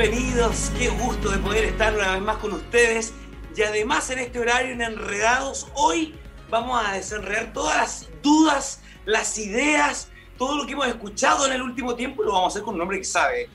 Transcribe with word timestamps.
Bienvenidos, 0.00 0.72
qué 0.78 0.88
gusto 0.88 1.28
de 1.28 1.36
poder 1.36 1.64
estar 1.64 1.94
una 1.94 2.12
vez 2.12 2.22
más 2.22 2.38
con 2.38 2.54
ustedes 2.54 3.12
y 3.54 3.60
además 3.60 4.08
en 4.08 4.20
este 4.20 4.38
horario 4.38 4.72
en 4.72 4.80
Enredados, 4.80 5.66
hoy 5.74 6.14
vamos 6.48 6.82
a 6.82 6.94
desenredar 6.94 7.52
todas 7.52 7.76
las 7.76 8.08
dudas, 8.22 8.80
las 9.04 9.36
ideas, 9.36 10.08
todo 10.38 10.56
lo 10.56 10.64
que 10.64 10.72
hemos 10.72 10.86
escuchado 10.86 11.44
en 11.46 11.52
el 11.52 11.60
último 11.60 11.96
tiempo 11.96 12.22
y 12.22 12.26
lo 12.26 12.32
vamos 12.32 12.46
a 12.46 12.48
hacer 12.48 12.62
con 12.62 12.76
un 12.76 12.80
hombre 12.80 12.96
que 12.96 13.04
sabe. 13.04 13.50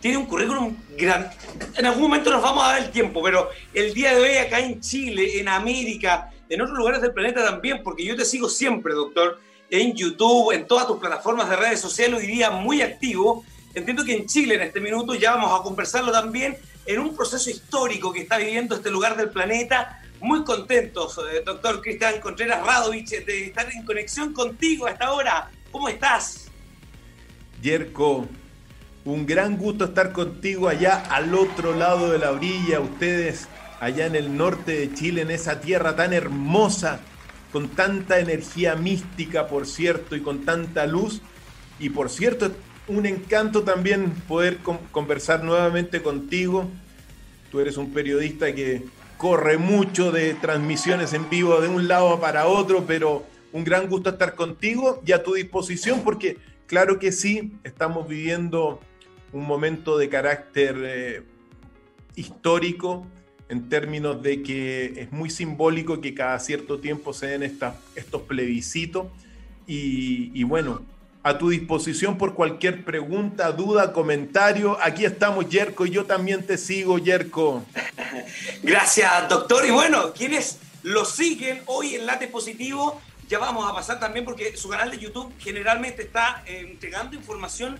Tiene 0.00 0.16
un 0.16 0.24
currículum 0.24 0.74
grande. 0.96 1.36
En 1.76 1.84
algún 1.84 2.04
momento 2.04 2.30
nos 2.30 2.40
vamos 2.40 2.64
a 2.64 2.68
dar 2.68 2.82
el 2.82 2.90
tiempo, 2.90 3.22
pero 3.22 3.50
el 3.74 3.92
día 3.92 4.14
de 4.14 4.22
hoy 4.22 4.36
acá 4.38 4.58
en 4.58 4.80
Chile, 4.80 5.38
en 5.38 5.48
América, 5.48 6.30
en 6.48 6.62
otros 6.62 6.78
lugares 6.78 7.02
del 7.02 7.12
planeta 7.12 7.44
también, 7.44 7.82
porque 7.82 8.06
yo 8.06 8.16
te 8.16 8.24
sigo 8.24 8.48
siempre, 8.48 8.94
doctor, 8.94 9.38
en 9.68 9.94
YouTube, 9.94 10.52
en 10.52 10.66
todas 10.66 10.86
tus 10.86 10.96
plataformas 10.96 11.50
de 11.50 11.56
redes 11.56 11.78
sociales, 11.78 12.20
hoy 12.20 12.26
día 12.26 12.50
muy 12.50 12.80
activo 12.80 13.44
Entiendo 13.72 14.04
que 14.04 14.16
en 14.16 14.26
Chile 14.26 14.56
en 14.56 14.62
este 14.62 14.80
minuto 14.80 15.14
ya 15.14 15.36
vamos 15.36 15.58
a 15.58 15.62
conversarlo 15.62 16.10
también 16.10 16.56
en 16.86 16.98
un 16.98 17.14
proceso 17.14 17.50
histórico 17.50 18.12
que 18.12 18.22
está 18.22 18.36
viviendo 18.38 18.74
este 18.74 18.90
lugar 18.90 19.16
del 19.16 19.30
planeta. 19.30 20.02
Muy 20.20 20.44
contentos, 20.44 21.18
eh, 21.32 21.42
doctor 21.46 21.80
Cristian 21.80 22.20
Contreras 22.20 22.66
Radovich, 22.66 23.24
de 23.24 23.46
estar 23.46 23.70
en 23.70 23.84
conexión 23.84 24.32
contigo 24.34 24.86
a 24.86 24.90
esta 24.90 25.12
hora. 25.12 25.50
¿Cómo 25.70 25.88
estás? 25.88 26.48
Yerko, 27.62 28.26
un 29.04 29.24
gran 29.24 29.56
gusto 29.56 29.84
estar 29.84 30.12
contigo 30.12 30.68
allá 30.68 31.04
al 31.08 31.34
otro 31.34 31.74
lado 31.74 32.10
de 32.10 32.18
la 32.18 32.32
orilla, 32.32 32.80
ustedes 32.80 33.46
allá 33.78 34.06
en 34.06 34.16
el 34.16 34.36
norte 34.36 34.72
de 34.72 34.94
Chile, 34.94 35.22
en 35.22 35.30
esa 35.30 35.60
tierra 35.60 35.94
tan 35.94 36.12
hermosa, 36.12 37.00
con 37.52 37.68
tanta 37.68 38.18
energía 38.18 38.74
mística, 38.74 39.46
por 39.46 39.66
cierto, 39.66 40.16
y 40.16 40.22
con 40.22 40.44
tanta 40.44 40.86
luz. 40.86 41.22
Y 41.78 41.88
por 41.88 42.10
cierto, 42.10 42.52
un 42.90 43.06
encanto 43.06 43.62
también 43.62 44.10
poder 44.26 44.58
conversar 44.90 45.44
nuevamente 45.44 46.02
contigo. 46.02 46.68
Tú 47.50 47.60
eres 47.60 47.76
un 47.76 47.92
periodista 47.92 48.54
que 48.54 48.82
corre 49.16 49.58
mucho 49.58 50.12
de 50.12 50.34
transmisiones 50.34 51.12
en 51.12 51.28
vivo 51.30 51.60
de 51.60 51.68
un 51.68 51.88
lado 51.88 52.20
para 52.20 52.46
otro, 52.46 52.84
pero 52.86 53.24
un 53.52 53.64
gran 53.64 53.88
gusto 53.88 54.10
estar 54.10 54.34
contigo 54.34 55.02
y 55.06 55.12
a 55.12 55.22
tu 55.22 55.34
disposición 55.34 56.02
porque 56.02 56.38
claro 56.66 56.98
que 56.98 57.12
sí, 57.12 57.52
estamos 57.64 58.08
viviendo 58.08 58.80
un 59.32 59.46
momento 59.46 59.98
de 59.98 60.08
carácter 60.08 60.76
eh, 60.82 61.22
histórico 62.16 63.06
en 63.48 63.68
términos 63.68 64.22
de 64.22 64.42
que 64.42 64.94
es 64.96 65.12
muy 65.12 65.30
simbólico 65.30 66.00
que 66.00 66.14
cada 66.14 66.38
cierto 66.38 66.78
tiempo 66.78 67.12
se 67.12 67.26
den 67.26 67.42
estos 67.42 68.22
plebiscitos 68.22 69.08
y, 69.66 70.30
y 70.34 70.44
bueno, 70.44 70.82
a 71.22 71.36
tu 71.36 71.50
disposición 71.50 72.16
por 72.16 72.34
cualquier 72.34 72.84
pregunta, 72.84 73.52
duda, 73.52 73.92
comentario. 73.92 74.78
Aquí 74.82 75.04
estamos, 75.04 75.48
Yerko, 75.48 75.84
y 75.86 75.90
yo 75.90 76.06
también 76.06 76.46
te 76.46 76.56
sigo, 76.56 76.98
Yerko. 76.98 77.64
Gracias, 78.62 79.28
doctor. 79.28 79.66
Y 79.66 79.70
bueno, 79.70 80.12
quienes 80.14 80.58
lo 80.82 81.04
siguen 81.04 81.62
hoy 81.66 81.94
en 81.94 82.06
Late 82.06 82.28
Positivo, 82.28 83.00
ya 83.28 83.38
vamos 83.38 83.70
a 83.70 83.74
pasar 83.74 84.00
también 84.00 84.24
porque 84.24 84.56
su 84.56 84.70
canal 84.70 84.90
de 84.90 84.98
YouTube 84.98 85.32
generalmente 85.38 86.02
está 86.02 86.42
eh, 86.46 86.66
entregando 86.70 87.16
información 87.16 87.78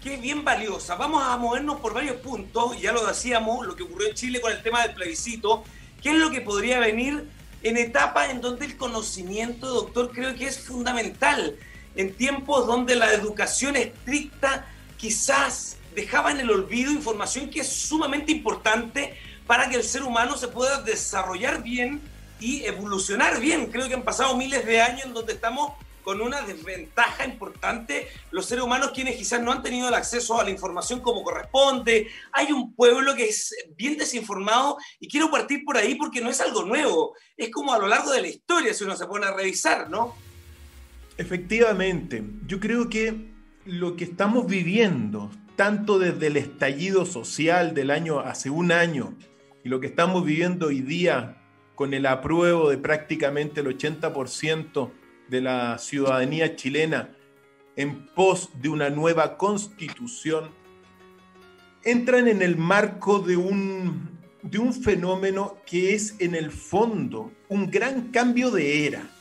que 0.00 0.14
es 0.14 0.20
bien 0.20 0.44
valiosa. 0.44 0.94
Vamos 0.94 1.24
a 1.24 1.36
movernos 1.36 1.80
por 1.80 1.92
varios 1.92 2.16
puntos, 2.16 2.80
ya 2.80 2.92
lo 2.92 3.04
decíamos, 3.04 3.66
lo 3.66 3.74
que 3.74 3.82
ocurrió 3.82 4.08
en 4.08 4.14
Chile 4.14 4.40
con 4.40 4.52
el 4.52 4.62
tema 4.62 4.82
del 4.82 4.94
plebiscito, 4.94 5.64
qué 6.00 6.10
es 6.10 6.16
lo 6.16 6.30
que 6.30 6.40
podría 6.40 6.78
venir 6.78 7.28
en 7.64 7.76
etapa 7.76 8.30
en 8.30 8.40
donde 8.40 8.66
el 8.66 8.76
conocimiento, 8.76 9.66
doctor, 9.66 10.12
creo 10.12 10.36
que 10.36 10.46
es 10.46 10.60
fundamental 10.60 11.56
en 11.96 12.14
tiempos 12.14 12.66
donde 12.66 12.94
la 12.94 13.12
educación 13.12 13.76
estricta 13.76 14.66
quizás 14.96 15.76
dejaba 15.94 16.30
en 16.30 16.40
el 16.40 16.50
olvido 16.50 16.92
información 16.92 17.50
que 17.50 17.60
es 17.60 17.68
sumamente 17.68 18.30
importante 18.30 19.16
para 19.46 19.68
que 19.68 19.76
el 19.76 19.84
ser 19.84 20.02
humano 20.02 20.36
se 20.36 20.48
pueda 20.48 20.82
desarrollar 20.82 21.62
bien 21.62 22.00
y 22.38 22.64
evolucionar 22.64 23.40
bien. 23.40 23.66
Creo 23.66 23.88
que 23.88 23.94
han 23.94 24.02
pasado 24.02 24.36
miles 24.36 24.64
de 24.66 24.80
años 24.80 25.06
en 25.06 25.14
donde 25.14 25.32
estamos 25.32 25.72
con 26.02 26.20
una 26.20 26.42
desventaja 26.42 27.24
importante 27.24 28.06
los 28.30 28.46
seres 28.46 28.62
humanos 28.62 28.92
quienes 28.94 29.16
quizás 29.16 29.42
no 29.42 29.50
han 29.50 29.62
tenido 29.62 29.88
el 29.88 29.94
acceso 29.94 30.38
a 30.38 30.44
la 30.44 30.50
información 30.50 31.00
como 31.00 31.24
corresponde. 31.24 32.08
Hay 32.30 32.52
un 32.52 32.74
pueblo 32.74 33.14
que 33.16 33.28
es 33.28 33.52
bien 33.74 33.96
desinformado 33.96 34.76
y 35.00 35.08
quiero 35.08 35.30
partir 35.30 35.64
por 35.64 35.76
ahí 35.76 35.96
porque 35.96 36.20
no 36.20 36.30
es 36.30 36.40
algo 36.40 36.62
nuevo, 36.62 37.14
es 37.36 37.50
como 37.50 37.72
a 37.72 37.78
lo 37.78 37.88
largo 37.88 38.12
de 38.12 38.20
la 38.20 38.28
historia 38.28 38.72
si 38.72 38.84
uno 38.84 38.96
se 38.96 39.06
pone 39.06 39.26
a 39.26 39.32
revisar, 39.32 39.90
¿no? 39.90 40.14
Efectivamente, 41.18 42.22
yo 42.46 42.60
creo 42.60 42.90
que 42.90 43.32
lo 43.64 43.96
que 43.96 44.04
estamos 44.04 44.46
viviendo, 44.46 45.30
tanto 45.56 45.98
desde 45.98 46.26
el 46.26 46.36
estallido 46.36 47.06
social 47.06 47.72
del 47.72 47.90
año 47.90 48.20
hace 48.20 48.50
un 48.50 48.70
año 48.70 49.14
y 49.64 49.70
lo 49.70 49.80
que 49.80 49.86
estamos 49.86 50.26
viviendo 50.26 50.66
hoy 50.66 50.82
día 50.82 51.38
con 51.74 51.94
el 51.94 52.04
apruebo 52.04 52.68
de 52.68 52.76
prácticamente 52.76 53.62
el 53.62 53.66
80% 53.66 54.90
de 55.28 55.40
la 55.40 55.78
ciudadanía 55.78 56.54
chilena 56.54 57.16
en 57.76 58.06
pos 58.14 58.50
de 58.60 58.68
una 58.68 58.90
nueva 58.90 59.38
constitución, 59.38 60.50
entran 61.82 62.28
en 62.28 62.42
el 62.42 62.58
marco 62.58 63.20
de 63.20 63.38
un, 63.38 64.18
de 64.42 64.58
un 64.58 64.74
fenómeno 64.74 65.56
que 65.64 65.94
es 65.94 66.14
en 66.20 66.34
el 66.34 66.50
fondo 66.50 67.32
un 67.48 67.70
gran 67.70 68.10
cambio 68.10 68.50
de 68.50 68.86
era 68.86 69.15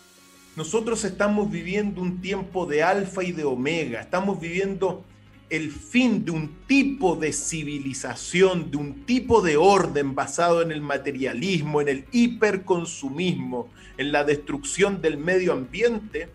nosotros 0.56 1.04
estamos 1.04 1.52
viviendo 1.52 2.02
un 2.02 2.22
tiempo 2.22 2.66
de 2.66 2.82
alfa 2.82 3.24
y 3.24 3.32
de 3.32 3.44
omega, 3.44 4.02
estamos 4.02 4.40
viviendo 4.40 5.04
el 5.50 5.72
fin 5.72 6.26
de 6.26 6.32
un 6.32 6.66
tipo 6.66 7.16
de 7.16 7.34
civilización, 7.34 8.72
de 8.72 8.78
un 8.78 9.06
tipo 9.06 9.42
de 9.42 9.58
orden 9.58 10.16
basado 10.16 10.62
en 10.62 10.72
el 10.72 10.82
materialismo, 10.82 11.82
en 11.82 11.90
el 11.90 12.06
hiperconsumismo, 12.12 13.70
en 13.98 14.12
la 14.12 14.24
destrucción 14.24 15.02
del 15.02 15.18
medio 15.18 15.54
ambiente, 15.54 16.30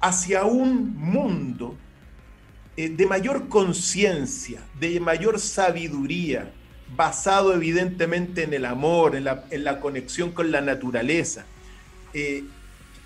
hacia 0.00 0.44
un 0.44 0.96
mundo 0.96 1.76
eh, 2.76 2.88
de 2.88 3.06
mayor 3.06 3.48
conciencia, 3.48 4.62
de 4.78 5.00
mayor 5.00 5.40
sabiduría, 5.40 6.52
basado 6.96 7.52
evidentemente 7.52 8.44
en 8.44 8.54
el 8.54 8.64
amor, 8.64 9.16
en 9.16 9.24
la, 9.64 9.80
conexión 9.80 10.30
con 10.30 10.50
la 10.50 10.60
naturaleza. 10.60 11.44
Eh, 12.14 12.44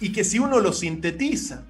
y 0.03 0.11
que 0.11 0.25
si 0.25 0.41
uno 0.41 0.59
lo 0.59 0.73
sintetiza, 0.73 1.63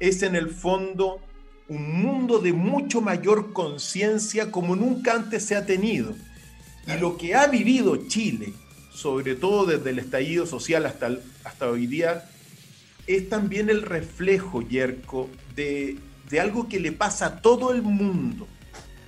es 0.00 0.22
en 0.22 0.36
el 0.36 0.50
fondo 0.50 1.18
un 1.66 2.02
mundo 2.02 2.38
de 2.38 2.52
mucho 2.52 3.00
mayor 3.00 3.54
conciencia 3.54 4.50
como 4.50 4.76
nunca 4.76 5.14
antes 5.14 5.46
se 5.46 5.56
ha 5.56 5.64
tenido. 5.64 6.14
Y 6.86 7.00
lo 7.00 7.16
que 7.16 7.34
ha 7.34 7.46
vivido 7.46 8.06
Chile, 8.06 8.52
sobre 8.92 9.34
todo 9.34 9.64
desde 9.64 9.90
el 9.90 9.98
estallido 9.98 10.44
social 10.44 10.84
hasta, 10.84 11.08
hasta 11.42 11.70
hoy 11.70 11.86
día, 11.86 12.28
es 13.06 13.30
también 13.30 13.70
el 13.70 13.80
reflejo, 13.80 14.60
Yerko, 14.60 15.30
de, 15.56 15.96
de 16.28 16.38
algo 16.38 16.68
que 16.68 16.80
le 16.80 16.92
pasa 16.92 17.26
a 17.26 17.40
todo 17.40 17.72
el 17.72 17.80
mundo. 17.80 18.46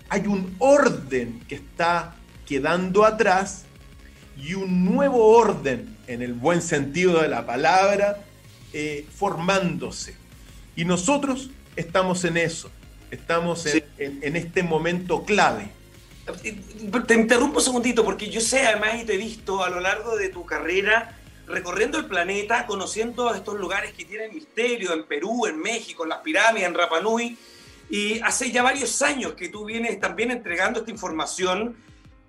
Hay 0.09 0.27
un 0.27 0.57
orden 0.59 1.41
que 1.47 1.57
está 1.57 2.17
quedando 2.47 3.05
atrás 3.05 3.67
y 4.43 4.55
un 4.55 4.87
nuevo 4.87 5.27
orden, 5.27 5.95
en 6.07 6.23
el 6.23 6.33
buen 6.33 6.63
sentido 6.63 7.21
de 7.21 7.29
la 7.29 7.45
palabra, 7.45 8.25
eh, 8.73 9.07
formándose. 9.15 10.17
Y 10.77 10.85
nosotros 10.85 11.51
estamos 11.77 12.25
en 12.25 12.37
eso, 12.37 12.71
estamos 13.11 13.67
en, 13.67 14.37
este 14.37 14.63
momento 14.63 15.25
clave. 15.25 15.69
Te 17.07 17.15
interrumpo 17.15 17.59
un 17.59 17.65
segundito 17.65 18.05
porque 18.05 18.31
yo 18.31 18.41
sé 18.41 18.67
además 18.67 19.03
y 19.03 19.05
te 19.05 19.15
he 19.15 19.19
visto 19.19 19.63
a 19.63 19.71
lo 19.71 19.81
largo 19.81 20.17
de 20.17 20.29
tu 20.29 20.47
carrera 20.47 21.19
recorriendo 21.47 21.99
el 21.99 22.07
planeta, 22.07 22.67
conociendo 22.67 23.35
estos 23.35 23.59
lugares 23.59 23.93
que 23.93 24.05
tienen 24.05 24.35
misterio, 24.35 24.93
en 24.95 25.05
Perú, 25.05 25.47
en 25.47 25.59
México, 25.59 26.05
en 26.05 26.11
las 26.11 26.21
pirámides, 26.21 26.69
en 26.69 26.75
Rapanui, 26.75 27.37
y 27.91 28.21
hace 28.21 28.51
ya 28.51 28.63
varios 28.63 29.03
años 29.03 29.35
que 29.35 29.49
tú 29.49 29.65
vienes 29.67 30.01
también 30.01 30.31
entregando 30.31 30.81
esta 30.81 30.91
información 30.91 31.77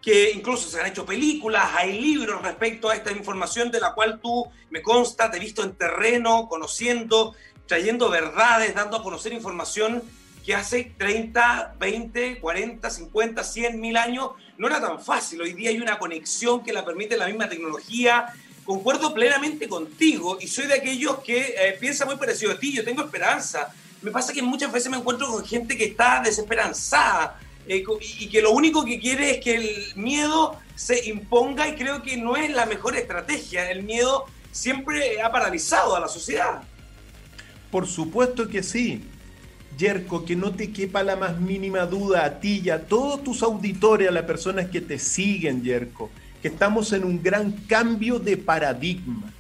que 0.03 0.31
incluso 0.31 0.69
se 0.69 0.81
han 0.81 0.87
hecho 0.87 1.05
películas, 1.05 1.69
hay 1.75 1.99
libros 1.99 2.41
respecto 2.41 2.89
a 2.89 2.95
esta 2.95 3.11
información 3.13 3.71
de 3.71 3.79
la 3.79 3.93
cual 3.93 4.19
tú, 4.21 4.45
me 4.69 4.81
consta, 4.81 5.31
te 5.31 5.37
he 5.37 5.39
visto 5.39 5.63
en 5.63 5.75
terreno, 5.75 6.49
conociendo, 6.49 7.33
trayendo 7.67 8.09
verdades, 8.09 8.75
dando 8.75 8.97
a 8.97 9.03
conocer 9.03 9.31
información 9.31 10.03
que 10.45 10.53
hace 10.53 10.91
30, 10.97 11.75
20, 11.79 12.39
40, 12.39 12.89
50, 12.89 13.43
100 13.45 13.79
mil 13.79 13.95
años 13.95 14.31
no 14.57 14.67
era 14.67 14.81
tan 14.81 14.99
fácil. 14.99 15.41
Hoy 15.41 15.53
día 15.53 15.69
hay 15.69 15.79
una 15.79 15.97
conexión 15.97 16.61
que 16.63 16.73
la 16.73 16.83
permite 16.83 17.15
la 17.15 17.27
misma 17.27 17.47
tecnología. 17.47 18.25
Concuerdo 18.65 19.13
plenamente 19.13 19.69
contigo 19.69 20.37
y 20.41 20.47
soy 20.47 20.67
de 20.67 20.73
aquellos 20.73 21.19
que 21.19 21.55
eh, 21.57 21.77
piensa 21.79 22.05
muy 22.05 22.17
parecido 22.17 22.51
a 22.51 22.59
ti. 22.59 22.73
Yo 22.73 22.83
tengo 22.83 23.03
esperanza. 23.03 23.73
Me 24.01 24.11
pasa 24.11 24.33
que 24.33 24.41
muchas 24.41 24.69
veces 24.69 24.91
me 24.91 24.97
encuentro 24.97 25.27
con 25.27 25.45
gente 25.45 25.77
que 25.77 25.85
está 25.85 26.21
desesperanzada, 26.21 27.39
eh, 27.67 27.83
y 28.19 28.27
que 28.27 28.41
lo 28.41 28.51
único 28.51 28.83
que 28.83 28.99
quiere 28.99 29.31
es 29.31 29.43
que 29.43 29.55
el 29.55 29.95
miedo 29.95 30.57
se 30.75 31.09
imponga 31.09 31.67
y 31.67 31.75
creo 31.75 32.01
que 32.01 32.17
no 32.17 32.35
es 32.35 32.51
la 32.51 32.65
mejor 32.65 32.95
estrategia. 32.95 33.69
El 33.71 33.83
miedo 33.83 34.25
siempre 34.51 35.21
ha 35.21 35.31
paralizado 35.31 35.95
a 35.95 35.99
la 35.99 36.07
sociedad. 36.07 36.63
Por 37.71 37.87
supuesto 37.87 38.47
que 38.47 38.63
sí. 38.63 39.03
Yerko, 39.77 40.23
que 40.23 40.35
no 40.35 40.51
te 40.51 40.71
quepa 40.71 41.01
la 41.01 41.15
más 41.15 41.39
mínima 41.39 41.85
duda 41.87 42.25
a 42.25 42.39
ti 42.39 42.61
y 42.63 42.69
a 42.69 42.85
todos 42.85 43.23
tus 43.23 43.41
auditores, 43.41 44.07
a 44.07 44.11
las 44.11 44.25
personas 44.25 44.69
que 44.69 44.81
te 44.81 44.99
siguen, 44.99 45.63
Yerko, 45.63 46.11
que 46.41 46.49
estamos 46.49 46.93
en 46.93 47.03
un 47.03 47.23
gran 47.23 47.51
cambio 47.51 48.19
de 48.19 48.37
paradigma. 48.37 49.33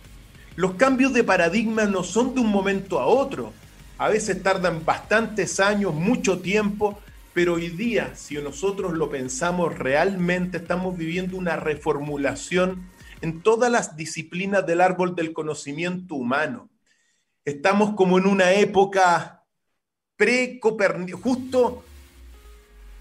Los 0.55 0.73
cambios 0.73 1.13
de 1.13 1.23
paradigma 1.23 1.85
no 1.85 2.03
son 2.03 2.33
de 2.33 2.41
un 2.41 2.47
momento 2.47 2.99
a 2.99 3.05
otro. 3.05 3.53
A 3.97 4.09
veces 4.09 4.41
tardan 4.41 4.83
bastantes 4.83 5.59
años, 5.59 5.93
mucho 5.93 6.39
tiempo, 6.39 6.99
pero 7.33 7.55
hoy 7.55 7.69
día, 7.69 8.15
si 8.15 8.35
nosotros 8.35 8.93
lo 8.93 9.09
pensamos 9.09 9.77
realmente, 9.77 10.57
estamos 10.57 10.95
viviendo 10.95 11.35
una 11.35 11.55
reformulación 11.55 12.89
en 13.21 13.41
todas 13.41 13.71
las 13.71 13.95
disciplinas 13.95 14.65
del 14.67 14.81
árbol 14.81 15.15
del 15.15 15.33
conocimiento 15.33 16.15
humano. 16.15 16.69
Estamos 17.43 17.95
como 17.95 18.19
en 18.19 18.27
una 18.27 18.53
época 18.53 19.43
pre-Copérnico, 20.15 21.17
justo 21.17 21.83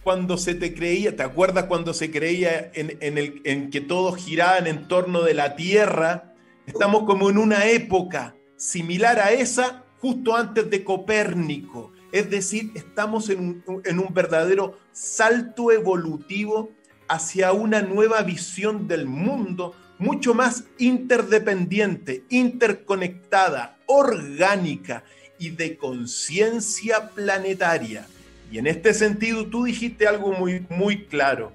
cuando 0.02 0.38
se 0.38 0.54
te 0.54 0.74
creía, 0.74 1.14
¿te 1.14 1.22
acuerdas 1.22 1.64
cuando 1.64 1.92
se 1.94 2.10
creía 2.10 2.72
en, 2.74 2.98
en 3.00 3.70
que 3.70 3.80
todos 3.80 4.16
giraban 4.16 4.66
en 4.66 4.88
torno 4.88 5.22
de 5.22 5.34
la 5.34 5.54
Tierra? 5.54 6.34
Estamos 6.66 7.04
como 7.04 7.28
en 7.28 7.38
una 7.38 7.66
época 7.66 8.34
similar 8.56 9.20
a 9.20 9.32
esa, 9.32 9.84
justo 10.00 10.34
antes 10.34 10.70
de 10.70 10.82
Copérnico. 10.82 11.91
Es 12.12 12.28
decir, 12.28 12.70
estamos 12.74 13.30
en 13.30 13.64
un, 13.66 14.14
verdadero 14.14 14.78
salto 14.92 15.72
evolutivo 15.72 16.70
hacia 17.08 17.52
una 17.52 17.80
nueva 17.80 18.22
visión 18.22 18.86
del 18.86 19.06
mundo, 19.06 19.74
mucho 19.98 20.34
más 20.34 20.64
interdependiente, 20.78 22.24
interconectada, 22.28 23.78
orgánica 23.86 25.04
y 25.38 25.50
de 25.50 25.78
conciencia 25.78 27.08
planetaria. 27.10 28.06
Y 28.50 28.58
en 28.58 28.66
este 28.66 28.92
sentido 28.92 29.46
tú 29.46 29.64
dijiste 29.64 30.06
algo 30.06 30.32
muy, 30.32 30.66
muy 30.68 31.06
claro. 31.06 31.52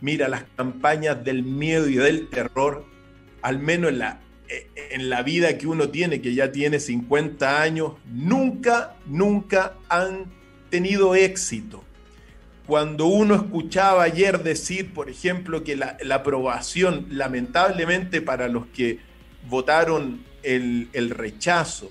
Mira, 0.00 0.28
las 0.28 0.44
campañas 0.56 1.24
del 1.24 1.42
miedo 1.42 1.88
y 1.88 1.96
del 1.96 2.28
terror, 2.30 2.84
al 3.42 3.58
menos 3.58 3.90
en 3.90 3.98
la, 3.98 4.20
en 4.48 5.10
la 5.10 5.22
vida 5.22 5.58
que 5.58 5.66
uno 5.66 5.88
tiene, 5.88 6.20
que 6.20 6.34
ya 6.34 6.52
tiene 6.52 6.80
50 6.80 7.62
años, 7.62 7.92
nunca, 8.12 8.96
nunca 9.06 9.74
han 9.88 10.26
tenido 10.70 11.14
éxito. 11.14 11.82
Cuando 12.66 13.06
uno 13.06 13.34
escuchaba 13.34 14.04
ayer 14.04 14.42
decir, 14.42 14.94
por 14.94 15.10
ejemplo, 15.10 15.64
que 15.64 15.76
la, 15.76 15.96
aprobación, 16.10 17.06
lamentablemente 17.10 18.22
para 18.22 18.48
los 18.48 18.66
que 18.66 19.00
votaron 19.48 20.24
el, 20.42 20.88
el 20.92 21.10
rechazo, 21.10 21.90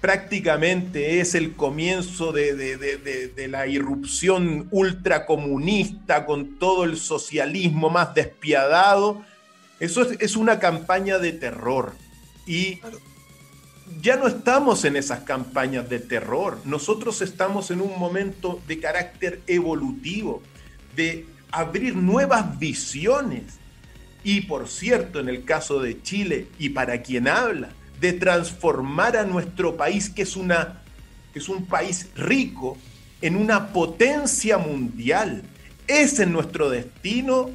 prácticamente 0.00 1.20
es 1.20 1.34
el 1.34 1.54
comienzo 1.54 2.32
de, 2.32 3.48
la 3.48 3.66
irrupción 3.66 4.68
ultracomunista 4.70 6.24
con 6.24 6.58
todo 6.58 6.84
el 6.84 6.96
socialismo 6.96 7.90
más 7.90 8.14
despiadado. 8.14 9.24
Eso 9.80 10.02
es, 10.02 10.36
una 10.36 10.58
campaña 10.58 11.18
de 11.18 11.32
terror. 11.32 11.94
Y 12.46 12.80
ya 14.00 14.16
no 14.16 14.26
estamos 14.26 14.84
en 14.84 14.96
esas 14.96 15.20
campañas 15.20 15.88
de 15.88 16.00
terror. 16.00 16.58
Nosotros 16.64 17.22
estamos 17.22 17.70
en 17.70 17.80
un 17.80 17.98
momento 17.98 18.60
de 18.66 18.80
carácter 18.80 19.40
evolutivo, 19.46 20.42
de 20.96 21.26
abrir 21.50 21.94
nuevas 21.94 22.58
visiones. 22.58 23.58
Y 24.24 24.42
por 24.42 24.68
cierto, 24.68 25.20
en 25.20 25.28
el 25.28 25.44
caso 25.44 25.80
de 25.80 26.02
Chile, 26.02 26.48
y 26.58 26.70
para 26.70 27.02
quien 27.02 27.28
habla, 27.28 27.70
de 28.00 28.12
transformar 28.12 29.16
a 29.16 29.24
nuestro 29.24 29.76
país, 29.76 30.10
que 30.10 30.22
es, 30.22 30.36
una, 30.36 30.82
es 31.34 31.48
un 31.48 31.66
país 31.66 32.08
rico, 32.16 32.76
en 33.20 33.36
una 33.36 33.72
potencia 33.72 34.58
mundial. 34.58 35.42
Ese 35.86 36.24
es 36.24 36.28
nuestro 36.28 36.68
destino, 36.68 37.50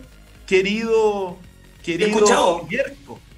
querido, 0.47 1.37
querido 1.83 2.67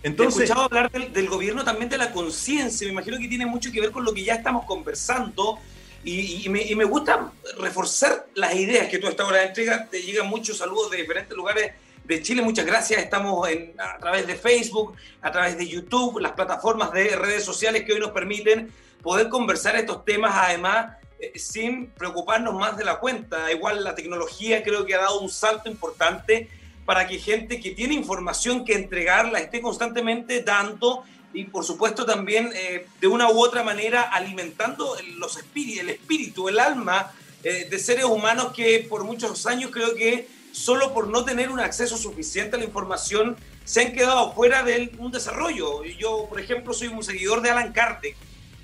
Entonces, 0.03 0.39
he 0.39 0.44
escuchado 0.44 0.65
hablar 0.65 0.92
del, 0.92 1.27
gobierno 1.27 1.63
también 1.63 1.89
de 1.89 1.97
la 1.97 2.12
conciencia. 2.12 2.86
Me 2.88 2.94
imagino 2.94 3.18
que 3.18 3.27
tiene 3.27 3.45
mucho 3.45 3.71
que 3.71 3.81
ver 3.81 3.92
con 3.92 4.06
lo 4.06 4.13
que 4.13 4.24
ya 4.24 4.36
estamos 4.36 4.65
conversando. 4.65 5.59
Y, 6.03 6.47
me, 6.50 6.62
y 6.62 6.75
me, 6.75 6.86
gusta 6.86 7.31
reforzar 7.57 8.27
las 8.36 8.53
ideas 8.53 8.88
que 8.89 9.00
tú 9.00 9.07
esta 9.07 9.25
hora 9.25 9.44
entrega. 9.44 9.88
Te 9.89 10.03
llegan 10.03 10.27
muchos 10.27 10.57
saludos 10.57 10.92
de 10.92 10.97
diferentes 10.97 11.36
lugares 11.36 11.74
de 12.03 12.21
Chile. 12.21 12.44
Muchas 12.44 12.65
gracias. 12.65 13.01
Estamos 13.01 13.50
en, 13.50 13.74
a 13.80 13.97
través 13.97 14.27
de 14.27 14.36
Facebook, 14.36 14.95
a 15.21 15.31
través 15.31 15.57
de 15.57 15.68
YouTube, 15.68 16.19
las 16.19 16.33
plataformas 16.33 16.91
de 16.91 17.15
redes 17.15 17.44
sociales 17.44 17.83
que 17.83 17.94
hoy 17.94 18.00
nos 18.00 18.12
permiten 18.12 18.71
poder 19.01 19.30
conversar 19.30 19.75
estos 19.75 20.06
temas, 20.06 20.33
además, 20.36 20.98
eh, 21.19 21.33
sin 21.38 21.88
preocuparnos 21.88 22.53
más 22.53 22.77
de 22.77 22.86
la 22.86 23.00
cuenta. 23.00 23.51
Igual 23.51 23.83
la 23.83 23.95
tecnología 23.95 24.63
creo 24.63 24.86
que 24.86 24.94
ha 24.94 25.00
dado 25.00 25.19
un 25.21 25.30
salto 25.30 25.69
importante 25.69 26.50
para 26.86 27.08
que 27.08 27.20
gente 27.20 27.60
que 27.60 27.72
tiene 27.72 27.96
información 27.96 28.64
que 28.64 28.74
entregarla 28.74 29.40
esté 29.40 29.62
constantemente 29.62 30.42
dando 30.44 31.04
y 31.34 31.46
por 31.46 31.66
supuesto 31.66 32.06
también 32.06 32.52
eh, 32.56 32.88
de 33.02 33.08
una 33.08 33.30
u 33.30 33.40
otra 33.40 33.64
manera 33.64 34.04
alimentando 34.04 34.96
los 35.18 35.38
el 35.38 35.90
espíritu, 35.90 36.48
el 36.48 36.60
alma 36.60 37.12
eh, 37.44 37.68
de 37.70 37.80
seres 37.80 38.06
humanos 38.06 38.54
que 38.56 38.86
por 38.89 39.04
muchos 39.04 39.46
años 39.46 39.72
creo 39.72 39.96
que 39.96 40.27
solo 40.51 40.94
por 40.94 41.10
no 41.10 41.25
tener 41.25 41.50
un 41.50 41.60
acceso 41.60 41.98
suficiente 41.98 42.56
a 42.56 42.60
la 42.60 42.65
información, 42.65 43.36
se 43.65 43.82
han 43.82 43.94
quedado 43.94 44.32
fuera 44.34 44.63
de 44.63 44.92
un 44.98 45.12
desarrollo. 45.12 45.84
Yo, 45.84 46.27
por 46.30 46.39
ejemplo, 46.39 46.74
soy 46.74 46.88
un 46.88 47.04
seguidor 47.04 47.42
de 47.42 47.50
Alan 47.50 47.74
Kardec 47.74 48.15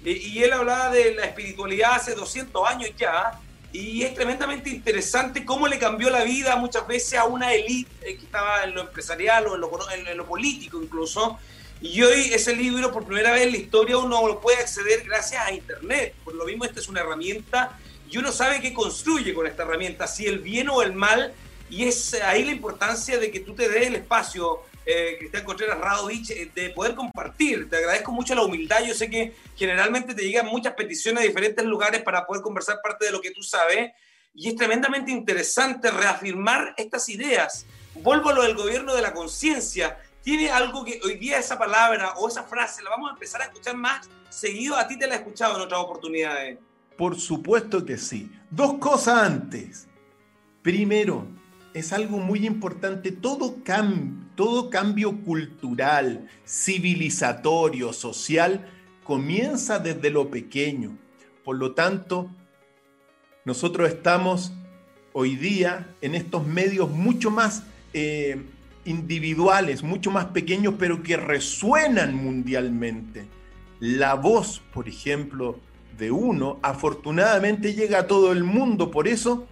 y 0.03 0.41
él 0.41 0.53
hablaba 0.53 0.89
de 0.89 1.13
la 1.13 1.25
espiritualidad 1.25 1.95
hace 1.95 2.15
200 2.15 2.67
años 2.67 2.91
ya, 2.97 3.39
y 3.73 4.03
es 4.03 4.13
tremendamente 4.13 4.69
interesante 4.69 5.45
cómo 5.45 5.67
le 5.67 5.79
cambió 5.79 6.09
la 6.09 6.23
vida 6.23 6.55
muchas 6.57 6.85
veces 6.87 7.17
a 7.17 7.25
una 7.25 7.53
élite 7.53 7.89
eh, 8.01 8.17
que 8.17 8.25
estaba 8.25 8.63
en 8.63 8.75
lo 8.75 8.81
empresarial 8.81 9.47
o 9.47 9.55
en 9.55 9.61
lo, 9.61 9.71
en 9.91 10.17
lo, 10.17 10.25
político 10.25 10.81
incluso. 10.81 11.39
Y 11.81 12.01
hoy 12.03 12.33
ese 12.33 12.55
libro, 12.55 12.91
por 12.91 13.05
primera 13.05 13.31
vez 13.31 13.43
en 13.43 13.51
la 13.51 13.57
historia, 13.57 13.97
uno 13.97 14.27
lo 14.27 14.39
puede 14.41 14.57
acceder 14.57 15.03
gracias 15.03 15.45
a 15.45 15.51
Internet. 15.51 16.13
Por 16.23 16.35
lo 16.35 16.45
mismo, 16.45 16.65
esta 16.65 16.79
es 16.79 16.89
una 16.89 16.99
herramienta 16.99 17.79
y 18.09 18.17
uno 18.17 18.31
sabe 18.31 18.59
qué 18.59 18.73
construye 18.73 19.33
con 19.33 19.47
esta 19.47 19.63
herramienta, 19.63 20.05
si 20.05 20.25
el 20.25 20.39
bien 20.39 20.69
o 20.69 20.81
el 20.81 20.93
mal 20.93 21.33
y 21.69 21.85
es 21.85 22.13
ahí 22.15 22.43
la 22.43 22.51
importancia 22.51 23.17
de 23.17 23.31
que 23.31 23.39
tú 23.39 23.55
te 23.55 23.69
des 23.69 23.87
el 23.87 23.95
espacio, 23.95 24.63
eh, 24.85 25.15
Cristian 25.19 25.43
Contreras 25.43 25.77
Radovich, 25.77 26.31
eh, 26.31 26.51
de 26.53 26.69
poder 26.71 26.95
compartir. 26.95 27.69
Te 27.69 27.77
agradezco 27.77 28.11
mucho 28.11 28.33
la 28.35 28.43
humildad. 28.43 28.83
Yo 28.83 28.93
sé 28.93 29.09
que 29.09 29.35
generalmente 29.55 30.13
te 30.13 30.23
llegan 30.23 30.47
muchas 30.47 30.73
peticiones 30.73 31.21
de 31.21 31.29
diferentes 31.29 31.65
lugares 31.65 32.01
para 32.01 32.25
poder 32.25 32.41
conversar 32.41 32.79
parte 32.81 33.05
de 33.05 33.11
lo 33.11 33.21
que 33.21 33.31
tú 33.31 33.43
sabes. 33.43 33.91
Y 34.33 34.49
es 34.49 34.55
tremendamente 34.55 35.11
interesante 35.11 35.91
reafirmar 35.91 36.73
estas 36.77 37.09
ideas. 37.09 37.65
Vuelvo 37.95 38.29
a 38.29 38.33
lo 38.33 38.43
del 38.43 38.55
gobierno 38.55 38.95
de 38.95 39.01
la 39.01 39.13
conciencia. 39.13 39.99
Tiene 40.23 40.49
algo 40.49 40.85
que 40.85 40.99
hoy 41.03 41.15
día 41.17 41.37
esa 41.37 41.57
palabra 41.57 42.13
o 42.17 42.27
esa 42.27 42.43
frase 42.43 42.83
la 42.83 42.91
vamos 42.91 43.09
a 43.09 43.13
empezar 43.13 43.41
a 43.41 43.45
escuchar 43.45 43.75
más 43.75 44.09
seguido. 44.29 44.77
A 44.77 44.87
ti 44.87 44.97
te 44.97 45.07
la 45.07 45.15
he 45.15 45.17
escuchado 45.17 45.55
en 45.55 45.61
otras 45.61 45.81
oportunidades. 45.81 46.59
Por 46.97 47.19
supuesto 47.19 47.85
que 47.85 47.97
sí. 47.97 48.31
Dos 48.49 48.75
cosas 48.75 49.23
antes. 49.23 49.87
Primero, 50.61 51.27
es 51.73 51.93
algo 51.93 52.17
muy 52.17 52.45
importante. 52.45 53.11
Todo, 53.11 53.55
todo 54.35 54.69
cambio 54.69 55.21
cultural, 55.21 56.27
civilizatorio, 56.45 57.93
social, 57.93 58.67
comienza 59.03 59.79
desde 59.79 60.09
lo 60.09 60.29
pequeño. 60.29 60.97
Por 61.43 61.57
lo 61.57 61.73
tanto, 61.73 62.29
nosotros 63.45 63.89
estamos 63.89 64.53
hoy 65.13 65.35
día 65.35 65.95
en 66.01 66.15
estos 66.15 66.45
medios 66.45 66.89
mucho 66.89 67.31
más 67.31 67.63
eh, 67.93 68.41
individuales, 68.85 69.83
mucho 69.83 70.11
más 70.11 70.25
pequeños, 70.25 70.75
pero 70.77 71.03
que 71.03 71.17
resuenan 71.17 72.15
mundialmente. 72.15 73.25
La 73.79 74.13
voz, 74.13 74.61
por 74.73 74.87
ejemplo, 74.87 75.59
de 75.97 76.11
uno, 76.11 76.59
afortunadamente 76.61 77.73
llega 77.73 77.99
a 77.99 78.07
todo 78.07 78.31
el 78.31 78.43
mundo. 78.43 78.91
Por 78.91 79.07
eso 79.07 79.47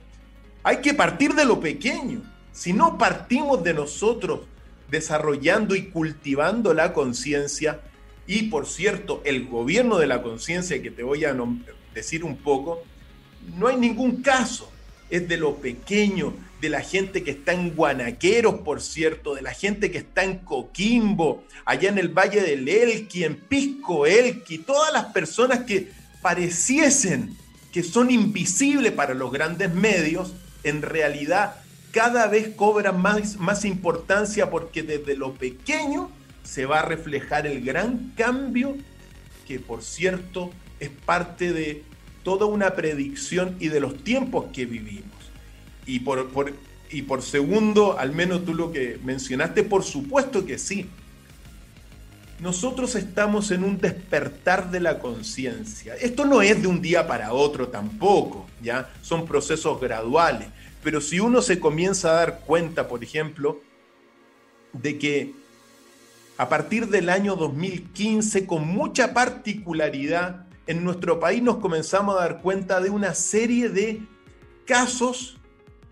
hay 0.63 0.77
que 0.77 0.93
partir 0.93 1.33
de 1.33 1.45
lo 1.45 1.59
pequeño. 1.59 2.21
Si 2.51 2.73
no 2.73 2.97
partimos 2.97 3.63
de 3.63 3.73
nosotros 3.73 4.41
desarrollando 4.89 5.75
y 5.75 5.89
cultivando 5.89 6.73
la 6.73 6.93
conciencia, 6.93 7.81
y 8.27 8.43
por 8.43 8.67
cierto, 8.67 9.21
el 9.25 9.47
gobierno 9.47 9.97
de 9.97 10.07
la 10.07 10.21
conciencia, 10.21 10.81
que 10.81 10.91
te 10.91 11.03
voy 11.03 11.25
a 11.25 11.35
decir 11.93 12.23
un 12.23 12.37
poco, 12.37 12.83
no 13.57 13.67
hay 13.67 13.77
ningún 13.77 14.21
caso. 14.21 14.71
Es 15.09 15.27
de 15.27 15.37
lo 15.37 15.55
pequeño, 15.55 16.33
de 16.61 16.69
la 16.69 16.81
gente 16.81 17.23
que 17.23 17.31
está 17.31 17.53
en 17.53 17.71
Guanaqueros, 17.71 18.61
por 18.61 18.81
cierto, 18.81 19.33
de 19.33 19.41
la 19.41 19.53
gente 19.53 19.89
que 19.89 19.99
está 19.99 20.23
en 20.23 20.39
Coquimbo, 20.39 21.43
allá 21.65 21.89
en 21.89 21.97
el 21.97 22.09
Valle 22.09 22.41
del 22.41 22.67
Elqui, 22.67 23.23
en 23.23 23.37
Pisco 23.37 24.05
Elqui, 24.05 24.59
todas 24.59 24.93
las 24.93 25.05
personas 25.05 25.61
que 25.63 25.89
pareciesen 26.21 27.35
que 27.71 27.83
son 27.83 28.11
invisibles 28.11 28.91
para 28.91 29.13
los 29.13 29.31
grandes 29.31 29.73
medios, 29.73 30.33
en 30.63 30.81
realidad 30.81 31.55
cada 31.91 32.27
vez 32.27 32.49
cobran 32.55 33.01
más, 33.01 33.37
más 33.37 33.65
importancia 33.65 34.49
porque 34.49 34.83
desde 34.83 35.15
lo 35.15 35.33
pequeño 35.33 36.09
se 36.43 36.65
va 36.65 36.79
a 36.79 36.85
reflejar 36.85 37.47
el 37.47 37.63
gran 37.63 38.13
cambio 38.15 38.75
que 39.47 39.59
por 39.59 39.81
cierto 39.83 40.51
es 40.79 40.89
parte 40.89 41.51
de 41.51 41.83
toda 42.23 42.45
una 42.45 42.75
predicción 42.75 43.55
y 43.59 43.69
de 43.69 43.79
los 43.79 44.03
tiempos 44.03 44.45
que 44.53 44.65
vivimos. 44.65 45.09
Y 45.85 46.01
por, 46.01 46.29
y 46.91 47.01
por 47.01 47.21
segundo, 47.21 47.97
al 47.97 48.11
menos 48.11 48.45
tú 48.45 48.53
lo 48.53 48.71
que 48.71 48.99
mencionaste, 49.03 49.63
por 49.63 49.83
supuesto 49.83 50.45
que 50.45 50.59
sí. 50.59 50.87
Nosotros 52.39 52.95
estamos 52.95 53.51
en 53.51 53.65
un 53.65 53.79
despertar 53.79 54.71
de 54.71 54.79
la 54.79 54.99
conciencia. 54.99 55.95
Esto 55.95 56.25
no 56.25 56.41
es 56.41 56.61
de 56.61 56.67
un 56.67 56.81
día 56.81 57.05
para 57.05 57.33
otro 57.33 57.67
tampoco, 57.67 58.47
¿ya? 58.61 58.89
Son 59.01 59.25
procesos 59.27 59.79
graduales. 59.81 60.47
Pero 60.81 61.01
si 61.01 61.19
uno 61.19 61.41
se 61.41 61.59
comienza 61.59 62.11
a 62.11 62.13
dar 62.13 62.39
cuenta, 62.39 62.87
por 62.87 63.03
ejemplo, 63.03 63.59
de 64.71 64.97
que 64.97 65.33
a 66.37 66.47
partir 66.47 66.87
del 66.87 67.09
año 67.09 67.35
2015, 67.35 68.47
con 68.47 68.65
mucha 68.65 69.13
particularidad, 69.13 70.45
en 70.65 70.85
nuestro 70.85 71.19
país 71.19 71.43
nos 71.43 71.57
comenzamos 71.57 72.15
a 72.15 72.21
dar 72.21 72.41
cuenta 72.41 72.79
de 72.79 72.89
una 72.89 73.13
serie 73.15 73.67
de 73.67 74.01
casos 74.65 75.37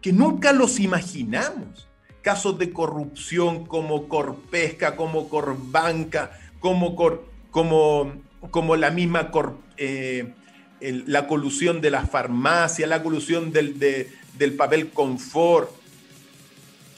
que 0.02 0.14
nunca 0.14 0.54
los 0.54 0.80
imaginamos. 0.80 1.90
Casos 2.28 2.60
de 2.60 2.74
corrupción 2.74 3.66
como 3.66 4.10
Corpesca, 4.10 4.98
como 4.98 5.30
Corbanca, 5.30 6.38
como, 6.60 6.94
como, 7.52 8.12
como 8.52 8.76
la 8.76 8.92
misma 8.92 9.32
eh, 9.78 10.34
la 10.82 11.26
colusión 11.26 11.80
de 11.80 11.90
la 11.90 12.06
farmacia, 12.06 12.86
la 12.86 13.02
colusión 13.02 13.54
del, 13.54 13.80
del 13.80 14.54
papel 14.56 14.90
confort, 14.90 15.72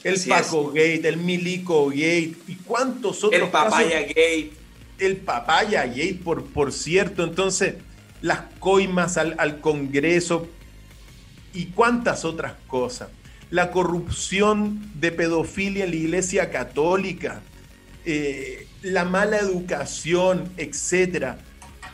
el 0.02 0.20
Paco 0.26 0.72
Gate, 0.72 1.08
el 1.08 1.18
Milico 1.18 1.90
Gate 1.90 2.34
y 2.48 2.56
cuántos 2.64 3.22
otros. 3.22 3.40
El 3.40 3.50
Papaya 3.50 4.00
Gate. 4.00 4.50
El 4.98 5.16
Papaya 5.18 5.86
Gate, 5.86 6.18
por, 6.24 6.44
por 6.46 6.72
cierto. 6.72 7.22
Entonces, 7.22 7.76
las 8.20 8.40
coimas 8.58 9.16
al, 9.16 9.36
al 9.38 9.60
Congreso 9.60 10.48
y 11.54 11.66
cuántas 11.66 12.24
otras 12.24 12.54
cosas. 12.66 13.10
La 13.50 13.70
corrupción 13.70 14.90
de 14.94 15.12
pedofilia 15.12 15.84
en 15.84 15.90
la 15.90 15.96
Iglesia 15.96 16.50
Católica, 16.50 17.42
eh, 18.04 18.66
la 18.82 19.04
mala 19.04 19.38
educación, 19.38 20.50
etc. 20.56 21.34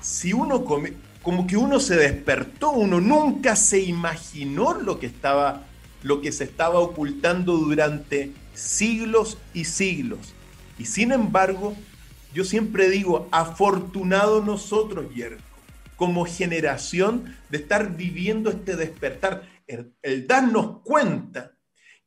Si 0.01 0.33
uno 0.33 0.65
como 0.65 1.47
que 1.47 1.57
uno 1.57 1.81
se 1.81 1.97
despertó, 1.97 2.71
uno 2.71 3.01
nunca 3.01 3.57
se 3.57 3.81
imaginó 3.81 4.75
lo 4.75 5.01
que 5.01 5.07
estaba, 5.07 5.65
lo 6.03 6.21
que 6.21 6.31
se 6.31 6.45
estaba 6.45 6.79
ocultando 6.79 7.57
durante 7.57 8.33
siglos 8.55 9.39
y 9.53 9.65
siglos. 9.65 10.35
Y 10.79 10.85
sin 10.85 11.11
embargo, 11.13 11.75
yo 12.33 12.45
siempre 12.45 12.91
digo, 12.91 13.29
afortunado 13.31 14.43
nosotros, 14.43 15.07
Yerko, 15.15 15.43
como 15.97 16.27
generación 16.27 17.35
de 17.49 17.59
estar 17.59 17.97
viviendo 17.97 18.51
este 18.51 18.77
despertar, 18.77 19.43
el, 19.67 20.27
darnos 20.27 20.81
cuenta 20.83 21.53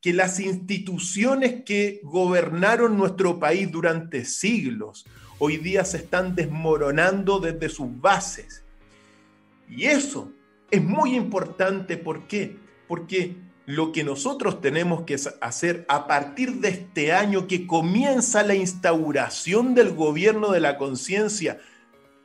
que 0.01 0.13
las 0.13 0.39
instituciones 0.39 1.63
que 1.65 1.99
gobernaron 2.03 2.97
nuestro 2.97 3.39
país 3.39 3.69
durante 3.69 4.23
siglos 4.25 5.05
hoy 5.39 5.57
día 5.57 5.83
se 5.83 5.97
están 5.97 6.35
desmoronando 6.35 7.39
desde 7.39 7.69
sus 7.69 7.99
bases. 7.99 8.63
Y 9.69 9.85
eso 9.85 10.31
es 10.71 10.81
muy 10.81 11.15
importante. 11.15 11.97
¿Por 11.97 12.27
qué? 12.27 12.57
Porque 12.87 13.35
lo 13.65 13.91
que 13.91 14.03
nosotros 14.03 14.61
tenemos 14.61 15.03
que 15.03 15.17
hacer 15.41 15.85
a 15.89 16.07
partir 16.07 16.55
de 16.55 16.69
este 16.69 17.11
año 17.13 17.47
que 17.47 17.67
comienza 17.67 18.41
la 18.43 18.55
instauración 18.55 19.75
del 19.75 19.93
gobierno 19.93 20.51
de 20.51 20.59
la 20.59 20.77
conciencia 20.77 21.59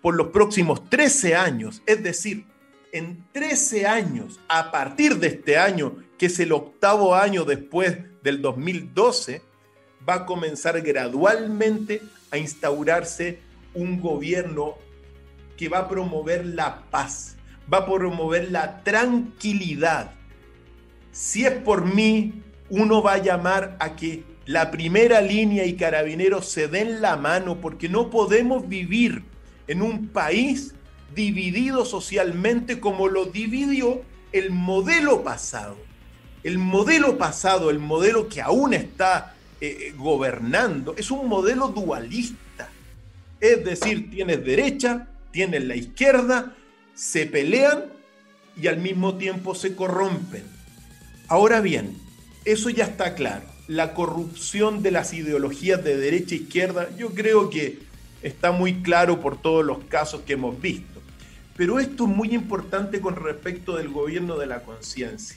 por 0.01 0.15
los 0.15 0.29
próximos 0.29 0.89
13 0.89 1.35
años, 1.35 1.83
es 1.87 2.03
decir, 2.03 2.47
en 2.95 3.27
13 3.33 3.89
años, 3.89 4.39
a 4.47 4.71
partir 4.71 5.19
de 5.19 5.27
este 5.27 5.59
año, 5.59 5.97
que 6.17 6.27
es 6.27 6.39
el 6.39 6.53
octavo 6.53 7.17
año 7.17 7.45
después 7.45 7.99
del 8.23 8.41
2012, 8.41 9.43
va 10.09 10.15
a 10.15 10.27
comenzar 10.27 10.81
gradualmente 10.81 12.01
a 12.31 12.39
instaurarse 12.39 13.41
un 13.75 14.01
gobierno 14.01 14.77
que 15.57 15.69
va 15.69 15.79
a 15.81 15.89
promover 15.89 16.47
la 16.47 16.85
paz, 16.93 17.35
va 17.71 17.79
a 17.79 17.87
promover 17.87 18.53
la 18.53 18.85
tranquilidad. 18.85 20.13
Si 21.11 21.45
es 21.45 21.53
por 21.53 21.85
mí, 21.85 22.45
uno 22.71 23.03
va 23.03 23.15
a 23.15 23.23
llamar 23.23 23.77
a 23.81 23.97
que 23.97 24.23
la 24.47 24.71
primera 24.71 25.21
línea 25.21 25.67
y 25.67 25.75
carabineros 25.75 26.49
se 26.49 26.69
den 26.69 27.03
la 27.03 27.17
mano 27.17 27.61
porque 27.61 27.89
no 27.89 28.09
podemos 28.09 28.69
vivir 28.69 29.25
en 29.67 29.83
un 29.83 30.07
país 30.07 30.77
dividido 31.15 31.85
socialmente 31.85 32.81
como 32.81 33.09
lo 33.09 33.27
dividió 33.27 34.03
el 34.33 34.51
modelo 34.51 35.23
pasado. 35.23 35.77
El 36.43 36.59
modelo 36.59 37.17
pasado, 37.17 37.71
el 37.71 37.79
modelo 37.79 38.29
que 38.29 38.43
aún 38.43 38.75
está 38.75 39.35
eh, 39.61 39.79
eh, 39.81 39.95
gobernando, 39.97 40.95
es 40.99 41.11
un 41.11 41.29
modelo 41.29 41.69
dualista. 41.69 42.69
Es 43.41 43.65
decir, 43.65 44.11
tienes 44.11 44.45
derecha, 44.45 45.09
tienes 45.31 45.65
la 45.65 45.77
izquierda, 45.77 46.55
se 46.95 47.27
pelean 47.27 47.87
y 48.61 48.67
al 48.67 48.79
mismo 48.79 49.17
tiempo 49.17 49.55
se 49.55 49.75
corrompen. 49.75 50.45
Ahora 51.29 51.61
bien, 51.61 51.97
eso 52.45 52.71
ya 52.71 52.85
está 52.85 53.15
claro. 53.15 53.45
La 53.67 53.95
corrupción 53.95 54.83
de 54.83 54.91
las 54.91 55.15
ideologías 55.15 55.83
de 55.83 55.97
derecha 55.97 56.35
e 56.35 56.39
izquierda, 56.39 56.89
yo 56.97 57.11
creo 57.15 57.49
que 57.49 57.79
está 58.23 58.53
muy 58.53 58.83
claro 58.83 59.21
por 59.21 59.41
todos 59.41 59.65
los 59.65 59.85
casos 59.85 60.23
que 60.23 60.35
hemos 60.35 60.61
visto. 60.61 60.94
Pero 61.57 61.79
esto 61.79 62.05
es 62.05 62.11
muy 62.11 62.35
importante 62.35 63.01
con 63.01 63.17
respecto 63.17 63.77
del 63.77 63.89
gobierno 63.89 64.37
de 64.37 64.47
la 64.47 64.63
conciencia. 64.63 65.37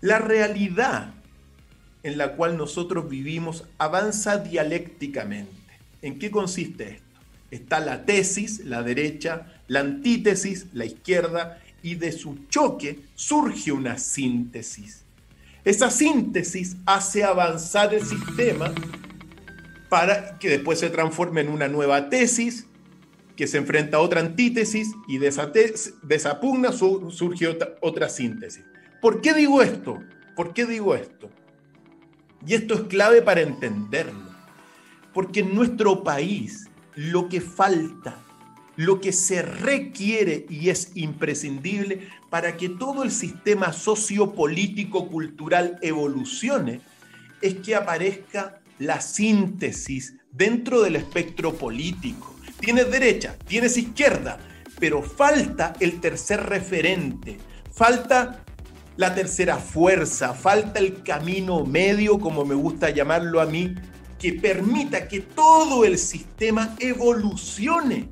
La 0.00 0.18
realidad 0.18 1.14
en 2.02 2.18
la 2.18 2.36
cual 2.36 2.56
nosotros 2.56 3.08
vivimos 3.08 3.64
avanza 3.78 4.38
dialécticamente. 4.38 5.50
¿En 6.02 6.18
qué 6.18 6.30
consiste 6.30 6.90
esto? 6.90 7.04
Está 7.50 7.80
la 7.80 8.04
tesis, 8.04 8.60
la 8.64 8.82
derecha, 8.82 9.46
la 9.68 9.80
antítesis, 9.80 10.66
la 10.72 10.84
izquierda, 10.84 11.60
y 11.82 11.96
de 11.96 12.12
su 12.12 12.46
choque 12.48 13.00
surge 13.14 13.72
una 13.72 13.98
síntesis. 13.98 15.02
Esa 15.64 15.90
síntesis 15.90 16.76
hace 16.84 17.24
avanzar 17.24 17.94
el 17.94 18.04
sistema 18.04 18.72
para 19.88 20.38
que 20.38 20.48
después 20.48 20.78
se 20.78 20.90
transforme 20.90 21.40
en 21.40 21.48
una 21.48 21.68
nueva 21.68 22.10
tesis, 22.10 22.66
que 23.36 23.46
se 23.46 23.58
enfrenta 23.58 23.96
a 23.96 24.00
otra 24.00 24.20
antítesis 24.20 24.94
y 25.08 25.18
de 25.18 25.28
esa, 25.28 26.40
pugna 26.40 26.72
surge 26.72 27.48
otra, 27.48 27.74
otra 27.80 28.08
síntesis. 28.08 28.64
¿Por 29.00 29.20
qué 29.20 29.34
digo 29.34 29.60
esto? 29.62 30.02
¿Por 30.36 30.52
qué 30.52 30.66
digo 30.66 30.94
esto? 30.94 31.30
Y 32.46 32.54
esto 32.54 32.74
es 32.74 32.80
clave 32.82 33.22
para 33.22 33.40
entenderlo. 33.40 34.34
Porque 35.12 35.40
en 35.40 35.54
nuestro 35.54 36.02
país 36.02 36.68
lo 36.94 37.28
que 37.28 37.40
falta, 37.40 38.22
lo 38.76 39.00
que 39.00 39.12
se 39.12 39.42
requiere 39.42 40.46
y 40.48 40.68
es 40.68 40.92
imprescindible 40.94 42.08
para 42.30 42.56
que 42.56 42.68
todo 42.68 43.02
el 43.02 43.10
sistema 43.10 43.72
sociopolítico 43.72 45.08
cultural 45.08 45.78
evolucione, 45.82 46.80
es 47.40 47.54
que 47.56 47.74
aparezca 47.74 48.60
la 48.78 49.00
síntesis 49.00 50.14
dentro 50.32 50.82
del 50.82 50.96
espectro 50.96 51.54
político. 51.54 52.33
Tienes 52.64 52.90
derecha, 52.90 53.36
tienes 53.46 53.76
izquierda, 53.76 54.38
pero 54.80 55.02
falta 55.02 55.74
el 55.80 56.00
tercer 56.00 56.42
referente, 56.44 57.36
falta 57.70 58.42
la 58.96 59.14
tercera 59.14 59.58
fuerza, 59.58 60.32
falta 60.32 60.78
el 60.78 61.02
camino 61.02 61.66
medio, 61.66 62.18
como 62.18 62.46
me 62.46 62.54
gusta 62.54 62.88
llamarlo 62.88 63.42
a 63.42 63.44
mí, 63.44 63.74
que 64.18 64.32
permita 64.32 65.06
que 65.08 65.20
todo 65.20 65.84
el 65.84 65.98
sistema 65.98 66.74
evolucione. 66.78 68.08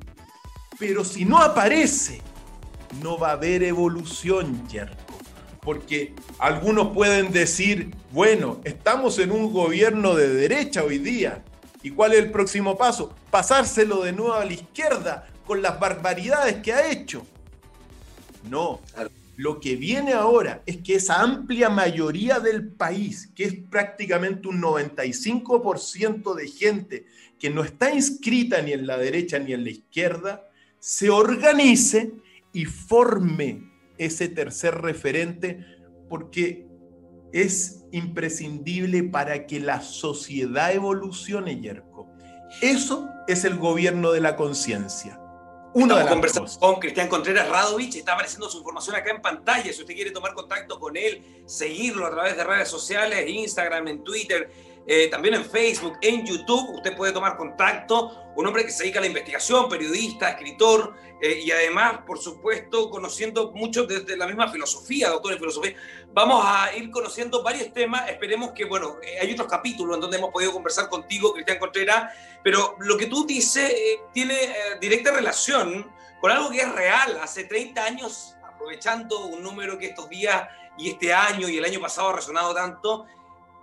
Pero 0.78 1.02
si 1.02 1.24
no 1.24 1.38
aparece, 1.38 2.20
no 3.02 3.16
va 3.16 3.30
a 3.30 3.32
haber 3.32 3.62
evolución, 3.62 4.68
Yerko. 4.68 5.16
Porque 5.62 6.14
algunos 6.38 6.88
pueden 6.88 7.32
decir, 7.32 7.94
bueno, 8.10 8.60
estamos 8.64 9.18
en 9.18 9.30
un 9.30 9.50
gobierno 9.50 10.14
de 10.14 10.28
derecha 10.28 10.84
hoy 10.84 10.98
día. 10.98 11.42
¿Y 11.82 11.92
cuál 11.92 12.12
es 12.12 12.18
el 12.18 12.30
próximo 12.30 12.76
paso? 12.76 13.14
Pasárselo 13.32 14.02
de 14.02 14.12
nuevo 14.12 14.34
a 14.34 14.44
la 14.44 14.52
izquierda 14.52 15.26
con 15.46 15.62
las 15.62 15.80
barbaridades 15.80 16.56
que 16.56 16.74
ha 16.74 16.92
hecho. 16.92 17.26
No, 18.50 18.82
lo 19.38 19.58
que 19.58 19.74
viene 19.76 20.12
ahora 20.12 20.62
es 20.66 20.82
que 20.82 20.96
esa 20.96 21.22
amplia 21.22 21.70
mayoría 21.70 22.40
del 22.40 22.68
país, 22.68 23.30
que 23.34 23.44
es 23.44 23.54
prácticamente 23.70 24.48
un 24.48 24.60
95% 24.60 26.34
de 26.34 26.46
gente 26.46 27.06
que 27.38 27.48
no 27.48 27.64
está 27.64 27.94
inscrita 27.94 28.60
ni 28.60 28.72
en 28.72 28.86
la 28.86 28.98
derecha 28.98 29.38
ni 29.38 29.54
en 29.54 29.64
la 29.64 29.70
izquierda, 29.70 30.46
se 30.78 31.08
organice 31.08 32.12
y 32.52 32.66
forme 32.66 33.72
ese 33.96 34.28
tercer 34.28 34.74
referente 34.82 35.64
porque 36.10 36.66
es 37.32 37.86
imprescindible 37.92 39.04
para 39.04 39.46
que 39.46 39.58
la 39.58 39.80
sociedad 39.80 40.74
evolucione, 40.74 41.58
Yerko. 41.58 42.11
Eso 42.60 43.08
es 43.26 43.44
el 43.44 43.56
gobierno 43.56 44.12
de 44.12 44.20
la 44.20 44.36
conciencia. 44.36 45.18
Una 45.74 45.94
Estamos 45.94 46.12
conversando 46.12 46.50
con 46.58 46.80
Cristian 46.80 47.08
Contreras 47.08 47.48
Radovich, 47.48 47.96
está 47.96 48.12
apareciendo 48.12 48.50
su 48.50 48.58
información 48.58 48.94
acá 48.94 49.10
en 49.10 49.22
pantalla. 49.22 49.72
Si 49.72 49.80
usted 49.80 49.94
quiere 49.94 50.10
tomar 50.10 50.34
contacto 50.34 50.78
con 50.78 50.96
él, 50.98 51.44
seguirlo 51.46 52.06
a 52.06 52.10
través 52.10 52.36
de 52.36 52.44
redes 52.44 52.68
sociales, 52.68 53.26
Instagram, 53.26 53.88
en 53.88 54.04
Twitter, 54.04 54.50
eh, 54.86 55.08
también 55.08 55.34
en 55.34 55.44
Facebook, 55.44 55.98
en 56.00 56.26
YouTube, 56.26 56.74
usted 56.74 56.96
puede 56.96 57.12
tomar 57.12 57.36
contacto. 57.36 58.18
Un 58.34 58.46
hombre 58.46 58.64
que 58.64 58.70
se 58.70 58.84
dedica 58.84 58.98
a 58.98 59.02
la 59.02 59.08
investigación, 59.08 59.68
periodista, 59.68 60.30
escritor 60.30 60.94
eh, 61.20 61.40
y 61.44 61.50
además, 61.50 62.00
por 62.06 62.18
supuesto, 62.18 62.90
conociendo 62.90 63.52
mucho 63.52 63.84
desde 63.84 64.16
la 64.16 64.26
misma 64.26 64.50
filosofía, 64.50 65.10
doctor 65.10 65.32
en 65.32 65.38
filosofía. 65.38 65.76
Vamos 66.12 66.42
a 66.44 66.74
ir 66.74 66.90
conociendo 66.90 67.42
varios 67.42 67.72
temas. 67.72 68.08
Esperemos 68.08 68.52
que, 68.52 68.64
bueno, 68.64 68.96
eh, 69.02 69.18
hay 69.20 69.32
otros 69.32 69.48
capítulos 69.48 69.96
en 69.96 70.00
donde 70.00 70.16
hemos 70.16 70.30
podido 70.30 70.52
conversar 70.52 70.88
contigo, 70.88 71.32
Cristian 71.32 71.58
Contreras, 71.58 72.12
pero 72.42 72.76
lo 72.80 72.96
que 72.96 73.06
tú 73.06 73.26
dices 73.26 73.72
tiene 74.12 74.34
directa 74.80 75.12
relación 75.12 75.92
con 76.20 76.30
algo 76.30 76.50
que 76.50 76.60
es 76.60 76.72
real. 76.72 77.20
Hace 77.22 77.44
30 77.44 77.84
años, 77.84 78.34
aprovechando 78.42 79.26
un 79.26 79.42
número 79.42 79.78
que 79.78 79.86
estos 79.86 80.08
días 80.08 80.48
y 80.78 80.90
este 80.90 81.12
año 81.12 81.48
y 81.48 81.58
el 81.58 81.64
año 81.64 81.80
pasado 81.80 82.08
ha 82.08 82.16
resonado 82.16 82.54
tanto, 82.54 83.06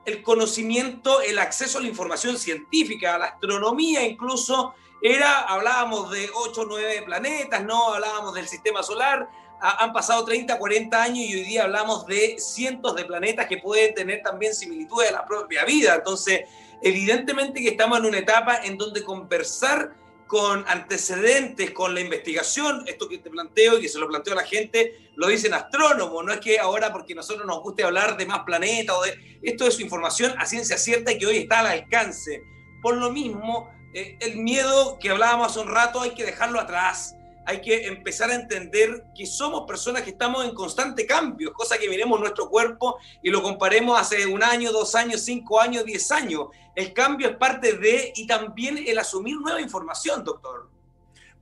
el 0.09 0.21
conocimiento, 0.21 1.21
el 1.21 1.39
acceso 1.39 1.77
a 1.77 1.81
la 1.81 1.87
información 1.87 2.37
científica, 2.37 3.15
a 3.15 3.17
la 3.19 3.25
astronomía 3.25 4.05
incluso, 4.05 4.73
era, 5.01 5.41
hablábamos 5.41 6.11
de 6.11 6.29
8 6.33 6.61
o 6.61 6.65
9 6.65 7.03
planetas, 7.05 7.63
¿no? 7.63 7.93
Hablábamos 7.93 8.33
del 8.33 8.47
sistema 8.47 8.83
solar, 8.83 9.29
han 9.61 9.93
pasado 9.93 10.23
30, 10.25 10.57
40 10.57 11.01
años 11.01 11.17
y 11.17 11.35
hoy 11.35 11.43
día 11.43 11.63
hablamos 11.63 12.05
de 12.05 12.37
cientos 12.39 12.95
de 12.95 13.05
planetas 13.05 13.47
que 13.47 13.57
pueden 13.57 13.93
tener 13.93 14.21
también 14.21 14.53
similitudes 14.53 15.09
a 15.09 15.13
la 15.13 15.25
propia 15.25 15.65
vida. 15.65 15.95
Entonces, 15.95 16.41
evidentemente 16.81 17.61
que 17.61 17.69
estamos 17.69 17.99
en 17.99 18.05
una 18.05 18.19
etapa 18.19 18.57
en 18.63 18.77
donde 18.77 19.03
conversar 19.03 19.93
con 20.29 20.63
antecedentes, 20.67 21.71
con 21.71 21.95
la 21.95 22.01
investigación, 22.01 22.83
esto 22.85 23.09
que 23.09 23.17
te 23.17 23.31
planteo 23.31 23.79
y 23.79 23.81
que 23.81 23.89
se 23.89 23.97
lo 23.97 24.07
planteo 24.07 24.33
a 24.33 24.35
la 24.35 24.43
gente, 24.43 25.09
lo 25.15 25.27
dicen 25.27 25.55
astrónomos, 25.55 26.23
no 26.23 26.31
es 26.31 26.39
que 26.39 26.59
ahora 26.59 26.93
porque 26.93 27.15
nosotros 27.15 27.47
nos 27.47 27.63
guste 27.63 27.83
hablar 27.83 28.15
de 28.15 28.27
más 28.27 28.41
planetas 28.41 28.95
o 28.95 29.01
de... 29.01 29.39
Esto 29.41 29.65
es 29.65 29.79
información 29.79 30.35
a 30.37 30.45
ciencia 30.45 30.77
cierta 30.77 31.11
y 31.11 31.17
que 31.17 31.25
hoy 31.25 31.37
está 31.37 31.61
al 31.61 31.65
alcance. 31.65 32.43
Por 32.79 32.97
lo 32.97 33.09
mismo, 33.09 33.73
eh, 33.95 34.17
el 34.19 34.37
miedo 34.37 34.99
que 34.99 35.09
hablábamos 35.09 35.47
hace 35.47 35.61
un 35.61 35.67
rato 35.67 35.99
hay 35.99 36.11
que 36.11 36.25
dejarlo 36.25 36.59
atrás 36.59 37.15
hay 37.49 37.61
que 37.61 37.87
empezar 37.87 38.29
a 38.29 38.35
entender 38.35 39.05
que 39.15 39.25
somos 39.25 39.65
personas 39.65 40.03
que 40.03 40.11
estamos 40.11 40.45
en 40.45 40.53
constante 40.53 41.07
cambio, 41.07 41.51
cosa 41.51 41.79
que 41.79 41.89
miremos 41.89 42.19
nuestro 42.19 42.47
cuerpo 42.47 42.99
y 43.23 43.31
lo 43.31 43.41
comparemos 43.41 43.99
hace 43.99 44.27
un 44.27 44.43
año, 44.43 44.71
dos 44.71 44.93
años, 44.93 45.21
cinco 45.21 45.59
años, 45.59 45.83
diez 45.83 46.11
años. 46.11 46.49
El 46.75 46.93
cambio 46.93 47.27
es 47.27 47.37
parte 47.37 47.73
de 47.73 48.13
y 48.15 48.27
también 48.27 48.77
el 48.85 48.99
asumir 48.99 49.37
nueva 49.37 49.59
información, 49.59 50.23
doctor. 50.23 50.69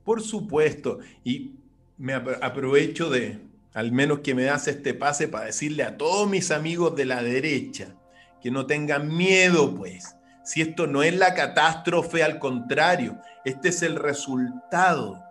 Por 0.02 0.22
supuesto, 0.22 0.98
y 1.24 1.50
me 1.98 2.14
aprovecho 2.14 3.10
de, 3.10 3.40
al 3.74 3.92
menos 3.92 4.20
que 4.20 4.34
me 4.34 4.44
das 4.44 4.66
este 4.66 4.94
pase 4.94 5.28
para 5.28 5.44
decirle 5.44 5.82
a 5.82 5.98
todos 5.98 6.26
mis 6.26 6.50
amigos 6.50 6.96
de 6.96 7.04
la 7.04 7.22
derecha 7.22 7.94
que 8.40 8.50
no 8.50 8.64
tengan 8.64 9.14
miedo, 9.14 9.74
pues. 9.74 10.14
Si 10.42 10.62
esto 10.62 10.86
no 10.86 11.02
es 11.02 11.14
la 11.14 11.34
catástrofe, 11.34 12.22
al 12.22 12.38
contrario, 12.38 13.20
este 13.44 13.68
es 13.68 13.82
el 13.82 13.96
resultado 13.96 15.27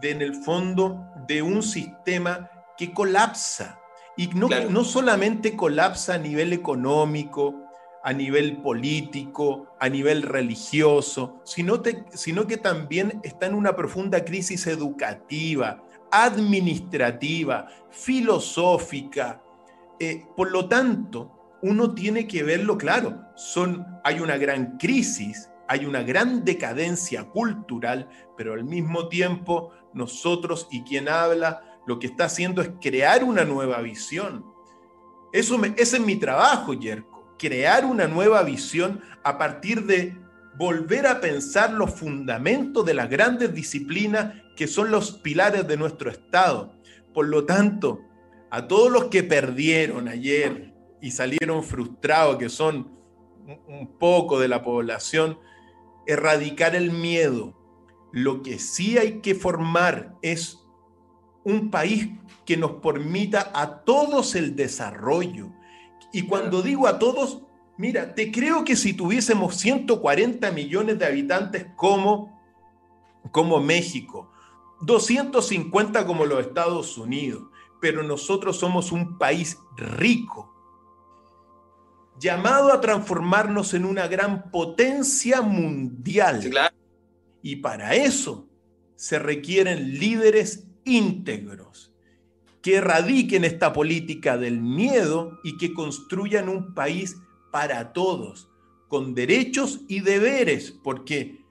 de, 0.00 0.10
en 0.10 0.22
el 0.22 0.34
fondo, 0.34 1.06
de 1.26 1.42
un 1.42 1.62
sistema 1.62 2.50
que 2.76 2.92
colapsa. 2.92 3.80
Y 4.16 4.28
no, 4.28 4.48
no 4.48 4.84
solamente 4.84 5.56
colapsa 5.56 6.14
a 6.14 6.18
nivel 6.18 6.52
económico, 6.52 7.66
a 8.06 8.12
nivel 8.12 8.58
político, 8.58 9.74
a 9.80 9.88
nivel 9.88 10.22
religioso, 10.22 11.40
sino, 11.44 11.82
sino 12.14 12.46
que 12.46 12.56
también 12.56 13.20
está 13.24 13.46
en 13.46 13.54
una 13.54 13.74
profunda 13.74 14.24
crisis 14.24 14.68
educativa, 14.68 15.82
administrativa, 16.12 17.66
filosófica. 17.90 19.42
Eh, 19.98 20.24
por 20.36 20.52
lo 20.52 20.68
tanto, 20.68 21.58
uno 21.62 21.94
tiene 21.94 22.28
que 22.28 22.44
verlo 22.44 22.78
claro. 22.78 23.24
Son, 23.34 23.84
hay 24.04 24.20
una 24.20 24.36
gran 24.36 24.78
crisis, 24.78 25.50
hay 25.66 25.84
una 25.84 26.02
gran 26.02 26.44
decadencia 26.44 27.24
cultural, 27.24 28.08
pero 28.36 28.54
al 28.54 28.62
mismo 28.62 29.08
tiempo 29.08 29.72
nosotros 29.96 30.68
y 30.70 30.82
quien 30.84 31.08
habla 31.08 31.80
lo 31.86 31.98
que 31.98 32.06
está 32.06 32.26
haciendo 32.26 32.62
es 32.62 32.70
crear 32.80 33.24
una 33.24 33.44
nueva 33.44 33.80
visión. 33.80 34.44
Eso 35.32 35.62
ese 35.76 35.96
es 35.96 36.02
mi 36.02 36.16
trabajo, 36.16 36.74
Yerko, 36.74 37.34
crear 37.38 37.84
una 37.84 38.06
nueva 38.06 38.42
visión 38.42 39.00
a 39.24 39.38
partir 39.38 39.84
de 39.84 40.16
volver 40.56 41.06
a 41.06 41.20
pensar 41.20 41.72
los 41.72 41.92
fundamentos 41.92 42.84
de 42.84 42.94
las 42.94 43.10
grandes 43.10 43.52
disciplinas 43.54 44.34
que 44.56 44.66
son 44.66 44.90
los 44.90 45.12
pilares 45.12 45.66
de 45.66 45.76
nuestro 45.76 46.10
Estado. 46.10 46.72
Por 47.12 47.28
lo 47.28 47.44
tanto, 47.44 48.00
a 48.50 48.66
todos 48.66 48.90
los 48.90 49.06
que 49.06 49.22
perdieron 49.22 50.08
ayer 50.08 50.72
y 51.00 51.10
salieron 51.10 51.62
frustrados, 51.62 52.38
que 52.38 52.48
son 52.48 52.90
un 53.68 53.98
poco 53.98 54.40
de 54.40 54.48
la 54.48 54.62
población, 54.62 55.38
erradicar 56.06 56.74
el 56.74 56.90
miedo, 56.90 57.54
lo 58.16 58.40
que 58.40 58.58
sí 58.58 58.96
hay 58.96 59.20
que 59.20 59.34
formar 59.34 60.16
es 60.22 60.64
un 61.44 61.70
país 61.70 62.08
que 62.46 62.56
nos 62.56 62.80
permita 62.80 63.52
a 63.54 63.84
todos 63.84 64.34
el 64.34 64.56
desarrollo. 64.56 65.52
Y 66.14 66.22
cuando 66.22 66.62
digo 66.62 66.86
a 66.86 66.98
todos, 66.98 67.42
mira, 67.76 68.14
te 68.14 68.32
creo 68.32 68.64
que 68.64 68.74
si 68.74 68.94
tuviésemos 68.94 69.56
140 69.56 70.50
millones 70.52 70.98
de 70.98 71.04
habitantes 71.04 71.66
como, 71.76 72.40
como 73.32 73.60
México, 73.60 74.32
250 74.80 76.06
como 76.06 76.24
los 76.24 76.40
Estados 76.40 76.96
Unidos, 76.96 77.42
pero 77.82 78.02
nosotros 78.02 78.56
somos 78.56 78.92
un 78.92 79.18
país 79.18 79.58
rico, 79.76 80.54
llamado 82.18 82.72
a 82.72 82.80
transformarnos 82.80 83.74
en 83.74 83.84
una 83.84 84.08
gran 84.08 84.50
potencia 84.50 85.42
mundial. 85.42 86.40
Y 87.42 87.56
para 87.56 87.94
eso 87.94 88.48
se 88.96 89.18
requieren 89.18 89.98
líderes 89.98 90.66
íntegros 90.84 91.92
que 92.62 92.76
erradiquen 92.76 93.44
esta 93.44 93.72
política 93.72 94.36
del 94.36 94.60
miedo 94.60 95.38
y 95.44 95.56
que 95.56 95.72
construyan 95.72 96.48
un 96.48 96.74
país 96.74 97.16
para 97.52 97.92
todos, 97.92 98.50
con 98.88 99.14
derechos 99.14 99.82
y 99.88 100.00
deberes, 100.00 100.72
porque 100.82 101.44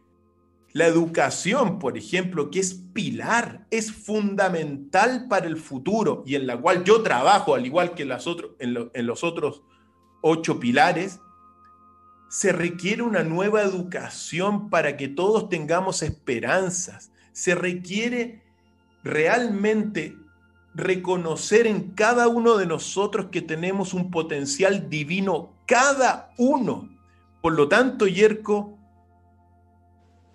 la 0.73 0.87
educación, 0.87 1.79
por 1.79 1.97
ejemplo, 1.97 2.51
que 2.51 2.59
es 2.59 2.73
pilar, 2.73 3.65
es 3.71 3.93
fundamental 3.93 5.27
para 5.29 5.47
el 5.47 5.55
futuro 5.55 6.23
y 6.25 6.35
en 6.35 6.47
la 6.47 6.57
cual 6.59 6.83
yo 6.83 7.01
trabajo, 7.01 7.55
al 7.55 7.65
igual 7.65 7.93
que 7.93 8.03
en, 8.03 8.89
en 8.93 9.05
los 9.05 9.23
otros 9.23 9.61
ocho 10.21 10.59
pilares, 10.59 11.21
se 12.35 12.51
requiere 12.51 13.01
una 13.01 13.23
nueva 13.23 13.61
educación 13.61 14.69
para 14.69 14.97
que 14.97 15.07
todos 15.07 15.47
tengamos 15.47 16.03
esperanzas. 16.03 17.09
Se 17.31 17.55
requiere 17.55 18.43
realmente 19.05 20.17
reconocer 20.73 21.65
en 21.65 21.91
cada 21.91 22.27
uno 22.27 22.57
de 22.57 22.65
nosotros 22.65 23.27
que 23.31 23.41
tenemos 23.41 23.93
un 23.93 24.11
potencial 24.11 24.89
divino, 24.89 25.53
cada 25.65 26.33
uno. 26.37 26.89
Por 27.41 27.53
lo 27.53 27.69
tanto, 27.69 28.05
Yerko, 28.05 28.77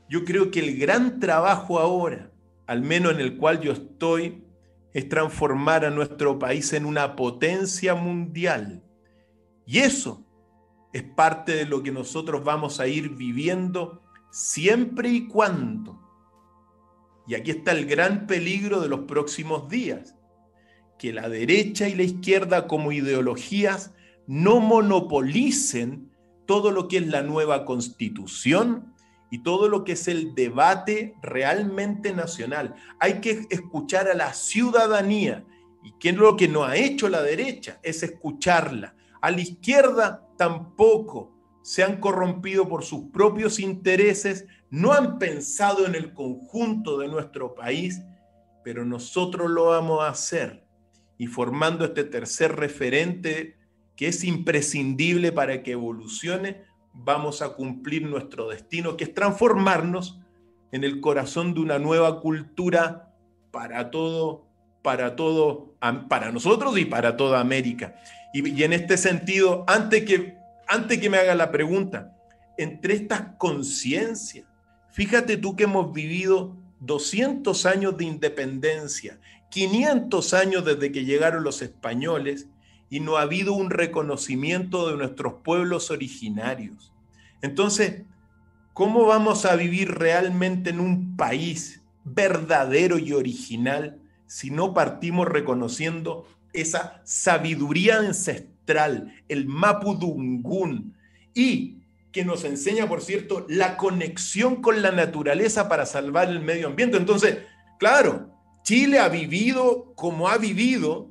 yo 0.09 0.25
creo 0.25 0.51
que 0.51 0.61
el 0.61 0.79
gran 0.79 1.21
trabajo 1.21 1.81
ahora, 1.81 2.31
al 2.67 2.81
menos 2.81 3.13
en 3.13 3.21
el 3.21 3.37
cual 3.37 3.61
yo 3.61 3.73
estoy, 3.73 4.43
es 4.95 5.07
transformar 5.11 5.85
a 5.85 5.91
nuestro 5.91 6.39
país 6.39 6.73
en 6.73 6.87
una 6.87 7.15
potencia 7.15 7.95
mundial. 7.95 8.83
Y 9.67 9.81
eso 9.81 10.25
es 10.93 11.03
parte 11.03 11.55
de 11.55 11.67
lo 11.67 11.83
que 11.83 11.93
nosotros 11.93 12.43
vamos 12.45 12.81
a 12.81 12.87
ir 12.87 13.11
viviendo 13.11 14.03
siempre 14.31 15.11
y 15.11 15.29
cuando. 15.29 16.01
Y 17.27 17.35
aquí 17.35 17.53
está 17.53 17.73
el 17.73 17.87
gran 17.87 18.27
peligro 18.27 18.81
de 18.81 18.89
los 18.89 19.01
próximos 19.01 19.69
días, 19.69 20.17
que 20.99 21.13
la 21.13 21.29
derecha 21.29 21.89
y 21.89 21.95
la 21.95 22.03
izquierda 22.03 22.67
como 22.67 22.93
ideologías 22.93 23.93
no 24.27 24.61
monopolicen 24.61 26.11
todo 26.47 26.73
lo 26.73 26.89
que 26.89 26.99
es 26.99 27.07
la 27.07 27.23
nueva 27.23 27.65
constitución 27.65 28.95
y 29.31 29.43
todo 29.45 29.69
lo 29.69 29.85
que 29.85 29.93
es 29.93 30.09
el 30.09 30.35
debate 30.35 31.15
realmente 31.23 32.13
nacional. 32.13 32.75
Hay 32.99 33.21
que 33.21 33.47
escuchar 33.51 34.09
a 34.09 34.15
la 34.15 34.35
ciudadanía. 34.35 35.45
¿Y 35.83 35.93
qué 35.99 36.11
es 36.11 36.17
lo 36.17 36.37
que 36.37 36.49
no 36.49 36.65
ha 36.65 36.77
hecho 36.77 37.09
la 37.09 37.23
derecha? 37.23 37.79
Es 37.83 38.03
escucharla. 38.03 38.97
A 39.21 39.31
la 39.31 39.41
izquierda 39.41 40.27
tampoco 40.41 41.35
se 41.61 41.83
han 41.83 42.01
corrompido 42.01 42.67
por 42.67 42.83
sus 42.83 43.11
propios 43.11 43.61
intereses, 43.61 44.47
no 44.71 44.95
han 44.95 45.19
pensado 45.19 45.85
en 45.85 45.95
el 45.95 46.15
conjunto 46.15 46.97
de 46.97 47.09
nuestro 47.09 47.55
país, 47.55 48.01
pero 48.65 48.87
nosotros 48.87 49.51
lo 49.51 49.67
vamos 49.67 50.01
a 50.01 50.09
hacer 50.09 50.65
y 51.19 51.27
formando 51.27 51.85
este 51.85 52.05
tercer 52.05 52.57
referente 52.57 53.59
que 53.97 54.09
es 54.09 54.25
imprescindible 54.25 55.31
para 55.31 55.63
que 55.63 55.73
evolucione, 55.73 56.63
vamos 56.95 57.43
a 57.43 57.51
cumplir 57.51 58.09
nuestro 58.09 58.49
destino, 58.49 58.97
que 58.97 59.05
es 59.05 59.13
transformarnos 59.13 60.23
en 60.73 60.85
el 60.85 61.03
corazón 61.03 61.53
de 61.53 61.61
una 61.61 61.79
nueva 61.79 62.19
cultura 62.23 63.15
para 63.51 63.91
todo, 63.91 64.47
para 64.81 65.17
todo, 65.17 65.75
para 66.09 66.33
nosotros 66.33 66.79
y 66.79 66.87
para 66.87 67.19
toda 67.19 67.41
América. 67.41 67.97
Y, 68.33 68.63
en 68.63 68.73
este 68.73 68.97
sentido, 68.97 69.65
antes 69.67 70.05
que, 70.05 70.37
antes 70.69 70.99
que 70.99 71.11
me 71.11 71.19
haga 71.19 71.35
la 71.35 71.51
pregunta, 71.51 72.17
entre 72.57 72.95
estas 72.95 73.23
conciencias, 73.39 74.47
fíjate 74.93 75.37
tú 75.37 75.57
que 75.57 75.65
hemos 75.65 75.93
vivido 75.93 76.57
200 76.81 77.67
años 77.67 77.97
de 77.97 78.05
independencia, 78.05 79.19
500 79.51 80.35
años 80.35 80.65
desde 80.65 80.93
que 80.93 81.05
llegaron 81.05 81.43
los 81.43 81.61
españoles 81.63 82.49
y 82.89 83.01
no 83.01 83.17
ha 83.17 83.23
habido 83.23 83.53
un 83.53 83.71
reconocimiento 83.71 84.91
de 84.91 84.97
nuestros 84.97 85.35
pueblos 85.45 85.91
originarios. 85.91 86.93
Entonces, 87.43 88.03
¿cómo 88.73 89.07
vamos 89.07 89.45
a 89.45 89.57
vivir 89.57 89.93
realmente 89.93 90.71
en 90.71 90.81
un 90.81 91.17
país 91.17 91.83
verdadero 92.05 92.99
y 92.99 93.13
original 93.13 93.99
si 94.27 94.51
no 94.51 94.75
partimos 94.75 95.27
reconociendo 95.29 96.27
esa 96.53 97.01
sabiduría 97.05 97.99
ancestral, 97.99 99.15
el 99.29 99.47
Mapudungún, 99.47 100.95
y 101.35 101.81
que 102.13 102.25
nos 102.25 102.45
enseña, 102.45 102.89
por 102.89 103.03
cierto, 103.03 103.47
la 103.49 103.77
conexión 103.77 104.63
con 104.63 104.83
la 104.83 104.91
naturaleza 104.91 105.69
para 105.69 105.87
salvar 105.87 106.29
el 106.29 106.41
medio 106.41 106.67
ambiente. 106.67 106.97
Entonces, 106.97 107.39
claro, 107.79 108.31
Chile 108.65 108.99
ha 108.99 109.09
vivido 109.09 109.93
como 109.95 110.29
ha 110.29 110.37
vivido, 110.37 111.09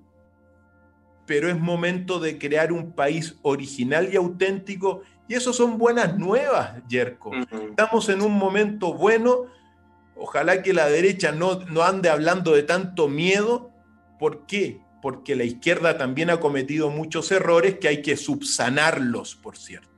pero 1.25 1.49
es 1.49 1.59
momento 1.59 2.19
de 2.19 2.37
crear 2.37 2.71
un 2.71 2.91
país 2.91 3.37
original 3.43 4.09
y 4.11 4.17
auténtico. 4.17 5.03
Y 5.27 5.35
eso 5.35 5.53
son 5.53 5.77
buenas 5.77 6.17
nuevas, 6.17 6.81
Yerko. 6.87 7.31
Estamos 7.69 8.09
en 8.09 8.21
un 8.21 8.33
momento 8.33 8.93
bueno. 8.93 9.45
Ojalá 10.15 10.61
que 10.63 10.73
la 10.73 10.87
derecha 10.87 11.31
no, 11.31 11.59
no 11.65 11.83
ande 11.83 12.09
hablando 12.09 12.53
de 12.53 12.63
tanto 12.63 13.07
miedo. 13.07 13.71
¿Por 14.17 14.47
qué? 14.47 14.81
Porque 15.01 15.35
la 15.35 15.43
izquierda 15.43 15.97
también 15.97 16.29
ha 16.29 16.39
cometido 16.39 16.89
muchos 16.89 17.31
errores 17.31 17.79
que 17.79 17.87
hay 17.87 18.01
que 18.01 18.17
subsanarlos, 18.17 19.35
por 19.35 19.57
cierto. 19.57 19.89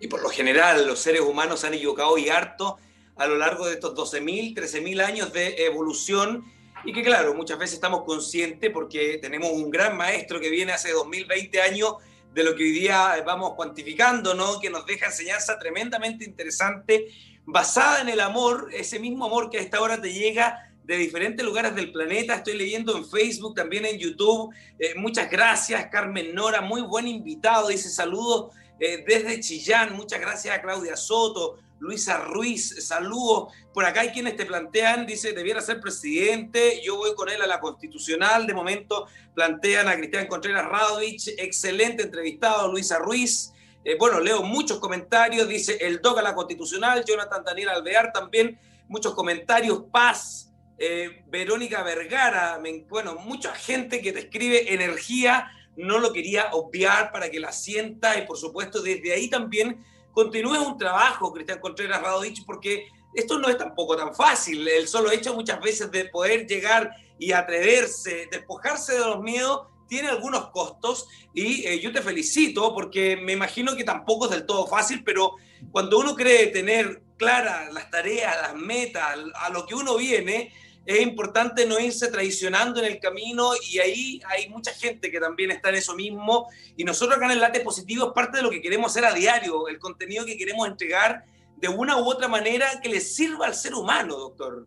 Y 0.00 0.08
por 0.08 0.22
lo 0.22 0.30
general, 0.30 0.86
los 0.86 0.98
seres 0.98 1.20
humanos 1.20 1.64
han 1.64 1.74
equivocado 1.74 2.18
y 2.18 2.28
harto 2.28 2.78
a 3.16 3.26
lo 3.26 3.36
largo 3.36 3.66
de 3.66 3.74
estos 3.74 3.94
12.000, 3.94 4.54
13.000 4.56 5.04
años 5.04 5.32
de 5.32 5.64
evolución 5.64 6.44
y 6.84 6.92
que 6.92 7.02
claro, 7.02 7.34
muchas 7.34 7.58
veces 7.58 7.74
estamos 7.74 8.02
conscientes 8.04 8.70
porque 8.72 9.18
tenemos 9.22 9.52
un 9.52 9.70
gran 9.70 9.96
maestro 9.96 10.40
que 10.40 10.50
viene 10.50 10.72
hace 10.72 10.90
2020 10.90 11.62
años 11.62 11.96
de 12.34 12.44
lo 12.44 12.56
que 12.56 12.64
hoy 12.64 12.72
día 12.72 13.22
vamos 13.24 13.54
cuantificando, 13.54 14.34
¿no? 14.34 14.58
Que 14.58 14.70
nos 14.70 14.86
deja 14.86 15.06
enseñanza 15.06 15.58
tremendamente 15.58 16.24
interesante, 16.24 17.08
basada 17.44 18.00
en 18.00 18.08
el 18.08 18.20
amor, 18.20 18.70
ese 18.72 18.98
mismo 18.98 19.26
amor 19.26 19.50
que 19.50 19.58
a 19.58 19.60
esta 19.60 19.80
hora 19.80 20.00
te 20.00 20.12
llega 20.12 20.71
de 20.84 20.96
diferentes 20.96 21.44
lugares 21.44 21.74
del 21.74 21.92
planeta. 21.92 22.36
Estoy 22.36 22.56
leyendo 22.56 22.96
en 22.96 23.08
Facebook, 23.08 23.54
también 23.54 23.84
en 23.84 23.98
YouTube. 23.98 24.54
Eh, 24.78 24.94
muchas 24.96 25.30
gracias, 25.30 25.86
Carmen 25.90 26.34
Nora, 26.34 26.60
muy 26.60 26.82
buen 26.82 27.06
invitado. 27.06 27.68
Dice 27.68 27.88
saludos 27.88 28.54
eh, 28.80 29.04
desde 29.06 29.40
Chillán. 29.40 29.94
Muchas 29.94 30.20
gracias 30.20 30.56
a 30.56 30.62
Claudia 30.62 30.96
Soto. 30.96 31.58
Luisa 31.82 32.18
Ruiz, 32.18 32.76
saludos. 32.86 33.52
Por 33.74 33.84
acá 33.84 34.02
hay 34.02 34.10
quienes 34.10 34.36
te 34.36 34.46
plantean, 34.46 35.04
dice, 35.04 35.32
debiera 35.32 35.60
ser 35.60 35.80
presidente, 35.80 36.80
yo 36.84 36.96
voy 36.96 37.12
con 37.16 37.28
él 37.28 37.42
a 37.42 37.46
la 37.48 37.58
constitucional, 37.58 38.46
de 38.46 38.54
momento 38.54 39.08
plantean 39.34 39.88
a 39.88 39.96
Cristian 39.96 40.28
Contreras 40.28 40.64
Radovich, 40.64 41.34
excelente 41.38 42.04
entrevistado, 42.04 42.70
Luisa 42.70 43.00
Ruiz. 43.00 43.52
Eh, 43.84 43.96
bueno, 43.98 44.20
leo 44.20 44.44
muchos 44.44 44.78
comentarios, 44.78 45.48
dice 45.48 45.76
el 45.80 46.00
DOC 46.00 46.18
a 46.18 46.22
la 46.22 46.36
constitucional, 46.36 47.04
Jonathan 47.04 47.42
Daniel 47.42 47.70
Alvear 47.70 48.12
también, 48.12 48.56
muchos 48.86 49.12
comentarios, 49.12 49.82
paz, 49.90 50.51
eh, 50.84 51.22
Verónica 51.28 51.84
Vergara, 51.84 52.60
bueno, 52.88 53.14
mucha 53.14 53.54
gente 53.54 54.02
que 54.02 54.12
te 54.12 54.18
escribe 54.18 54.74
energía, 54.74 55.48
no 55.76 56.00
lo 56.00 56.12
quería 56.12 56.48
obviar 56.50 57.12
para 57.12 57.30
que 57.30 57.38
la 57.38 57.52
sienta 57.52 58.18
y 58.18 58.26
por 58.26 58.36
supuesto 58.36 58.82
desde 58.82 59.12
ahí 59.12 59.30
también 59.30 59.84
continúe 60.10 60.60
un 60.60 60.76
trabajo, 60.76 61.32
Cristian 61.32 61.60
Contreras 61.60 62.02
Radovich, 62.02 62.44
porque 62.44 62.88
esto 63.14 63.38
no 63.38 63.48
es 63.48 63.56
tampoco 63.56 63.96
tan 63.96 64.12
fácil. 64.12 64.66
El 64.66 64.88
solo 64.88 65.12
hecho 65.12 65.34
muchas 65.34 65.60
veces 65.60 65.88
de 65.92 66.06
poder 66.06 66.48
llegar 66.48 66.90
y 67.16 67.30
atreverse, 67.30 68.26
despojarse 68.32 68.94
de 68.94 69.06
los 69.06 69.20
miedos, 69.22 69.68
tiene 69.86 70.08
algunos 70.08 70.50
costos 70.50 71.06
y 71.32 71.64
eh, 71.64 71.78
yo 71.78 71.92
te 71.92 72.02
felicito 72.02 72.74
porque 72.74 73.16
me 73.16 73.34
imagino 73.34 73.76
que 73.76 73.84
tampoco 73.84 74.24
es 74.24 74.32
del 74.32 74.46
todo 74.46 74.66
fácil, 74.66 75.04
pero 75.04 75.36
cuando 75.70 76.00
uno 76.00 76.16
cree 76.16 76.48
tener 76.48 77.02
claras 77.16 77.72
las 77.72 77.88
tareas, 77.88 78.36
las 78.42 78.56
metas, 78.56 79.16
a 79.36 79.48
lo 79.50 79.64
que 79.64 79.76
uno 79.76 79.96
viene, 79.96 80.52
es 80.84 81.00
importante 81.00 81.66
no 81.66 81.78
irse 81.78 82.08
traicionando 82.08 82.80
en 82.80 82.86
el 82.86 82.98
camino 82.98 83.52
y 83.70 83.78
ahí 83.78 84.20
hay 84.28 84.48
mucha 84.48 84.72
gente 84.72 85.10
que 85.10 85.20
también 85.20 85.50
está 85.52 85.68
en 85.68 85.76
eso 85.76 85.94
mismo 85.94 86.48
y 86.76 86.84
nosotros 86.84 87.16
acá 87.16 87.26
en 87.26 87.32
el 87.32 87.40
Late 87.40 87.60
Positivo 87.60 88.08
es 88.08 88.12
parte 88.12 88.38
de 88.38 88.42
lo 88.42 88.50
que 88.50 88.60
queremos 88.60 88.90
hacer 88.90 89.04
a 89.04 89.14
diario, 89.14 89.68
el 89.68 89.78
contenido 89.78 90.24
que 90.24 90.36
queremos 90.36 90.66
entregar 90.66 91.24
de 91.56 91.68
una 91.68 91.96
u 91.96 92.04
otra 92.04 92.26
manera 92.26 92.66
que 92.82 92.88
le 92.88 93.00
sirva 93.00 93.46
al 93.46 93.54
ser 93.54 93.74
humano, 93.74 94.16
doctor. 94.16 94.66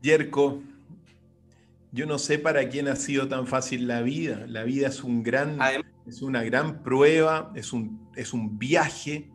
Yerko, 0.00 0.62
yo 1.92 2.06
no 2.06 2.18
sé 2.18 2.38
para 2.38 2.70
quién 2.70 2.88
ha 2.88 2.96
sido 2.96 3.28
tan 3.28 3.46
fácil 3.46 3.86
la 3.86 4.00
vida. 4.00 4.46
La 4.48 4.64
vida 4.64 4.88
es 4.88 5.04
un 5.04 5.22
gran, 5.22 5.58
es 6.06 6.22
una 6.22 6.42
gran 6.42 6.82
prueba, 6.82 7.52
es 7.54 7.74
un, 7.74 8.08
es 8.16 8.32
un 8.32 8.58
viaje. 8.58 9.28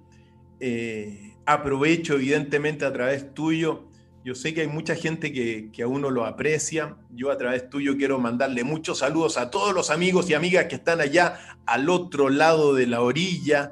Eh, 0.60 1.36
aprovecho 1.46 2.16
evidentemente 2.16 2.84
a 2.84 2.92
través 2.92 3.36
tuyo 3.36 3.87
yo 4.28 4.36
sé 4.36 4.54
que 4.54 4.60
hay 4.60 4.68
mucha 4.68 4.94
gente 4.94 5.32
que, 5.32 5.82
a 5.82 5.88
uno 5.88 6.10
lo 6.10 6.26
aprecia. 6.26 6.98
Yo 7.12 7.32
a 7.32 7.38
través 7.38 7.70
tuyo 7.70 7.96
quiero 7.96 8.20
mandarle 8.20 8.66
muchos 8.66 8.98
saludos 8.98 9.38
a 9.38 9.50
todos 9.50 9.74
los 9.74 9.90
amigos 9.90 10.30
y 10.30 10.34
amigas 10.34 10.66
que 10.66 10.76
están 10.76 11.00
allá 11.00 11.40
al 11.66 11.88
otro 11.88 12.28
lado 12.28 12.76
de 12.76 12.88
la 12.88 13.02
orilla 13.02 13.72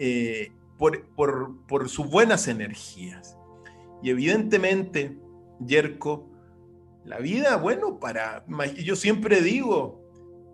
eh, 0.00 0.50
por, 0.78 1.06
por, 1.14 1.88
sus 1.88 2.10
buenas 2.10 2.48
energías. 2.48 3.38
Y 4.02 4.10
evidentemente, 4.10 5.16
Yerko, 5.64 6.28
la 7.04 7.20
vida, 7.20 7.54
bueno, 7.54 8.00
para... 8.00 8.44
Yo 8.74 8.96
siempre 8.96 9.42
digo, 9.42 10.02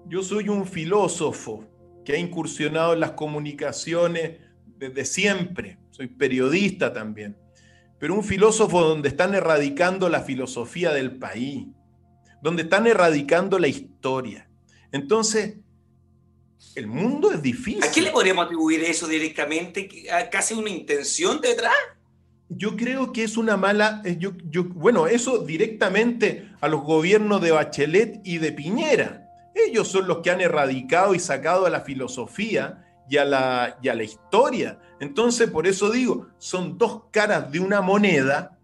yo 0.07 0.23
soy 0.23 0.51
un 0.51 0.67
filósofo 0.67 1.65
que 2.05 2.13
ha 2.13 2.19
incursionado 2.19 2.93
en 2.93 3.01
las 3.01 3.13
comunicaciones 3.13 4.33
desde 4.67 5.07
siempre. 5.07 5.79
Soy 5.89 6.09
periodista 6.09 6.93
también 6.93 7.39
pero 8.01 8.15
un 8.15 8.25
filósofo 8.25 8.81
donde 8.81 9.11
están 9.11 9.35
erradicando 9.35 10.09
la 10.09 10.23
filosofía 10.23 10.93
del 10.93 11.19
país, 11.19 11.67
donde 12.43 12.63
están 12.63 12.87
erradicando 12.87 13.59
la 13.59 13.69
historia. 13.69 14.49
Entonces, 14.91 15.59
el 16.75 16.87
mundo 16.87 17.31
es 17.31 17.43
difícil. 17.43 17.85
¿A 17.85 17.93
qué 17.93 18.01
le 18.01 18.11
podríamos 18.11 18.47
atribuir 18.47 18.83
eso 18.83 19.07
directamente? 19.07 19.87
¿Casi 20.33 20.55
una 20.55 20.71
intención 20.71 21.43
detrás? 21.43 21.75
Yo 22.49 22.75
creo 22.75 23.13
que 23.13 23.23
es 23.23 23.37
una 23.37 23.59
mala, 23.59 24.01
eh, 24.05 24.17
yo, 24.19 24.33
yo, 24.49 24.65
bueno, 24.65 25.07
eso 25.07 25.45
directamente 25.45 26.51
a 26.61 26.69
los 26.69 26.83
gobiernos 26.83 27.43
de 27.43 27.53
Bachelet 27.53 28.23
y 28.25 28.39
de 28.39 28.51
Piñera. 28.53 29.29
Ellos 29.55 29.89
son 29.89 30.09
los 30.09 30.19
que 30.19 30.31
han 30.31 30.41
erradicado 30.41 31.15
y 31.15 31.21
sacado 31.21 31.67
a 31.67 31.71
la 31.71 31.83
filosofía 31.83 32.90
y 33.11 33.17
a 33.17 33.25
la, 33.25 33.77
y 33.83 33.89
a 33.89 33.95
la 33.95 34.05
historia. 34.05 34.79
Entonces, 35.01 35.51
por 35.51 35.67
eso 35.67 35.91
digo, 35.91 36.29
son 36.39 36.79
dos 36.79 37.07
caras 37.11 37.51
de 37.51 37.59
una 37.59 37.81
moneda 37.81 38.57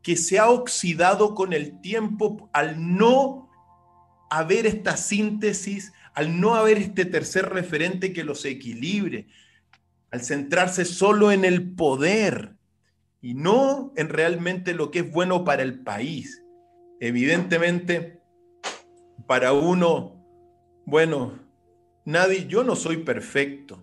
que 0.00 0.16
se 0.16 0.38
ha 0.38 0.48
oxidado 0.48 1.34
con 1.34 1.52
el 1.52 1.80
tiempo 1.80 2.48
al 2.52 2.96
no 2.96 3.50
haber 4.30 4.64
esta 4.66 4.96
síntesis, 4.96 5.92
al 6.14 6.40
no 6.40 6.54
haber 6.54 6.78
este 6.78 7.04
tercer 7.04 7.48
referente 7.48 8.12
que 8.12 8.22
los 8.22 8.44
equilibre, 8.44 9.26
al 10.12 10.22
centrarse 10.22 10.84
solo 10.84 11.32
en 11.32 11.44
el 11.44 11.74
poder 11.74 12.54
y 13.20 13.34
no 13.34 13.92
en 13.96 14.08
realmente 14.08 14.72
lo 14.72 14.92
que 14.92 15.00
es 15.00 15.10
bueno 15.10 15.44
para 15.44 15.64
el 15.64 15.80
país. 15.80 16.44
Evidentemente, 17.00 18.22
para 19.26 19.52
uno, 19.52 20.24
bueno, 20.86 21.47
Nadie, 22.08 22.46
yo 22.46 22.64
no 22.64 22.74
soy 22.74 22.96
perfecto. 22.96 23.82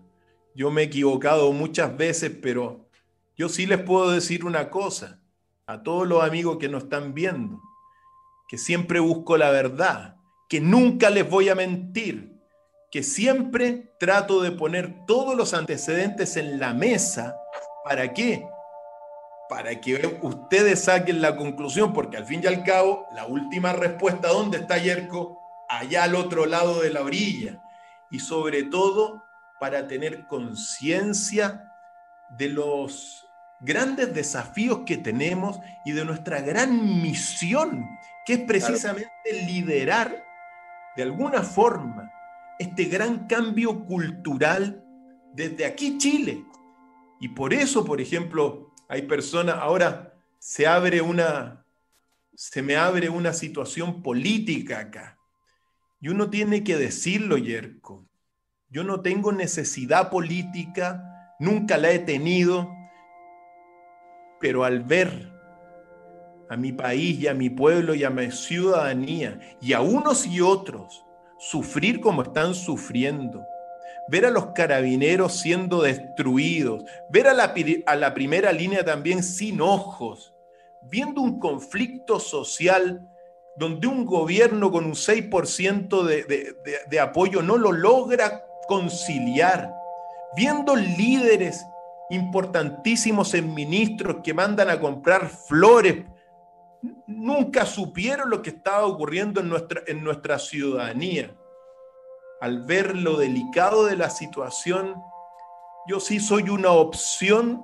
Yo 0.55 0.71
me 0.71 0.81
he 0.81 0.85
equivocado 0.85 1.51
muchas 1.51 1.95
veces, 1.95 2.31
pero 2.41 2.89
yo 3.37 3.49
sí 3.49 3.67
les 3.67 3.77
puedo 3.77 4.09
decir 4.09 4.45
una 4.45 4.71
cosa 4.71 5.19
a 5.67 5.83
todos 5.83 6.07
los 6.07 6.23
amigos 6.23 6.57
que 6.57 6.67
nos 6.67 6.85
están 6.85 7.13
viendo, 7.13 7.61
que 8.47 8.57
siempre 8.57 8.99
busco 8.99 9.37
la 9.37 9.51
verdad, 9.51 10.15
que 10.49 10.59
nunca 10.59 11.11
les 11.11 11.29
voy 11.29 11.49
a 11.49 11.55
mentir, 11.55 12.33
que 12.89 13.03
siempre 13.03 13.93
trato 13.99 14.41
de 14.41 14.49
poner 14.49 15.05
todos 15.05 15.37
los 15.37 15.53
antecedentes 15.53 16.35
en 16.35 16.59
la 16.59 16.73
mesa. 16.73 17.37
¿Para 17.83 18.11
qué? 18.11 18.43
Para 19.49 19.79
que 19.79 20.17
ustedes 20.23 20.85
saquen 20.85 21.21
la 21.21 21.37
conclusión, 21.37 21.93
porque 21.93 22.17
al 22.17 22.25
fin 22.25 22.41
y 22.43 22.47
al 22.47 22.63
cabo, 22.63 23.05
la 23.13 23.27
última 23.27 23.73
respuesta, 23.73 24.29
¿dónde 24.29 24.57
está 24.57 24.79
Yerko? 24.79 25.37
Allá 25.69 26.05
al 26.05 26.15
otro 26.15 26.47
lado 26.47 26.81
de 26.81 26.89
la 26.89 27.03
orilla 27.03 27.61
y 28.11 28.19
sobre 28.19 28.63
todo 28.63 29.23
para 29.59 29.87
tener 29.87 30.27
conciencia 30.27 31.71
de 32.37 32.49
los 32.49 33.25
grandes 33.59 34.13
desafíos 34.13 34.81
que 34.85 34.97
tenemos 34.97 35.59
y 35.85 35.91
de 35.91 36.05
nuestra 36.05 36.41
gran 36.41 37.01
misión, 37.01 37.87
que 38.25 38.33
es 38.33 38.39
precisamente 38.41 39.09
liderar 39.47 40.23
de 40.95 41.03
alguna 41.03 41.41
forma 41.41 42.11
este 42.59 42.85
gran 42.85 43.27
cambio 43.27 43.85
cultural 43.85 44.83
desde 45.33 45.65
aquí 45.65 45.97
Chile. 45.97 46.45
Y 47.19 47.29
por 47.29 47.53
eso, 47.53 47.83
por 47.85 48.01
ejemplo, 48.01 48.73
hay 48.87 49.03
personas, 49.03 49.57
ahora 49.59 50.13
se 50.39 50.67
abre 50.67 51.01
una, 51.01 51.65
se 52.33 52.61
me 52.61 52.75
abre 52.75 53.09
una 53.09 53.33
situación 53.33 54.01
política 54.01 54.79
acá. 54.79 55.14
Y 55.99 56.09
uno 56.09 56.29
tiene 56.29 56.63
que 56.63 56.77
decirlo, 56.77 57.37
Yerko. 57.37 58.05
Yo 58.69 58.83
no 58.83 59.01
tengo 59.01 59.31
necesidad 59.31 60.09
política, 60.09 61.35
nunca 61.39 61.77
la 61.77 61.91
he 61.91 61.99
tenido, 61.99 62.69
pero 64.39 64.63
al 64.63 64.81
ver 64.81 65.31
a 66.49 66.57
mi 66.57 66.71
país 66.71 67.19
y 67.19 67.27
a 67.27 67.33
mi 67.33 67.49
pueblo 67.49 67.95
y 67.95 68.03
a 68.03 68.09
mi 68.09 68.31
ciudadanía 68.31 69.39
y 69.61 69.73
a 69.73 69.81
unos 69.81 70.27
y 70.27 70.41
otros 70.41 71.05
sufrir 71.39 72.01
como 72.01 72.23
están 72.23 72.53
sufriendo, 72.53 73.45
ver 74.09 74.25
a 74.25 74.31
los 74.31 74.47
carabineros 74.47 75.39
siendo 75.39 75.81
destruidos, 75.81 76.83
ver 77.09 77.27
a 77.27 77.33
la, 77.33 77.53
a 77.85 77.95
la 77.95 78.13
primera 78.13 78.51
línea 78.51 78.83
también 78.83 79.23
sin 79.23 79.61
ojos, 79.61 80.33
viendo 80.83 81.21
un 81.21 81.39
conflicto 81.39 82.19
social 82.19 83.09
donde 83.57 83.87
un 83.87 84.05
gobierno 84.05 84.71
con 84.71 84.85
un 84.85 84.93
6% 84.93 86.03
de, 86.03 86.55
de 86.89 86.99
apoyo 86.99 87.41
no 87.41 87.57
lo 87.57 87.71
logra 87.71 88.45
conciliar, 88.67 89.73
viendo 90.35 90.75
líderes 90.75 91.65
importantísimos 92.09 93.33
en 93.33 93.53
ministros 93.53 94.17
que 94.23 94.33
mandan 94.33 94.69
a 94.69 94.79
comprar 94.79 95.29
flores, 95.29 96.05
nunca 97.07 97.65
supieron 97.65 98.29
lo 98.29 98.41
que 98.41 98.51
estaba 98.51 98.85
ocurriendo 98.85 99.39
en 99.41 99.49
nuestra, 99.49 99.81
en 99.87 100.03
nuestra 100.03 100.39
ciudadanía. 100.39 101.35
Al 102.41 102.63
ver 102.63 102.95
lo 102.95 103.17
delicado 103.17 103.85
de 103.85 103.95
la 103.95 104.09
situación, 104.09 104.95
yo 105.87 105.99
sí 105.99 106.19
soy 106.19 106.49
una 106.49 106.71
opción, 106.71 107.63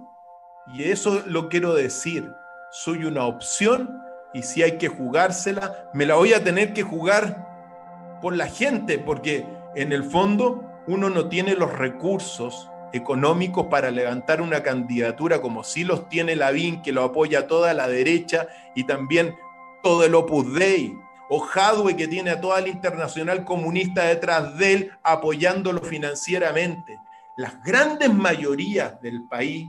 y 0.74 0.84
eso 0.84 1.24
lo 1.28 1.50
quiero 1.50 1.74
decir, 1.74 2.28
soy 2.72 3.04
una 3.04 3.26
opción, 3.26 4.02
y 4.34 4.44
si 4.44 4.64
hay 4.64 4.78
que 4.78 4.88
jugársela, 4.88 5.90
me 5.94 6.06
la 6.06 6.16
voy 6.16 6.34
a 6.34 6.44
tener 6.44 6.74
que 6.74 6.84
jugar 6.84 8.20
por 8.22 8.36
la 8.36 8.48
gente, 8.48 9.00
porque 9.00 9.46
en 9.76 9.92
el 9.92 10.04
fondo 10.04 10.64
uno 10.88 11.10
no 11.10 11.28
tiene 11.28 11.56
los 11.56 11.72
recursos 11.72 12.70
económicos 12.94 13.68
para 13.68 13.92
levantar 13.92 14.42
una 14.42 14.64
candidatura 14.64 15.42
como 15.42 15.64
si 15.64 15.84
los 15.84 16.10
tiene 16.10 16.36
Lavín, 16.36 16.82
que 16.82 16.92
lo 16.92 17.04
apoya 17.04 17.48
toda 17.48 17.74
la 17.74 17.88
derecha 17.88 18.48
y 18.76 18.84
también 18.86 19.36
todo 19.84 20.04
el 20.04 20.16
Opus 20.16 20.54
Dei, 20.54 20.96
o 21.30 21.40
Jadwe, 21.40 21.96
que 21.96 22.08
tiene 22.08 22.32
a 22.32 22.42
toda 22.42 22.60
la 22.60 22.68
internacional 22.68 23.46
comunista 23.46 24.04
detrás 24.04 24.58
de 24.58 24.74
él 24.74 24.92
apoyándolo 25.02 25.82
financieramente. 25.82 27.00
Las 27.38 27.64
grandes 27.64 28.14
mayorías 28.14 29.02
del 29.02 29.24
país, 29.30 29.66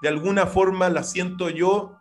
de 0.00 0.08
alguna 0.08 0.46
forma 0.46 0.88
las 0.88 1.10
siento 1.10 1.50
yo 1.50 1.98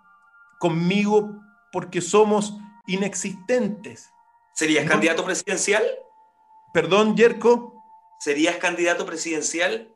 conmigo 0.58 1.45
porque 1.76 2.00
somos 2.00 2.58
inexistentes. 2.88 4.10
¿Serías 4.54 4.88
candidato 4.88 5.26
presidencial? 5.26 5.84
Perdón, 6.74 7.18
Yerko. 7.18 7.84
¿Serías 8.18 8.56
candidato 8.56 9.06
presidencial? 9.06 9.94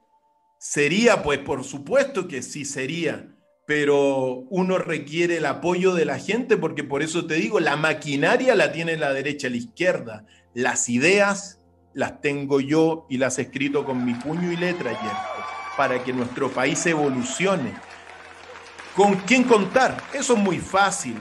Sería, 0.57 1.23
pues 1.23 1.39
por 1.39 1.63
supuesto 1.63 2.27
que 2.27 2.41
sí 2.41 2.65
sería, 2.65 3.33
pero 3.65 4.43
uno 4.49 4.77
requiere 4.77 5.37
el 5.37 5.45
apoyo 5.45 5.93
de 5.93 6.03
la 6.03 6.19
gente 6.19 6.57
porque 6.57 6.83
por 6.83 7.01
eso 7.01 7.25
te 7.27 7.35
digo, 7.35 7.61
la 7.61 7.77
maquinaria 7.77 8.55
la 8.55 8.73
tiene 8.73 8.97
la 8.97 9.13
derecha 9.13 9.47
y 9.47 9.51
la 9.51 9.57
izquierda. 9.57 10.25
Las 10.53 10.89
ideas 10.89 11.61
las 11.93 12.19
tengo 12.19 12.59
yo 12.59 13.07
y 13.09 13.19
las 13.19 13.39
he 13.39 13.43
escrito 13.43 13.85
con 13.85 14.03
mi 14.03 14.15
puño 14.15 14.51
y 14.51 14.57
letra, 14.57 14.91
Yerko, 14.91 15.77
para 15.77 16.03
que 16.03 16.11
nuestro 16.11 16.51
país 16.51 16.85
evolucione. 16.85 17.73
¿Con 18.99 19.15
quién 19.15 19.45
contar? 19.45 20.03
Eso 20.13 20.33
es 20.33 20.39
muy 20.39 20.59
fácil. 20.59 21.17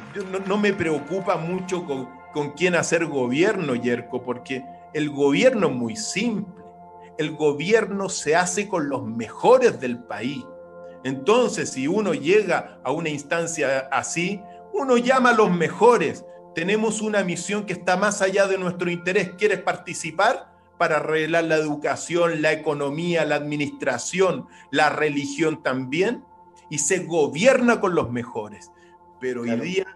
no, 0.46 0.58
me 0.58 0.72
preocupa 0.72 1.36
mucho 1.36 1.84
con, 1.84 2.08
con 2.32 2.50
quién 2.50 2.74
hacer 2.74 3.06
gobierno, 3.06 3.76
Yerko, 3.76 4.24
porque 4.24 4.64
el 4.92 5.10
gobierno 5.10 5.68
es 5.68 5.74
muy 5.74 5.94
simple 5.94 6.58
el 7.18 7.32
gobierno 7.32 8.08
se 8.08 8.36
hace 8.36 8.68
con 8.68 8.88
los 8.88 9.04
mejores 9.04 9.80
del 9.80 9.98
país. 9.98 10.44
Entonces, 11.04 11.70
si 11.70 11.88
uno 11.88 12.14
llega 12.14 12.80
a 12.84 12.92
una 12.92 13.08
instancia 13.08 13.88
así, 13.90 14.40
uno 14.72 14.96
llama 14.96 15.30
a 15.30 15.34
los 15.34 15.50
mejores. 15.50 16.24
Tenemos 16.54 17.00
una 17.00 17.24
misión 17.24 17.66
que 17.66 17.72
está 17.72 17.96
más 17.96 18.22
allá 18.22 18.46
de 18.46 18.56
nuestro 18.56 18.88
interés. 18.90 19.32
¿Quieres 19.36 19.60
participar? 19.60 20.48
Para 20.78 20.98
arreglar 20.98 21.44
la 21.44 21.56
educación, 21.56 22.40
la 22.40 22.52
economía, 22.52 23.24
la 23.24 23.34
administración, 23.34 24.46
la 24.70 24.88
religión 24.88 25.62
también. 25.62 26.24
Y 26.70 26.78
se 26.78 27.00
gobierna 27.00 27.80
con 27.80 27.94
los 27.94 28.10
mejores. 28.10 28.70
Pero 29.20 29.42
hoy 29.42 29.58
día 29.60 29.86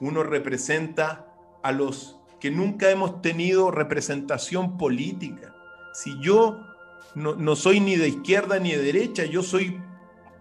uno 0.00 0.22
representa 0.22 1.34
a 1.62 1.72
los 1.72 2.20
que 2.40 2.50
nunca 2.50 2.90
hemos 2.90 3.22
tenido 3.22 3.70
representación 3.70 4.76
política 4.76 5.54
si 5.94 6.20
yo 6.20 6.60
no, 7.14 7.54
soy 7.54 7.78
ni 7.78 7.94
de 7.96 8.08
izquierda 8.08 8.58
ni 8.58 8.72
de 8.72 8.82
derecha, 8.82 9.24
yo 9.24 9.42
soy 9.44 9.80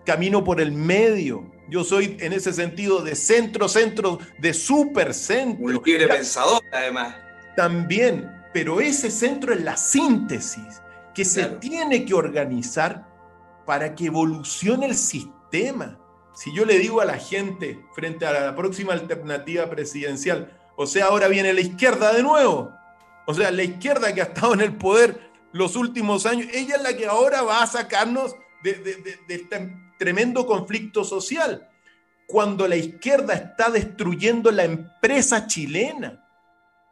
camino 0.03 0.43
por 0.43 0.59
el 0.59 0.71
medio. 0.71 1.51
Yo 1.69 1.83
soy 1.83 2.17
en 2.19 2.33
ese 2.33 2.51
sentido 2.51 3.01
de 3.01 3.15
centro, 3.15 3.69
centro, 3.69 4.17
de 4.39 4.53
super 4.53 5.13
centro. 5.13 5.65
Un 5.65 5.81
libre 5.85 6.07
pensador, 6.07 6.61
además. 6.71 7.15
También, 7.55 8.29
pero 8.51 8.81
ese 8.81 9.11
centro 9.11 9.53
es 9.53 9.61
la 9.61 9.77
síntesis 9.77 10.81
que 11.13 11.23
se 11.23 11.45
tiene 11.45 12.03
que 12.03 12.15
organizar 12.15 13.07
para 13.65 13.95
que 13.95 14.05
evolucione 14.05 14.85
el 14.85 14.95
sistema. 14.95 15.99
Si 16.33 16.53
yo 16.53 16.65
le 16.65 16.79
digo 16.79 17.01
a 17.01 17.05
la 17.05 17.17
gente 17.17 17.85
frente 17.93 18.25
a 18.25 18.31
la 18.31 18.55
próxima 18.55 18.93
alternativa 18.93 19.69
presidencial, 19.69 20.57
o 20.75 20.87
sea, 20.87 21.05
ahora 21.05 21.27
viene 21.27 21.53
la 21.53 21.61
izquierda 21.61 22.13
de 22.13 22.23
nuevo, 22.23 22.71
o 23.27 23.33
sea, 23.33 23.51
la 23.51 23.63
izquierda 23.63 24.13
que 24.13 24.21
ha 24.21 24.25
estado 24.25 24.53
en 24.53 24.61
el 24.61 24.75
poder 24.75 25.31
los 25.53 25.75
últimos 25.75 26.25
años. 26.25 26.47
Ella 26.51 26.75
es 26.75 26.81
la 26.81 26.97
que 26.97 27.05
ahora 27.05 27.41
va 27.43 27.63
a 27.63 27.67
sacarnos 27.67 28.35
de, 28.63 29.17
este 29.29 29.77
tremendo 29.97 30.45
conflicto 30.45 31.03
social. 31.03 31.69
Cuando 32.27 32.67
la 32.67 32.75
izquierda 32.75 33.33
está 33.33 33.69
destruyendo 33.69 34.51
la 34.51 34.63
empresa 34.63 35.47
chilena. 35.47 36.19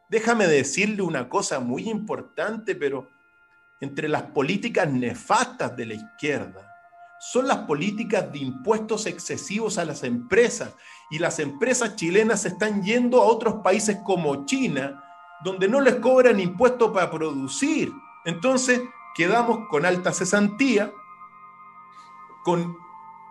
Déjame 0.09 0.45
decirle 0.47 1.01
una 1.01 1.27
cosa 1.27 1.59
muy 1.59 1.89
importante, 1.89 2.75
pero 2.75 3.09
entre 3.81 4.07
las 4.07 4.23
políticas 4.23 4.89
nefastas 4.89 5.75
de 5.75 5.85
la 5.85 5.93
izquierda 5.95 6.67
son 7.19 7.47
las 7.47 7.57
políticas 7.59 8.31
de 8.31 8.39
impuestos 8.39 9.05
excesivos 9.05 9.77
a 9.77 9.85
las 9.85 10.03
empresas. 10.03 10.73
Y 11.11 11.19
las 11.19 11.37
empresas 11.37 11.95
chilenas 11.95 12.41
se 12.41 12.47
están 12.47 12.81
yendo 12.81 13.21
a 13.21 13.25
otros 13.25 13.55
países 13.63 13.97
como 14.03 14.45
China, 14.45 15.03
donde 15.43 15.67
no 15.67 15.81
les 15.81 15.97
cobran 15.97 16.39
impuestos 16.39 16.91
para 16.91 17.11
producir 17.11 17.91
entonces 18.25 18.81
quedamos 19.15 19.67
con 19.69 19.85
alta 19.85 20.13
cesantía, 20.13 20.91
con, 22.43 22.77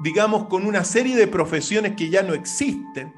digamos, 0.00 0.46
con 0.46 0.66
una 0.66 0.84
serie 0.84 1.16
de 1.16 1.26
profesiones 1.26 1.96
que 1.96 2.10
ya 2.10 2.22
no 2.22 2.34
existen, 2.34 3.14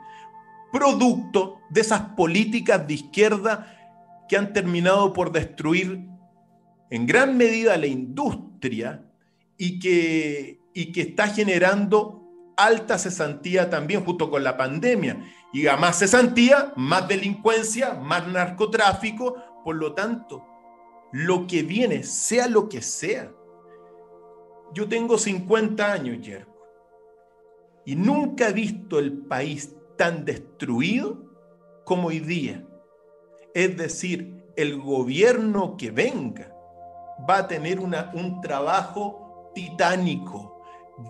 producto 0.71 1.61
de 1.71 1.81
esas 1.81 2.01
políticas 2.17 2.87
de 2.87 2.95
izquierda 2.95 3.77
que 4.29 4.37
han 4.37 4.53
terminado 4.53 5.13
por 5.13 5.33
destruir 5.33 6.07
en 6.93 7.07
gran 7.07 7.39
medida 7.39 7.79
la 7.79 7.87
industria 7.87 9.03
y 9.57 9.79
que, 9.79 10.61
y 10.75 10.93
que 10.93 11.01
está 11.01 11.29
generando 11.29 12.53
alta 12.55 12.99
cesantía 12.99 13.71
también 13.71 14.05
junto 14.05 14.31
con 14.31 14.45
la 14.45 14.59
pandemia. 14.59 15.25
Y 15.55 15.67
a 15.69 15.79
más 15.79 16.01
cesantía, 16.01 16.75
más 16.77 17.09
delincuencia, 17.09 17.95
más 17.95 18.29
narcotráfico. 18.29 19.37
Por 19.65 19.77
lo 19.77 19.95
tanto, 19.95 20.45
lo 21.13 21.47
que 21.47 21.63
viene, 21.63 22.03
sea 22.03 22.47
lo 22.47 22.69
que 22.69 22.83
sea. 22.83 23.33
Yo 24.75 24.87
tengo 24.87 25.17
50 25.17 25.91
años, 25.91 26.21
Yerko, 26.21 26.59
y 27.87 27.97
nunca 27.97 28.51
he 28.51 28.53
visto 28.53 28.99
el 28.99 29.13
país 29.17 29.75
tan 29.97 30.27
destruido 30.27 31.25
como 31.87 32.09
hoy 32.09 32.21
día. 32.21 32.67
Es 33.55 33.79
decir, 33.79 34.45
el 34.57 34.79
gobierno 34.79 35.79
que 35.79 35.91
venga 35.91 36.52
va 37.29 37.39
a 37.39 37.49
tener 37.49 37.81
una, 37.81 38.11
un 38.15 38.41
trabajo 38.41 39.51
titánico, 39.55 40.63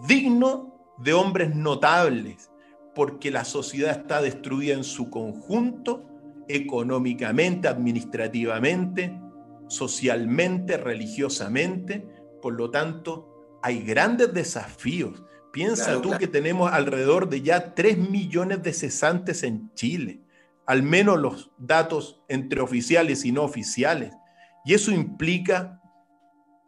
digno 0.07 0.95
de 0.99 1.15
hombres 1.15 1.55
notables, 1.55 2.51
porque 2.95 3.31
la 3.31 3.45
sociedad 3.45 3.93
está 3.93 4.21
destruida 4.21 4.75
en 4.75 4.85
su 4.85 5.11
conjunto, 5.11 6.05
económicamente, 6.49 7.69
administrativamente, 7.69 9.19
socialmente, 9.69 10.77
religiosamente. 10.77 12.07
Por 12.43 12.55
lo 12.55 12.71
tanto, 12.71 13.59
hay 13.63 13.83
grandes 13.83 14.35
desafíos, 14.35 15.23
Piensa 15.53 16.01
tú 16.01 16.13
que 16.19 16.27
tenemos 16.27 16.73
alrededor 16.73 17.29
de 17.29 17.43
ya 17.43 17.75
3 17.75 17.99
millones 17.99 18.63
de 18.63 18.73
cesantes 18.73 19.43
en 19.43 19.71
Chile, 19.75 20.23
al 20.65 20.83
menos 20.83 21.21
los 21.21 21.51
datos 21.59 22.23
entre 22.29 22.63
oficiales 22.63 23.27
y 23.27 23.33
no 23.33 23.43
oficiales. 23.43 24.15
Y 24.65 24.73
eso 24.73 24.93
implica 24.93 25.82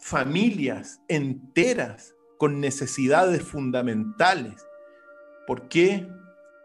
familias 0.05 1.01
enteras 1.09 2.15
con 2.37 2.61
necesidades 2.61 3.43
fundamentales. 3.43 4.67
¿Por 5.47 5.67
qué? 5.71 6.07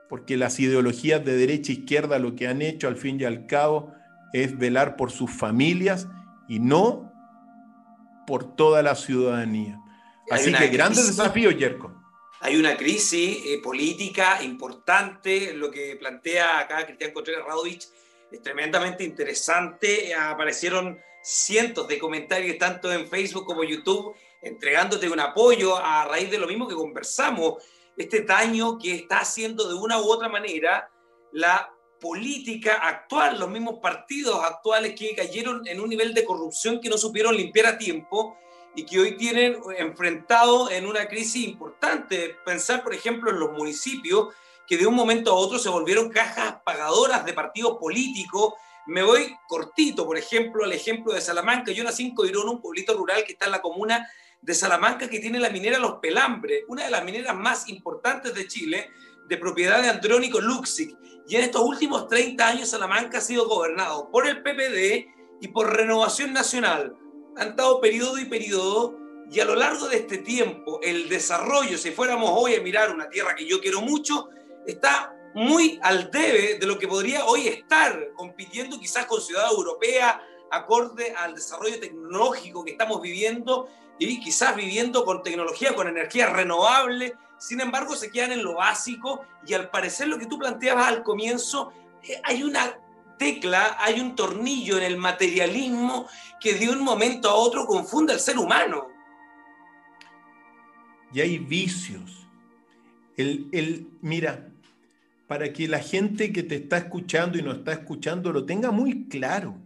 Porque 0.09 0.35
las 0.35 0.59
ideologías 0.59 1.23
de 1.23 1.37
derecha 1.37 1.71
e 1.71 1.75
izquierda 1.75 2.19
lo 2.19 2.35
que 2.35 2.49
han 2.49 2.61
hecho 2.61 2.89
al 2.89 2.97
fin 2.97 3.17
y 3.17 3.23
al 3.23 3.45
cabo 3.47 3.93
es 4.33 4.57
velar 4.57 4.97
por 4.97 5.11
sus 5.11 5.31
familias 5.31 6.09
y 6.49 6.59
no 6.59 7.13
por 8.27 8.57
toda 8.57 8.83
la 8.83 8.95
ciudadanía. 8.95 9.79
Así 10.29 10.51
que 10.51 10.67
grandes 10.67 11.07
desafíos, 11.07 11.55
Yerko. 11.55 11.95
Hay 12.41 12.57
una 12.57 12.75
crisis 12.75 13.37
eh, 13.45 13.61
política 13.63 14.43
importante, 14.43 15.53
lo 15.53 15.71
que 15.71 15.95
plantea 15.95 16.59
acá 16.59 16.85
Cristian 16.85 17.13
Contreras 17.13 17.45
Radovich 17.47 17.87
es 18.33 18.41
tremendamente 18.41 19.05
interesante. 19.05 20.13
Aparecieron 20.13 20.99
cientos 21.29 21.87
de 21.87 21.99
comentarios, 21.99 22.57
tanto 22.57 22.91
en 22.91 23.07
Facebook 23.07 23.45
como 23.45 23.63
YouTube, 23.63 24.15
entregándote 24.41 25.09
un 25.09 25.19
apoyo 25.19 25.77
a 25.77 26.05
raíz 26.05 26.31
de 26.31 26.39
lo 26.39 26.47
mismo 26.47 26.67
que 26.67 26.73
conversamos, 26.73 27.63
este 27.95 28.21
daño 28.21 28.79
que 28.79 28.95
está 28.95 29.19
haciendo 29.19 29.67
de 29.67 29.75
una 29.75 30.01
u 30.01 30.09
otra 30.09 30.27
manera 30.27 30.89
la 31.33 31.69
política 31.99 32.75
actual, 32.75 33.39
los 33.39 33.49
mismos 33.49 33.79
partidos 33.79 34.41
actuales 34.43 34.95
que 34.97 35.13
cayeron 35.15 35.67
en 35.67 35.79
un 35.79 35.89
nivel 35.89 36.13
de 36.13 36.25
corrupción 36.25 36.79
que 36.79 36.89
no 36.89 36.97
supieron 36.97 37.35
limpiar 37.35 37.67
a 37.67 37.77
tiempo 37.77 38.37
y 38.75 38.85
que 38.85 38.99
hoy 38.99 39.17
tienen 39.17 39.59
enfrentado 39.77 40.71
en 40.71 40.87
una 40.87 41.07
crisis 41.07 41.47
importante. 41.47 42.37
Pensar, 42.45 42.83
por 42.83 42.93
ejemplo, 42.93 43.29
en 43.29 43.39
los 43.39 43.51
municipios 43.51 44.29
que 44.65 44.77
de 44.77 44.87
un 44.87 44.95
momento 44.95 45.31
a 45.31 45.35
otro 45.35 45.59
se 45.59 45.69
volvieron 45.69 46.09
cajas 46.09 46.55
pagadoras 46.63 47.25
de 47.25 47.33
partidos 47.33 47.77
políticos. 47.77 48.53
Me 48.87 49.03
voy 49.03 49.35
cortito, 49.47 50.05
por 50.05 50.17
ejemplo, 50.17 50.63
al 50.63 50.73
ejemplo 50.73 51.13
de 51.13 51.21
Salamanca. 51.21 51.71
Yo 51.71 51.83
nací 51.83 52.05
en 52.05 52.15
Coirón, 52.15 52.49
un 52.49 52.61
pueblito 52.61 52.93
rural 52.95 53.23
que 53.23 53.33
está 53.33 53.45
en 53.45 53.51
la 53.51 53.61
comuna 53.61 54.09
de 54.41 54.53
Salamanca, 54.53 55.09
que 55.09 55.19
tiene 55.19 55.39
la 55.39 55.49
minera 55.49 55.79
Los 55.79 55.95
Pelambres, 55.95 56.63
una 56.67 56.85
de 56.85 56.91
las 56.91 57.03
mineras 57.03 57.35
más 57.35 57.67
importantes 57.69 58.33
de 58.33 58.47
Chile, 58.47 58.89
de 59.27 59.37
propiedad 59.37 59.81
de 59.81 59.89
Andrónico 59.89 60.39
Luxic. 60.39 60.97
Y 61.27 61.35
en 61.35 61.43
estos 61.43 61.61
últimos 61.61 62.07
30 62.07 62.47
años 62.47 62.69
Salamanca 62.69 63.19
ha 63.19 63.21
sido 63.21 63.47
gobernado 63.47 64.09
por 64.09 64.27
el 64.27 64.41
PPD 64.41 65.07
y 65.41 65.47
por 65.49 65.75
Renovación 65.75 66.33
Nacional 66.33 66.95
han 67.37 67.55
dado 67.55 67.79
periodo 67.79 68.17
y 68.17 68.25
periodo, 68.25 68.97
y 69.31 69.39
a 69.39 69.45
lo 69.45 69.55
largo 69.55 69.87
de 69.87 69.97
este 69.97 70.17
tiempo, 70.17 70.79
el 70.81 71.07
desarrollo, 71.07 71.77
si 71.77 71.91
fuéramos 71.91 72.31
hoy 72.33 72.55
a 72.55 72.61
mirar 72.61 72.91
una 72.91 73.09
tierra 73.09 73.35
que 73.35 73.45
yo 73.45 73.61
quiero 73.61 73.81
mucho, 73.81 74.29
está 74.65 75.15
muy 75.33 75.79
al 75.83 76.09
debe 76.11 76.57
de 76.59 76.65
lo 76.65 76.77
que 76.77 76.87
podría 76.87 77.25
hoy 77.25 77.47
estar 77.47 78.13
compitiendo 78.15 78.79
quizás 78.79 79.05
con 79.05 79.21
Ciudad 79.21 79.51
Europea, 79.51 80.21
acorde 80.51 81.13
al 81.15 81.35
desarrollo 81.35 81.79
tecnológico 81.79 82.63
que 82.65 82.71
estamos 82.71 83.01
viviendo 83.01 83.67
y 83.99 84.19
quizás 84.19 84.55
viviendo 84.55 85.05
con 85.05 85.21
tecnología, 85.21 85.75
con 85.75 85.87
energía 85.87 86.27
renovable. 86.27 87.15
Sin 87.37 87.61
embargo, 87.61 87.95
se 87.95 88.11
quedan 88.11 88.31
en 88.31 88.43
lo 88.43 88.55
básico 88.55 89.21
y 89.45 89.53
al 89.53 89.69
parecer 89.69 90.07
lo 90.07 90.17
que 90.17 90.25
tú 90.25 90.39
planteabas 90.39 90.87
al 90.87 91.03
comienzo, 91.03 91.71
eh, 92.03 92.21
hay 92.23 92.43
una 92.43 92.77
tecla, 93.17 93.77
hay 93.79 93.99
un 93.99 94.15
tornillo 94.15 94.77
en 94.77 94.83
el 94.83 94.97
materialismo 94.97 96.07
que 96.39 96.53
de 96.53 96.69
un 96.69 96.81
momento 96.81 97.29
a 97.29 97.35
otro 97.35 97.65
confunde 97.65 98.13
al 98.13 98.19
ser 98.19 98.37
humano. 98.37 98.87
Y 101.13 101.21
hay 101.21 101.37
vicios. 101.37 102.27
El, 103.17 103.49
el, 103.51 103.89
mira, 104.01 104.48
para 105.29 105.53
que 105.53 105.67
la 105.67 105.77
gente 105.77 106.33
que 106.33 106.41
te 106.41 106.55
está 106.55 106.79
escuchando 106.79 107.37
y 107.37 107.43
no 107.43 107.51
está 107.51 107.71
escuchando 107.71 108.33
lo 108.33 108.47
tenga 108.47 108.71
muy 108.71 109.07
claro, 109.09 109.61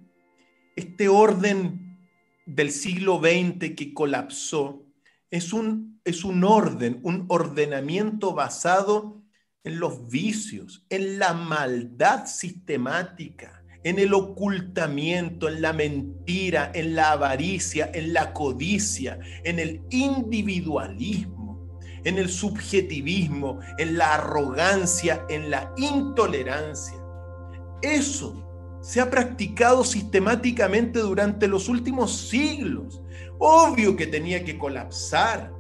este 0.76 1.08
orden 1.08 1.97
del 2.45 2.69
siglo 2.69 3.21
XX 3.21 3.73
que 3.73 3.93
colapsó 3.93 4.86
es 5.32 5.54
un, 5.54 6.02
es 6.04 6.26
un 6.26 6.43
orden, 6.43 6.99
un 7.04 7.28
ordenamiento 7.30 8.34
basado 8.34 9.23
en 9.63 9.80
los 9.80 10.10
vicios, 10.10 10.86
en 10.89 11.17
la 11.17 11.34
maldad 11.34 12.26
sistemática, 12.26 13.63
en 13.86 13.99
el 13.99 14.13
ocultamiento, 14.13 15.47
en 15.47 15.62
la 15.62 15.71
mentira, 15.71 16.73
en 16.76 16.93
la 16.93 17.13
avaricia, 17.13 17.89
en 17.93 18.12
la 18.12 18.34
codicia, 18.34 19.17
en 19.45 19.60
el 19.60 19.82
individualismo, 19.91 21.33
en 22.04 22.18
el 22.18 22.30
subjetivismo, 22.30 23.60
en 23.78 23.98
la 23.98 24.16
arrogancia, 24.16 25.26
en 25.30 25.50
la 25.50 25.74
intolerancia. 25.78 26.98
Eso 27.82 28.44
se 28.82 29.00
ha 29.00 29.10
practicado 29.10 29.84
sistemáticamente 29.84 31.00
durante 31.00 31.48
los 31.48 31.70
últimos 31.70 32.16
siglos. 32.16 33.02
Obvio 33.39 33.96
que 33.96 34.08
tenía 34.08 34.44
que 34.44 34.58
colapsar 34.58 35.52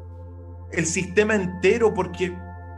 el 0.71 0.85
sistema 0.85 1.35
entero 1.35 1.93
porque 1.93 2.35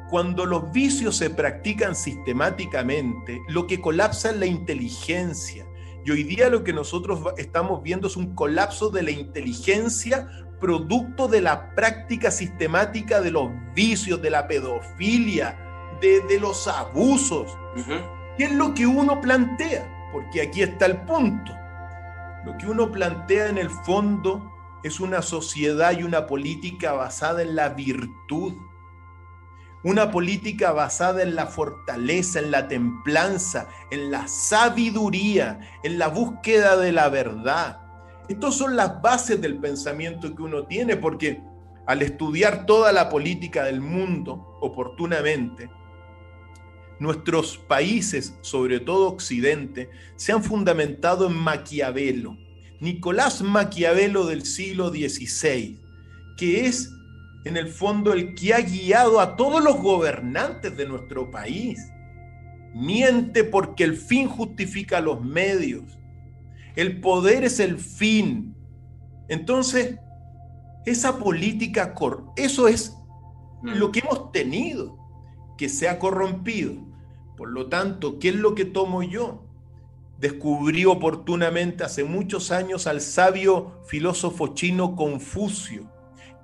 cuando 0.09 0.45
los 0.45 0.71
vicios 0.71 1.17
se 1.17 1.29
practican 1.31 1.95
sistemáticamente, 1.95 3.41
lo 3.47 3.65
que 3.65 3.81
colapsa 3.81 4.29
es 4.29 4.37
la 4.37 4.45
inteligencia. 4.45 5.65
Y 6.05 6.11
hoy 6.11 6.23
día 6.23 6.49
lo 6.49 6.63
que 6.63 6.71
nosotros 6.71 7.19
estamos 7.35 7.81
viendo 7.81 8.07
es 8.07 8.15
un 8.15 8.35
colapso 8.35 8.91
de 8.91 9.01
la 9.01 9.09
inteligencia 9.09 10.29
producto 10.59 11.27
de 11.27 11.41
la 11.41 11.73
práctica 11.73 12.29
sistemática 12.29 13.21
de 13.21 13.31
los 13.31 13.49
vicios, 13.73 14.21
de 14.21 14.29
la 14.29 14.47
pedofilia, 14.47 15.57
de, 15.99 16.39
los 16.39 16.67
abusos. 16.67 17.57
¿Qué 18.37 18.43
es 18.43 18.51
lo 18.51 18.75
que 18.75 18.85
uno 18.85 19.19
plantea? 19.19 20.09
Porque 20.11 20.43
aquí 20.43 20.61
está 20.61 20.85
el 20.85 21.01
punto. 21.01 21.51
Lo 22.45 22.55
que 22.59 22.67
uno 22.67 22.91
plantea 22.91 23.49
en 23.49 23.57
el 23.57 23.71
fondo 23.71 24.51
es 24.83 24.99
una 24.99 25.23
sociedad 25.23 25.97
y 25.97 26.03
una 26.03 26.27
política 26.27 26.93
basada 26.93 27.41
en 27.41 27.55
la 27.55 27.69
virtud 27.69 28.53
una 29.85 30.09
política 30.09 30.71
basada 30.71 31.21
en 31.21 31.35
la 31.35 31.45
fortaleza, 31.45 32.39
en 32.39 32.49
la 32.49 32.67
templanza, 32.67 33.69
en 33.91 34.09
la 34.09 34.27
sabiduría, 34.27 35.59
en 35.83 35.99
la 35.99 36.07
búsqueda 36.07 36.75
de 36.75 36.91
la 36.91 37.07
verdad. 37.09 37.81
Estas 38.27 38.55
son 38.55 38.75
las 38.75 38.99
bases 39.03 39.39
del 39.39 39.59
pensamiento 39.59 40.35
que 40.35 40.41
uno 40.41 40.65
tiene, 40.65 40.97
porque 40.97 41.39
al 41.85 42.01
estudiar 42.01 42.65
toda 42.65 42.91
la 42.91 43.09
política 43.09 43.63
del 43.65 43.79
mundo 43.79 44.57
oportunamente, 44.59 45.69
nuestros 46.97 47.59
países, 47.59 48.35
sobre 48.41 48.79
todo 48.79 49.09
Occidente, 49.09 49.91
se 50.15 50.31
han 50.31 50.43
fundamentado 50.43 51.27
en 51.27 51.35
Maquiavelo. 51.35 52.35
Nicolás 52.79 53.43
Maquiavelo 53.43 54.25
del 54.25 54.47
siglo 54.47 54.89
XVI, 54.89 55.79
que 56.37 56.65
es 56.65 56.91
en 57.45 57.57
el 57.57 57.67
fondo 57.69 58.11
el 58.11 58.33
que 58.33 58.53
ha 58.53 58.59
guiado 58.59 59.19
a 59.19 59.35
todos 59.35 59.63
los 59.63 59.77
gobernantes 59.77 60.75
de 60.75 60.87
nuestro 60.87 61.31
país. 61.31 61.91
Miente 62.73 63.43
porque 63.43 63.83
el 63.83 63.95
fin 63.95 64.27
justifica 64.27 64.99
los 64.99 65.23
medios. 65.23 65.83
El 66.75 66.99
poder 66.99 67.45
es 67.45 67.59
el 67.59 67.77
fin. 67.77 68.55
Entonces, 69.29 69.95
esa 70.85 71.19
política, 71.19 71.93
eso 72.35 72.67
es 72.67 72.97
mm. 73.61 73.69
lo 73.75 73.91
que 73.91 73.99
hemos 73.99 74.31
tenido, 74.31 74.97
que 75.57 75.69
se 75.69 75.87
ha 75.87 75.99
corrompido. 75.99 76.73
Por 77.37 77.49
lo 77.49 77.67
tanto, 77.67 78.17
¿qué 78.19 78.29
es 78.29 78.35
lo 78.35 78.55
que 78.55 78.65
tomo 78.65 79.03
yo? 79.03 79.43
Descubrí 80.19 80.85
oportunamente 80.85 81.83
hace 81.83 82.03
muchos 82.03 82.51
años 82.51 82.87
al 82.87 83.01
sabio 83.01 83.81
filósofo 83.85 84.53
chino 84.55 84.95
Confucio, 84.95 85.91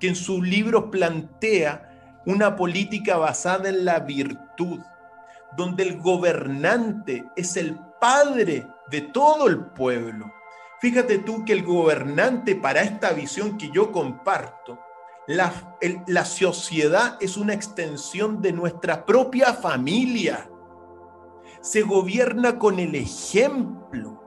que 0.02 0.08
en 0.08 0.16
sus 0.16 0.44
libros 0.44 0.86
plantea 0.90 2.20
una 2.26 2.56
política 2.56 3.18
basada 3.18 3.68
en 3.68 3.84
la 3.84 4.00
virtud, 4.00 4.80
donde 5.56 5.84
el 5.84 6.00
gobernante 6.00 7.24
es 7.36 7.56
el 7.56 7.78
padre 8.00 8.66
de 8.90 9.02
todo 9.02 9.46
el 9.46 9.66
pueblo. 9.66 10.32
Fíjate 10.80 11.18
tú 11.18 11.44
que 11.44 11.52
el 11.52 11.62
gobernante 11.62 12.56
para 12.56 12.82
esta 12.82 13.12
visión 13.12 13.56
que 13.56 13.70
yo 13.70 13.92
comparto, 13.92 14.80
la, 15.28 15.52
la 16.08 16.24
sociedad 16.24 17.16
es 17.20 17.36
una 17.36 17.54
extensión 17.54 18.42
de 18.42 18.52
nuestra 18.52 19.06
propia 19.06 19.54
familia. 19.54 20.50
Se 21.60 21.82
gobierna 21.82 22.58
con 22.58 22.80
el 22.80 22.96
ejemplo. 22.96 24.20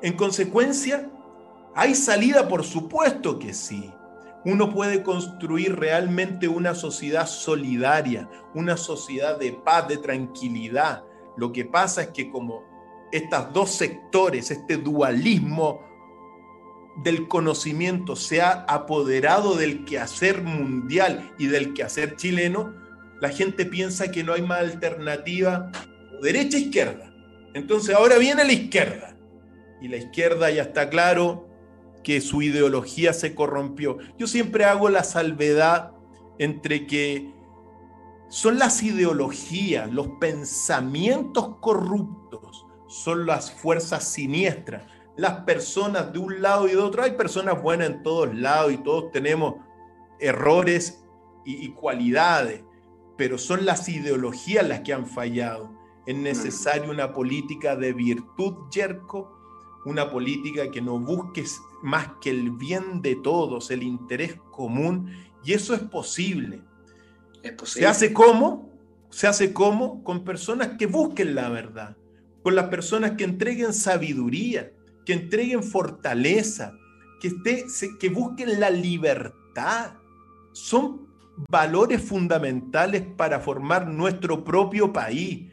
En 0.00 0.16
consecuencia, 0.16 1.10
¿hay 1.74 1.94
salida? 1.94 2.48
Por 2.48 2.64
supuesto 2.64 3.38
que 3.38 3.52
sí 3.52 3.92
uno 4.44 4.72
puede 4.72 5.02
construir 5.02 5.76
realmente 5.76 6.48
una 6.48 6.74
sociedad 6.74 7.26
solidaria, 7.26 8.28
una 8.54 8.76
sociedad 8.76 9.38
de 9.38 9.52
paz, 9.52 9.88
de 9.88 9.98
tranquilidad. 9.98 11.04
Lo 11.36 11.52
que 11.52 11.64
pasa 11.64 12.02
es 12.02 12.08
que 12.08 12.30
como 12.30 12.62
estos 13.12 13.52
dos 13.52 13.70
sectores, 13.70 14.50
este 14.50 14.76
dualismo 14.76 15.80
del 17.02 17.28
conocimiento 17.28 18.16
se 18.16 18.40
ha 18.40 18.64
apoderado 18.68 19.54
del 19.54 19.84
quehacer 19.84 20.42
mundial 20.42 21.32
y 21.38 21.46
del 21.46 21.72
quehacer 21.72 22.16
chileno, 22.16 22.74
la 23.20 23.30
gente 23.30 23.66
piensa 23.66 24.10
que 24.10 24.24
no 24.24 24.32
hay 24.32 24.42
más 24.42 24.60
alternativa 24.60 25.70
derecha-izquierda. 26.22 27.12
E 27.54 27.58
Entonces 27.58 27.94
ahora 27.94 28.18
viene 28.18 28.44
la 28.44 28.52
izquierda. 28.52 29.16
Y 29.80 29.88
la 29.88 29.96
izquierda 29.96 30.50
ya 30.50 30.62
está 30.62 30.90
claro 30.90 31.47
que 32.08 32.22
su 32.22 32.40
ideología 32.40 33.12
se 33.12 33.34
corrompió. 33.34 33.98
Yo 34.16 34.26
siempre 34.26 34.64
hago 34.64 34.88
la 34.88 35.04
salvedad 35.04 35.92
entre 36.38 36.86
que 36.86 37.34
son 38.30 38.58
las 38.58 38.82
ideologías, 38.82 39.92
los 39.92 40.08
pensamientos 40.18 41.56
corruptos, 41.60 42.64
son 42.86 43.26
las 43.26 43.52
fuerzas 43.52 44.04
siniestras, 44.04 44.84
las 45.18 45.40
personas 45.40 46.10
de 46.10 46.18
un 46.18 46.40
lado 46.40 46.66
y 46.66 46.70
de 46.70 46.78
otro. 46.78 47.02
Hay 47.02 47.10
personas 47.10 47.60
buenas 47.60 47.90
en 47.90 48.02
todos 48.02 48.34
lados 48.34 48.72
y 48.72 48.78
todos 48.78 49.12
tenemos 49.12 49.56
errores 50.18 51.04
y, 51.44 51.72
cualidades, 51.72 52.64
pero 53.18 53.36
son 53.36 53.66
las 53.66 53.86
ideologías 53.86 54.66
las 54.66 54.80
que 54.80 54.94
han 54.94 55.06
fallado. 55.06 55.78
Es 56.06 56.16
necesaria 56.16 56.88
una 56.88 57.12
política 57.12 57.76
de 57.76 57.92
virtud, 57.92 58.70
Yerko, 58.70 59.37
una 59.84 60.10
política 60.10 60.70
que 60.70 60.80
no 60.80 60.98
busque 60.98 61.44
más 61.82 62.10
que 62.20 62.30
el 62.30 62.50
bien 62.50 63.02
de 63.02 63.16
todos, 63.16 63.70
el 63.70 63.82
interés 63.82 64.36
común, 64.50 65.10
y 65.44 65.52
eso 65.52 65.74
es 65.74 65.80
posible. 65.80 66.62
Es 67.42 67.52
posible. 67.52 67.82
¿Se 67.82 67.86
hace 67.86 68.12
cómo? 68.12 68.70
Se 69.10 69.26
hace 69.26 69.52
cómo? 69.52 70.02
Con 70.04 70.24
personas 70.24 70.76
que 70.78 70.86
busquen 70.86 71.34
la 71.34 71.48
verdad, 71.48 71.96
con 72.42 72.54
las 72.54 72.68
personas 72.68 73.12
que 73.12 73.24
entreguen 73.24 73.72
sabiduría, 73.72 74.72
que 75.06 75.14
entreguen 75.14 75.62
fortaleza, 75.62 76.74
que, 77.20 77.28
esté, 77.28 77.64
que 77.98 78.08
busquen 78.08 78.60
la 78.60 78.70
libertad. 78.70 79.94
Son 80.52 81.08
valores 81.48 82.02
fundamentales 82.02 83.04
para 83.16 83.40
formar 83.40 83.86
nuestro 83.88 84.44
propio 84.44 84.92
país. 84.92 85.50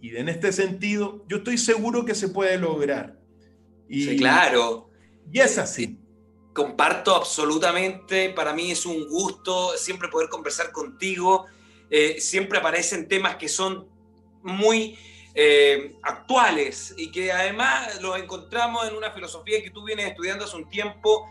Y 0.00 0.16
en 0.16 0.28
este 0.28 0.52
sentido, 0.52 1.24
yo 1.28 1.38
estoy 1.38 1.58
seguro 1.58 2.04
que 2.04 2.14
se 2.14 2.28
puede 2.28 2.56
lograr. 2.58 3.19
Y, 3.90 4.04
sí, 4.04 4.16
claro. 4.16 4.88
Y 5.30 5.40
es 5.40 5.58
así. 5.58 5.98
Comparto 6.54 7.14
absolutamente, 7.14 8.30
para 8.30 8.54
mí 8.54 8.70
es 8.70 8.86
un 8.86 9.06
gusto 9.06 9.76
siempre 9.76 10.08
poder 10.08 10.28
conversar 10.28 10.72
contigo. 10.72 11.46
Eh, 11.90 12.20
siempre 12.20 12.58
aparecen 12.58 13.08
temas 13.08 13.36
que 13.36 13.48
son 13.48 13.86
muy 14.42 14.96
eh, 15.34 15.96
actuales 16.02 16.94
y 16.96 17.10
que 17.10 17.30
además 17.30 18.00
los 18.00 18.18
encontramos 18.18 18.88
en 18.88 18.96
una 18.96 19.12
filosofía 19.12 19.62
que 19.62 19.70
tú 19.70 19.84
vienes 19.84 20.06
estudiando 20.06 20.44
hace 20.44 20.56
un 20.56 20.68
tiempo. 20.68 21.28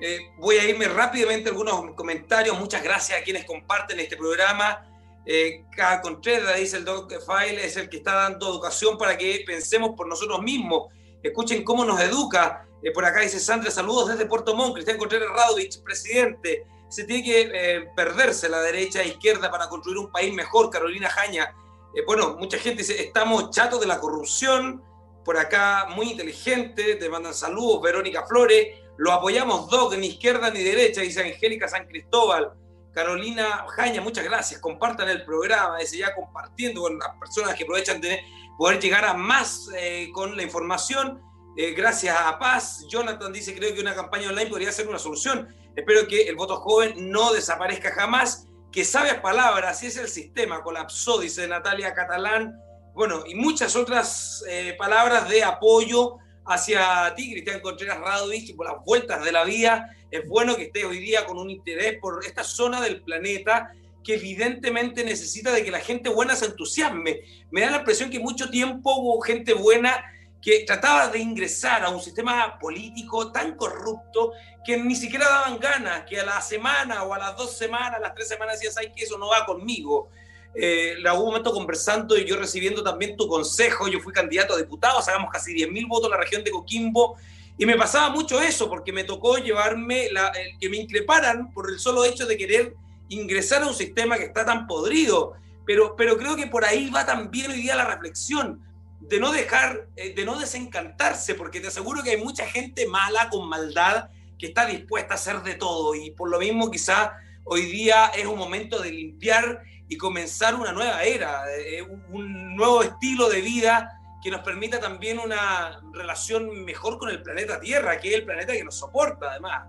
Eh, 0.00 0.30
voy 0.38 0.56
a 0.56 0.68
irme 0.68 0.88
rápidamente 0.88 1.48
a 1.48 1.52
algunos 1.52 1.94
comentarios. 1.94 2.58
Muchas 2.58 2.82
gracias 2.82 3.20
a 3.20 3.22
quienes 3.22 3.44
comparten 3.44 4.00
este 4.00 4.16
programa. 4.16 4.86
Eh, 5.26 5.64
cada 5.76 6.00
Contreras, 6.00 6.58
dice 6.58 6.78
el 6.78 6.84
Doc 6.84 7.12
File, 7.26 7.64
es 7.64 7.76
el 7.76 7.88
que 7.88 7.98
está 7.98 8.14
dando 8.14 8.48
educación 8.48 8.96
para 8.96 9.18
que 9.18 9.42
pensemos 9.46 9.90
por 9.96 10.08
nosotros 10.08 10.42
mismos. 10.42 10.92
Escuchen 11.22 11.64
cómo 11.64 11.84
nos 11.84 12.00
educa. 12.00 12.66
Eh, 12.82 12.92
por 12.92 13.04
acá 13.04 13.20
dice 13.20 13.40
Sandra, 13.40 13.70
saludos 13.70 14.08
desde 14.08 14.26
Puerto 14.26 14.54
Montt. 14.54 14.74
Cristian 14.74 14.98
Contreras 14.98 15.28
Radovich, 15.30 15.82
presidente. 15.82 16.66
Se 16.88 17.04
tiene 17.04 17.24
que 17.24 17.50
eh, 17.52 17.88
perderse 17.94 18.48
la 18.48 18.60
derecha 18.60 19.02
e 19.02 19.08
izquierda 19.08 19.50
para 19.50 19.68
construir 19.68 19.98
un 19.98 20.10
país 20.10 20.32
mejor. 20.34 20.70
Carolina 20.70 21.08
Jaña. 21.08 21.54
Eh, 21.94 22.02
bueno, 22.06 22.36
mucha 22.38 22.58
gente 22.58 22.82
dice, 22.82 23.02
estamos 23.02 23.50
chatos 23.50 23.80
de 23.80 23.86
la 23.86 24.00
corrupción. 24.00 24.82
Por 25.24 25.36
acá, 25.36 25.86
muy 25.94 26.10
inteligente, 26.10 26.96
te 26.96 27.08
mandan 27.08 27.34
saludos. 27.34 27.82
Verónica 27.82 28.26
Flores, 28.26 28.78
lo 28.96 29.12
apoyamos 29.12 29.68
dos, 29.68 29.96
ni 29.96 30.08
izquierda 30.08 30.50
ni 30.50 30.62
derecha, 30.62 31.02
dice 31.02 31.22
Angélica 31.22 31.68
San 31.68 31.86
Cristóbal. 31.86 32.52
Carolina 33.00 33.64
Jaña, 33.76 34.02
muchas 34.02 34.24
gracias. 34.24 34.60
Compartan 34.60 35.08
el 35.08 35.24
programa, 35.24 35.78
compartiendo 36.14 36.82
con 36.82 36.98
las 36.98 37.08
personas 37.18 37.54
que 37.54 37.64
aprovechan 37.64 37.98
de 37.98 38.20
poder 38.58 38.78
llegar 38.78 39.06
a 39.06 39.14
más 39.14 39.70
eh, 39.74 40.10
con 40.12 40.36
la 40.36 40.42
información. 40.42 41.22
Eh, 41.56 41.72
gracias 41.72 42.14
a 42.14 42.38
Paz. 42.38 42.84
Jonathan 42.90 43.32
dice, 43.32 43.54
creo 43.54 43.74
que 43.74 43.80
una 43.80 43.94
campaña 43.94 44.28
online 44.28 44.50
podría 44.50 44.70
ser 44.70 44.86
una 44.86 44.98
solución. 44.98 45.48
Espero 45.74 46.06
que 46.06 46.28
el 46.28 46.36
voto 46.36 46.56
joven 46.56 47.10
no 47.10 47.32
desaparezca 47.32 47.90
jamás. 47.92 48.46
Que 48.70 48.84
sabe 48.84 49.14
palabras, 49.14 49.78
si 49.78 49.86
es 49.86 49.96
el 49.96 50.08
sistema, 50.08 50.62
colapsó, 50.62 51.20
dice 51.20 51.48
Natalia 51.48 51.94
Catalán. 51.94 52.54
Bueno, 52.92 53.22
y 53.26 53.34
muchas 53.34 53.76
otras 53.76 54.44
eh, 54.46 54.74
palabras 54.78 55.26
de 55.30 55.42
apoyo 55.42 56.18
hacia 56.46 57.14
ti, 57.14 57.32
Cristian 57.32 57.60
Contreras 57.60 57.98
Radovich, 57.98 58.54
por 58.56 58.66
las 58.66 58.84
vueltas 58.84 59.24
de 59.24 59.32
la 59.32 59.44
vía 59.44 59.96
es 60.10 60.26
bueno 60.26 60.56
que 60.56 60.64
esté 60.64 60.84
hoy 60.84 60.98
día 60.98 61.24
con 61.24 61.38
un 61.38 61.50
interés 61.50 61.98
por 62.00 62.24
esta 62.26 62.42
zona 62.42 62.80
del 62.80 63.00
planeta 63.02 63.72
que 64.02 64.14
evidentemente 64.14 65.04
necesita 65.04 65.52
de 65.52 65.64
que 65.64 65.70
la 65.70 65.78
gente 65.78 66.08
buena 66.08 66.34
se 66.34 66.46
entusiasme. 66.46 67.20
Me 67.50 67.60
da 67.60 67.70
la 67.70 67.76
impresión 67.78 68.10
que 68.10 68.18
mucho 68.18 68.50
tiempo 68.50 68.94
hubo 68.96 69.20
gente 69.20 69.54
buena 69.54 70.04
que 70.42 70.64
trataba 70.66 71.08
de 71.08 71.18
ingresar 71.18 71.84
a 71.84 71.90
un 71.90 72.00
sistema 72.00 72.58
político 72.58 73.30
tan 73.30 73.56
corrupto 73.56 74.32
que 74.64 74.78
ni 74.78 74.96
siquiera 74.96 75.26
daban 75.26 75.58
ganas, 75.58 76.04
que 76.06 76.18
a 76.18 76.24
la 76.24 76.40
semana 76.40 77.04
o 77.04 77.12
a 77.12 77.18
las 77.18 77.36
dos 77.36 77.56
semanas, 77.56 78.00
las 78.00 78.14
tres 78.14 78.28
semanas 78.28 78.54
decías, 78.54 78.76
ay, 78.78 78.90
que 78.94 79.04
eso 79.04 79.18
no 79.18 79.28
va 79.28 79.44
conmigo. 79.44 80.08
Eh, 80.54 80.96
en 80.98 81.06
algún 81.06 81.26
momento 81.26 81.52
conversando 81.52 82.18
y 82.18 82.24
yo 82.24 82.36
recibiendo 82.36 82.82
también 82.82 83.16
tu 83.16 83.28
consejo, 83.28 83.88
yo 83.88 84.00
fui 84.00 84.12
candidato 84.12 84.54
a 84.54 84.58
diputado, 84.58 85.00
sacamos 85.00 85.30
casi 85.30 85.54
10.000 85.54 85.88
votos 85.88 86.06
en 86.06 86.10
la 86.10 86.16
región 86.16 86.42
de 86.42 86.50
Coquimbo, 86.50 87.16
y 87.60 87.66
me 87.66 87.76
pasaba 87.76 88.08
mucho 88.08 88.40
eso, 88.40 88.70
porque 88.70 88.90
me 88.90 89.04
tocó 89.04 89.36
llevarme, 89.36 90.10
la, 90.10 90.32
que 90.58 90.70
me 90.70 90.78
increparan 90.78 91.52
por 91.52 91.70
el 91.70 91.78
solo 91.78 92.06
hecho 92.06 92.24
de 92.24 92.38
querer 92.38 92.74
ingresar 93.10 93.62
a 93.62 93.66
un 93.66 93.74
sistema 93.74 94.16
que 94.16 94.24
está 94.24 94.46
tan 94.46 94.66
podrido. 94.66 95.34
Pero, 95.66 95.94
pero 95.94 96.16
creo 96.16 96.36
que 96.36 96.46
por 96.46 96.64
ahí 96.64 96.88
va 96.88 97.04
también 97.04 97.50
hoy 97.50 97.60
día 97.60 97.76
la 97.76 97.84
reflexión, 97.84 98.62
de 99.00 99.20
no 99.20 99.30
dejar, 99.30 99.88
eh, 99.96 100.14
de 100.14 100.24
no 100.24 100.38
desencantarse, 100.38 101.34
porque 101.34 101.60
te 101.60 101.68
aseguro 101.68 102.02
que 102.02 102.12
hay 102.12 102.16
mucha 102.16 102.46
gente 102.46 102.86
mala, 102.86 103.28
con 103.28 103.46
maldad, 103.46 104.08
que 104.38 104.46
está 104.46 104.64
dispuesta 104.64 105.12
a 105.12 105.16
hacer 105.16 105.42
de 105.42 105.54
todo. 105.54 105.94
Y 105.94 106.12
por 106.12 106.30
lo 106.30 106.38
mismo 106.38 106.70
quizá 106.70 107.12
hoy 107.44 107.66
día 107.66 108.06
es 108.16 108.24
un 108.24 108.38
momento 108.38 108.78
de 108.80 108.90
limpiar 108.90 109.62
y 109.90 109.96
comenzar 109.96 110.54
una 110.54 110.72
nueva 110.72 111.02
era, 111.02 111.42
eh, 111.52 111.82
un 111.82 112.54
nuevo 112.54 112.82
estilo 112.82 113.28
de 113.28 113.40
vida 113.40 114.00
que 114.22 114.30
nos 114.30 114.40
permita 114.42 114.78
también 114.78 115.18
una 115.18 115.80
relación 115.92 116.64
mejor 116.64 116.96
con 116.96 117.10
el 117.10 117.22
planeta 117.22 117.58
Tierra, 117.58 117.98
que 117.98 118.10
es 118.10 118.14
el 118.14 118.24
planeta 118.24 118.52
que 118.52 118.62
nos 118.62 118.76
soporta 118.76 119.32
además. 119.32 119.66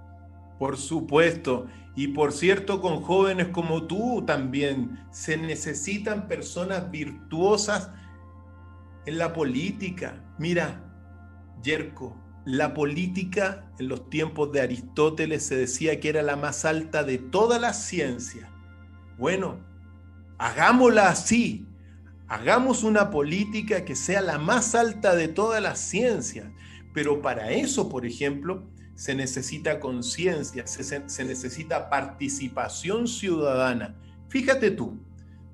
Por 0.59 0.78
supuesto. 0.78 1.65
Y 1.95 2.09
por 2.09 2.34
cierto, 2.34 2.82
con 2.82 3.01
jóvenes 3.01 3.47
como 3.47 3.88
tú 3.88 4.24
también 4.24 5.03
se 5.09 5.38
necesitan 5.38 6.28
personas 6.28 6.91
virtuosas 6.91 7.89
en 9.07 9.17
la 9.17 9.34
política. 9.34 10.24
Mira, 10.38 10.84
Yerko, 11.63 12.15
la 12.45 12.76
política 12.76 13.72
en 13.80 13.88
los 13.88 14.07
tiempos 14.11 14.51
de 14.51 14.61
Aristóteles 14.61 15.47
se 15.47 15.55
decía 15.55 15.99
que 15.99 16.09
era 16.09 16.22
la 16.22 16.36
más 16.36 16.63
alta 16.63 17.03
de 17.03 17.17
todas 17.17 17.59
las 17.59 17.84
ciencias. 17.84 18.47
Bueno, 19.17 19.70
hagámosla 20.42 21.10
así, 21.10 21.66
Hagamos 22.32 22.84
una 22.84 23.10
política 23.10 23.84
que 23.84 23.94
sea 23.94 24.22
la 24.22 24.38
más 24.38 24.74
alta 24.74 25.18
de 25.18 25.28
todas 25.28 25.62
las 25.62 25.80
ciencias, 25.80 26.48
pero 26.94 27.22
para 27.22 27.52
eso, 27.52 27.89
por 27.89 28.06
ejemplo, 28.06 28.64
se 28.96 29.14
necesita 29.16 29.82
conciencia, 29.82 30.66
se, 30.66 31.26
necesita 31.26 31.89
participación 31.89 33.10
ciudadana. 33.10 33.98
Fíjate 34.30 34.72
tú, 34.72 34.98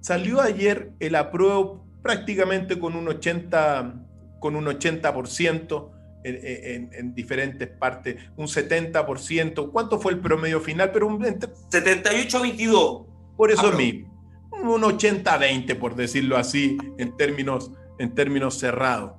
salió 0.02 0.40
ayer 0.40 0.92
el 1.00 1.16
apruebo 1.16 1.84
prácticamente 2.04 2.78
con 2.78 2.96
un 2.96 3.08
80%, 3.08 4.06
con 4.40 4.56
un 4.56 4.66
80% 4.66 5.90
en, 6.26 6.94
en, 6.94 7.16
diferentes 7.16 7.68
partes, 7.70 8.22
un 8.36 8.46
70%. 8.46 9.72
¿Cuánto 9.72 10.00
fue 10.00 10.12
el 10.12 10.20
promedio 10.20 10.62
final? 10.62 10.92
Pero 10.92 11.08
un 11.08 11.20
78-22. 11.20 13.08
Por 13.36 13.50
eso 13.50 13.72
mismo 13.72 14.17
un 14.64 14.82
80-20, 14.82 15.78
por 15.78 15.96
decirlo 15.96 16.38
así, 16.38 16.78
en 16.98 17.16
términos, 17.18 17.72
en 18.00 18.14
términos 18.14 18.60
cerrados. 18.60 19.14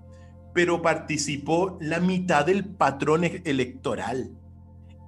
Pero 0.54 0.82
participó 0.82 1.78
la 1.80 2.00
mitad 2.00 2.46
del 2.46 2.64
patrón 2.64 3.24
e-, 3.24 3.42
electoral. 3.44 4.30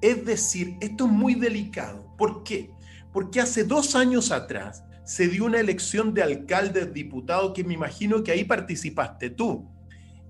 Es 0.01 0.25
decir, 0.25 0.77
esto 0.81 1.07
es 1.07 1.11
muy 1.11 1.35
delicado. 1.35 2.15
¿Por 2.17 2.43
qué? 2.43 2.71
Porque 3.13 3.41
hace 3.41 3.65
dos 3.65 3.95
años 3.95 4.31
atrás 4.31 4.85
se 5.05 5.29
dio 5.29 5.45
una 5.45 5.61
elección 5.61 6.15
de 6.15 6.23
alcaldes, 6.23 6.95
diputados, 6.95 7.53
que 7.53 7.65
me 7.65 7.75
imagino 7.75 8.23
que 8.23 8.33
ahí 8.33 8.45
participaste 8.45 9.31
tú. 9.31 9.69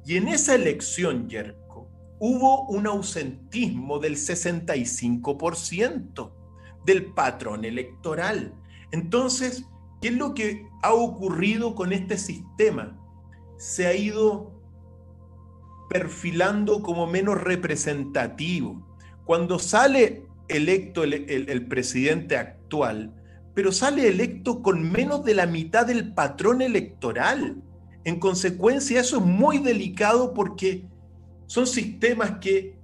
Y 0.07 0.17
en 0.17 0.29
esa 0.29 0.55
elección, 0.55 1.29
Yerko, 1.29 1.91
hubo 2.19 2.67
un 2.69 2.87
ausentismo 2.87 3.99
del 3.99 4.17
65% 4.17 6.33
del 6.87 7.13
patrón 7.13 7.65
electoral. 7.65 8.55
Entonces, 8.91 9.67
¿Qué 10.01 10.09
es 10.09 10.15
lo 10.15 10.33
que 10.35 10.67
ha 10.83 10.95
ocurrido 10.95 11.75
con 11.75 11.93
este 11.93 12.17
sistema? 12.17 12.99
Se 13.59 13.87
ha 13.87 13.95
ido 13.95 14.59
perfilando 15.91 16.83
como 16.83 17.07
menos 17.07 17.43
representativo. 17.43 18.87
Cuando 19.25 19.59
sale 19.59 20.27
electo 20.49 21.05
el, 21.05 21.67
presidente 21.67 22.37
actual, 22.37 23.15
pero 23.55 23.73
sale 23.73 24.09
electo 24.09 24.63
con 24.63 24.91
menos 24.91 25.25
de 25.25 25.35
la 25.35 25.47
mitad 25.47 25.87
del 25.87 26.15
patrón 26.15 26.63
electoral. 26.63 27.63
En 28.05 28.19
consecuencia, 28.19 29.01
eso 29.01 29.19
es 29.19 29.25
muy 29.25 29.59
delicado 29.59 30.33
porque 30.33 30.87
son 31.47 31.67
sistemas 31.67 32.39
que 32.41 32.79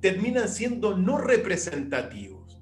terminan 0.00 0.48
siendo 0.48 0.96
no 0.96 1.16
representativos. 1.16 2.60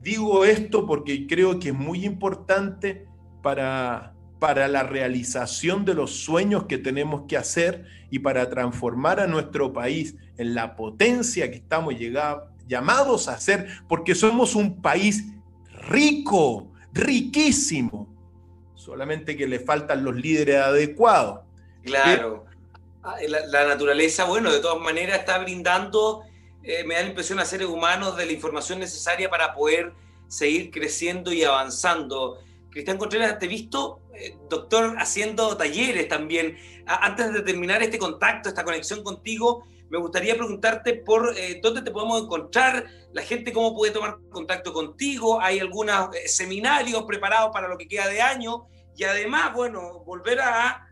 Digo 0.00 0.44
esto 0.44 0.86
porque 0.86 1.26
creo 1.26 1.58
que 1.58 1.70
es 1.70 1.74
muy 1.74 2.04
importante 2.04 3.07
para, 3.48 4.12
para 4.38 4.68
la 4.68 4.82
realización 4.82 5.86
de 5.86 5.94
los 5.94 6.10
sueños 6.22 6.64
que 6.64 6.76
tenemos 6.76 7.22
que 7.26 7.38
hacer 7.38 7.86
y 8.10 8.18
para 8.18 8.50
transformar 8.50 9.20
a 9.20 9.26
nuestro 9.26 9.72
país 9.72 10.16
en 10.36 10.54
la 10.54 10.76
potencia 10.76 11.50
que 11.50 11.56
estamos 11.56 11.94
llamados 12.66 13.26
a 13.26 13.40
ser, 13.40 13.68
porque 13.88 14.14
somos 14.14 14.54
un 14.54 14.82
país 14.82 15.24
rico, 15.88 16.70
riquísimo, 16.92 18.06
solamente 18.74 19.34
que 19.34 19.48
le 19.48 19.60
faltan 19.60 20.04
los 20.04 20.14
líderes 20.14 20.56
adecuados. 20.60 21.40
Claro. 21.82 22.44
Ah, 23.02 23.16
la, 23.26 23.66
naturaleza, 23.66 24.24
bueno, 24.24 24.52
de 24.52 24.60
todas 24.60 24.82
maneras 24.82 25.20
está 25.20 25.38
brindando, 25.38 26.22
eh, 26.62 26.84
me 26.84 26.96
da 26.96 27.00
la 27.00 27.08
impresión 27.08 27.40
a 27.40 27.46
seres 27.46 27.68
humanos 27.68 28.14
de 28.14 28.26
la 28.26 28.32
información 28.32 28.78
necesaria 28.78 29.30
para 29.30 29.54
poder 29.54 29.94
seguir 30.28 30.70
creciendo 30.70 31.32
y 31.32 31.44
avanzando. 31.44 32.42
Cristian 32.70 32.98
Contreras, 32.98 33.38
te 33.38 33.46
he 33.46 33.48
visto, 33.48 34.02
eh, 34.14 34.36
doctor, 34.48 34.96
haciendo 34.98 35.56
talleres 35.56 36.08
también. 36.08 36.56
antes 36.86 37.32
de 37.32 37.42
terminar 37.42 37.82
este 37.82 37.98
contacto, 37.98 38.48
esta 38.48 38.64
conexión 38.64 39.02
contigo, 39.02 39.64
me 39.90 39.98
gustaría 39.98 40.34
preguntarte 40.36 40.94
por 40.94 41.34
eh, 41.36 41.60
dónde 41.62 41.82
te 41.82 41.90
podemos 41.90 42.22
encontrar, 42.22 42.86
la 43.12 43.22
gente 43.22 43.52
cómo 43.52 43.74
puede 43.74 43.92
tomar 43.92 44.18
contacto 44.30 44.72
contigo, 44.72 45.40
hay 45.40 45.58
algunos 45.58 46.14
eh, 46.14 46.28
seminarios 46.28 47.04
preparados 47.04 47.50
para 47.52 47.68
lo 47.68 47.76
que 47.78 47.88
queda 47.88 48.08
de 48.08 48.20
año 48.20 48.66
y 48.96 49.04
además, 49.04 49.52
bueno, 49.54 50.02
volver 50.04 50.40
a 50.40 50.84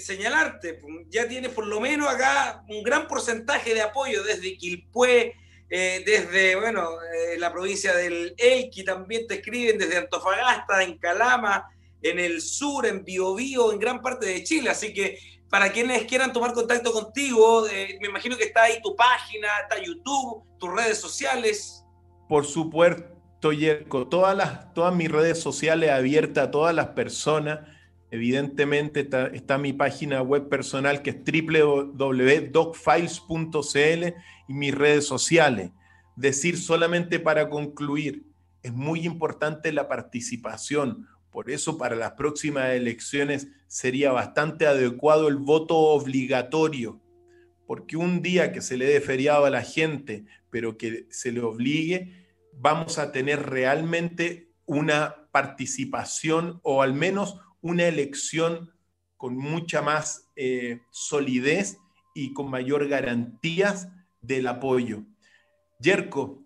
señalarte, 0.00 0.80
ya 1.10 1.28
tienes 1.28 1.50
por 1.52 1.66
lo 1.66 1.80
menos 1.80 2.08
acá 2.08 2.64
un 2.66 2.82
gran 2.82 3.06
porcentaje 3.06 3.74
de 3.74 3.82
apoyo 3.82 4.22
desde 4.22 4.56
Quilpué, 4.56 5.34
eh, 5.68 6.02
desde, 6.06 6.54
bueno, 6.56 6.90
eh, 7.02 7.38
la 7.38 7.52
provincia 7.52 7.94
del 7.94 8.34
Elqui 8.38 8.84
también 8.84 9.26
te 9.26 9.34
escriben, 9.34 9.78
desde 9.78 9.96
Antofagasta, 9.96 10.82
en 10.82 10.96
Calama, 10.98 11.68
en 12.02 12.20
el 12.20 12.40
sur, 12.40 12.86
en 12.86 13.04
Biobío, 13.04 13.72
en 13.72 13.80
gran 13.80 14.00
parte 14.00 14.26
de 14.26 14.44
Chile. 14.44 14.70
Así 14.70 14.94
que 14.94 15.18
para 15.50 15.72
quienes 15.72 16.04
quieran 16.04 16.32
tomar 16.32 16.52
contacto 16.52 16.92
contigo, 16.92 17.66
eh, 17.68 17.98
me 18.00 18.08
imagino 18.08 18.36
que 18.36 18.44
está 18.44 18.62
ahí 18.64 18.80
tu 18.82 18.94
página, 18.94 19.48
está 19.62 19.82
YouTube, 19.82 20.44
tus 20.58 20.72
redes 20.72 20.98
sociales. 20.98 21.82
Por 22.28 22.44
supuesto, 22.44 23.52
Yerko, 23.52 24.06
todas, 24.06 24.36
las, 24.36 24.72
todas 24.72 24.94
mis 24.94 25.10
redes 25.10 25.40
sociales 25.40 25.90
abiertas 25.90 26.46
a 26.48 26.50
todas 26.50 26.74
las 26.74 26.88
personas. 26.88 27.60
Evidentemente 28.12 29.00
está, 29.00 29.26
está 29.28 29.56
mi 29.58 29.72
página 29.72 30.22
web 30.22 30.48
personal 30.48 31.02
que 31.02 31.10
es 31.10 31.16
www.docfiles.cl 31.16 34.14
y 34.48 34.54
mis 34.54 34.74
redes 34.74 35.06
sociales. 35.06 35.70
Decir 36.16 36.58
solamente 36.58 37.20
para 37.20 37.48
concluir, 37.50 38.24
es 38.62 38.72
muy 38.72 39.06
importante 39.06 39.72
la 39.72 39.88
participación. 39.88 41.06
Por 41.30 41.50
eso 41.50 41.78
para 41.78 41.96
las 41.96 42.12
próximas 42.12 42.70
elecciones 42.70 43.48
sería 43.66 44.12
bastante 44.12 44.66
adecuado 44.66 45.28
el 45.28 45.36
voto 45.36 45.76
obligatorio, 45.76 47.00
porque 47.66 47.96
un 47.96 48.22
día 48.22 48.52
que 48.52 48.62
se 48.62 48.76
le 48.76 48.86
dé 48.86 49.00
feriado 49.00 49.44
a 49.44 49.50
la 49.50 49.62
gente, 49.62 50.24
pero 50.50 50.78
que 50.78 51.06
se 51.10 51.32
le 51.32 51.42
obligue, 51.42 52.26
vamos 52.52 52.98
a 52.98 53.12
tener 53.12 53.50
realmente 53.50 54.50
una 54.64 55.28
participación 55.30 56.60
o 56.62 56.82
al 56.82 56.94
menos 56.94 57.38
una 57.60 57.84
elección 57.84 58.72
con 59.16 59.36
mucha 59.36 59.82
más 59.82 60.30
eh, 60.36 60.80
solidez 60.90 61.78
y 62.14 62.32
con 62.32 62.50
mayor 62.50 62.88
garantías 62.88 63.88
del 64.26 64.46
apoyo. 64.46 65.02
Yerko, 65.78 66.42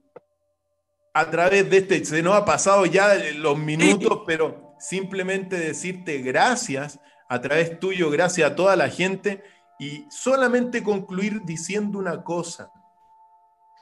a 1.15 1.31
través 1.31 1.69
de 1.71 1.79
este, 1.79 2.05
se 2.05 2.23
nos 2.23 2.35
ha 2.35 2.45
pasado 2.45 2.87
ya 2.87 3.15
los 3.37 3.59
minutos, 3.59 4.23
pero 4.27 4.75
simplemente 4.79 5.59
decirte 5.59 6.19
gracias 6.19 6.99
a 7.29 7.41
través 7.41 7.79
tuyo, 7.79 8.11
gracias 8.11 8.51
a 8.51 8.57
toda 8.57 8.77
la 8.77 8.89
gente 8.89 9.43
y 9.79 10.05
solamente 10.11 10.83
concluir 10.83 11.43
diciendo 11.45 11.99
una 11.99 12.23
cosa. 12.23 12.71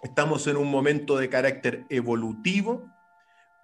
Estamos 0.02 0.46
en 0.46 0.56
un 0.56 0.70
momento 0.70 1.16
de 1.16 1.28
carácter 1.28 1.84
evolutivo, 1.88 2.84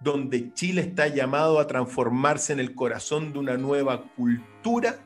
donde 0.01 0.53
Chile 0.53 0.81
está 0.81 1.07
llamado 1.07 1.59
a 1.59 1.67
transformarse 1.67 2.51
en 2.51 2.59
el 2.59 2.75
corazón 2.75 3.31
de 3.31 3.39
una 3.39 3.57
nueva 3.57 4.03
cultura 4.15 4.97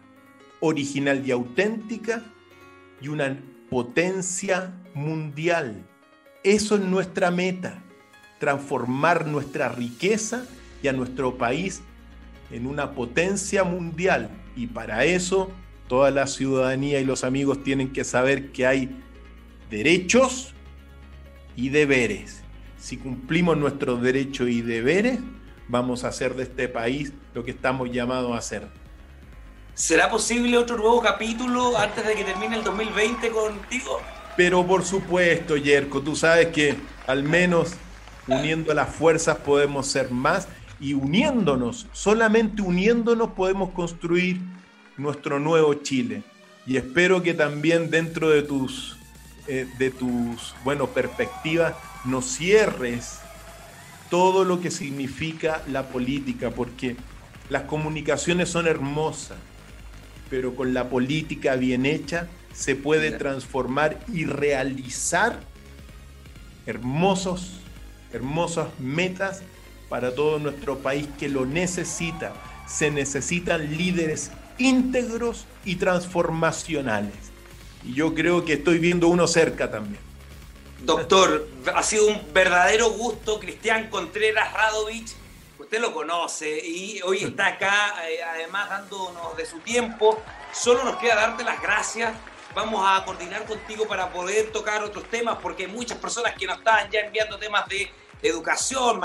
original 0.59 1.25
y 1.25 1.31
auténtica 1.31 2.23
y 2.99 3.09
una 3.09 3.37
potencia 3.69 4.73
mundial. 4.93 5.85
Eso 6.43 6.75
es 6.75 6.81
nuestra 6.81 7.31
meta, 7.31 7.81
transformar 8.39 9.27
nuestra 9.27 9.69
riqueza 9.69 10.45
y 10.81 10.87
a 10.87 10.93
nuestro 10.93 11.37
país 11.37 11.81
en 12.51 12.65
una 12.65 12.91
potencia 12.91 13.63
mundial. 13.63 14.29
Y 14.55 14.67
para 14.67 15.05
eso 15.05 15.51
toda 15.87 16.11
la 16.11 16.27
ciudadanía 16.27 16.99
y 16.99 17.05
los 17.05 17.23
amigos 17.23 17.63
tienen 17.63 17.91
que 17.91 18.03
saber 18.03 18.51
que 18.51 18.65
hay 18.65 18.89
derechos 19.69 20.53
y 21.55 21.69
deberes. 21.69 22.43
Si 22.77 22.97
cumplimos 22.97 23.57
nuestros 23.57 24.01
derechos 24.01 24.49
y 24.49 24.61
deberes, 24.61 25.19
vamos 25.67 26.03
a 26.03 26.09
hacer 26.09 26.35
de 26.35 26.43
este 26.43 26.69
país 26.69 27.13
lo 27.33 27.43
que 27.43 27.51
estamos 27.51 27.91
llamados 27.91 28.31
a 28.31 28.37
hacer. 28.37 28.78
¿Será 29.79 30.09
posible 30.09 30.57
otro 30.57 30.75
nuevo 30.75 31.01
capítulo 31.01 31.77
antes 31.77 32.05
de 32.05 32.13
que 32.13 32.25
termine 32.25 32.57
el 32.57 32.65
2020 32.65 33.29
contigo? 33.29 34.01
Pero 34.35 34.67
por 34.67 34.83
supuesto, 34.83 35.55
Yerko, 35.55 36.01
tú 36.01 36.17
sabes 36.17 36.47
que 36.47 36.75
al 37.07 37.23
menos 37.23 37.75
uniendo 38.27 38.73
las 38.73 38.93
fuerzas 38.93 39.37
podemos 39.37 39.87
ser 39.87 40.11
más 40.11 40.49
y 40.81 40.95
uniéndonos, 40.95 41.87
solamente 41.93 42.61
uniéndonos 42.61 43.29
podemos 43.29 43.69
construir 43.69 44.41
nuestro 44.97 45.39
nuevo 45.39 45.73
Chile. 45.75 46.23
Y 46.67 46.75
espero 46.75 47.23
que 47.23 47.33
también 47.33 47.89
dentro 47.89 48.29
de 48.29 48.41
tus, 48.41 48.97
eh, 49.47 49.65
de 49.77 49.91
tus 49.91 50.55
bueno, 50.65 50.87
perspectivas 50.87 51.73
nos 52.03 52.25
cierres 52.25 53.19
todo 54.09 54.43
lo 54.43 54.59
que 54.59 54.71
significa 54.71 55.63
la 55.69 55.83
política, 55.83 56.49
porque 56.49 56.97
las 57.47 57.61
comunicaciones 57.61 58.49
son 58.49 58.67
hermosas 58.67 59.37
pero 60.29 60.55
con 60.55 60.73
la 60.73 60.89
política 60.89 61.55
bien 61.55 61.85
hecha 61.85 62.27
se 62.53 62.75
puede 62.75 63.11
transformar 63.11 63.99
y 64.13 64.25
realizar 64.25 65.39
hermosos, 66.65 67.61
hermosas 68.13 68.67
metas 68.79 69.41
para 69.87 70.13
todo 70.13 70.39
nuestro 70.39 70.79
país 70.79 71.07
que 71.17 71.29
lo 71.29 71.45
necesita. 71.45 72.33
Se 72.67 72.91
necesitan 72.91 73.75
líderes 73.75 74.31
íntegros 74.57 75.45
y 75.65 75.77
transformacionales. 75.77 77.13
Y 77.83 77.93
yo 77.93 78.13
creo 78.13 78.45
que 78.45 78.53
estoy 78.53 78.77
viendo 78.77 79.07
uno 79.07 79.25
cerca 79.25 79.71
también. 79.71 80.01
Doctor, 80.83 81.47
ha 81.73 81.83
sido 81.83 82.07
un 82.07 82.21
verdadero 82.33 82.91
gusto, 82.91 83.39
Cristian 83.39 83.89
Contreras 83.89 84.53
Radovich 84.53 85.13
usted 85.69 85.81
lo 85.81 85.93
conoce 85.93 86.65
y 86.65 86.99
hoy 87.03 87.25
está 87.25 87.45
acá, 87.45 87.93
eh, 88.09 88.23
además 88.23 88.69
dándonos 88.69 89.37
de 89.37 89.45
su 89.45 89.59
tiempo. 89.59 90.19
Solo 90.51 90.83
nos 90.83 90.95
queda 90.95 91.13
darte 91.13 91.43
las 91.43 91.61
gracias. 91.61 92.11
Vamos 92.55 92.83
a 92.83 93.05
coordinar 93.05 93.45
contigo 93.45 93.87
para 93.87 94.09
poder 94.09 94.51
tocar 94.51 94.81
otros 94.83 95.07
temas, 95.11 95.37
porque 95.39 95.65
hay 95.65 95.71
muchas 95.71 95.99
personas 95.99 96.33
que 96.33 96.47
nos 96.47 96.57
están 96.57 96.89
ya 96.89 97.01
enviando 97.01 97.37
temas 97.37 97.67
de 97.67 97.87
educación, 98.23 98.99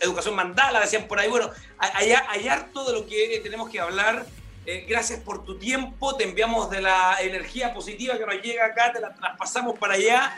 educación 0.00 0.36
mandala, 0.36 0.78
decían 0.78 1.08
por 1.08 1.18
ahí. 1.18 1.28
Bueno, 1.28 1.50
hay, 1.76 2.12
hay 2.12 2.46
harto 2.46 2.84
de 2.84 2.92
lo 2.92 3.04
que 3.04 3.40
tenemos 3.42 3.68
que 3.68 3.80
hablar. 3.80 4.24
Eh, 4.66 4.86
gracias 4.88 5.18
por 5.22 5.44
tu 5.44 5.58
tiempo, 5.58 6.14
te 6.14 6.22
enviamos 6.22 6.70
de 6.70 6.82
la 6.82 7.16
energía 7.20 7.74
positiva 7.74 8.16
que 8.16 8.24
nos 8.24 8.40
llega 8.40 8.64
acá, 8.64 8.92
te 8.92 9.00
la 9.00 9.12
traspasamos 9.12 9.76
para 9.76 9.94
allá 9.94 10.32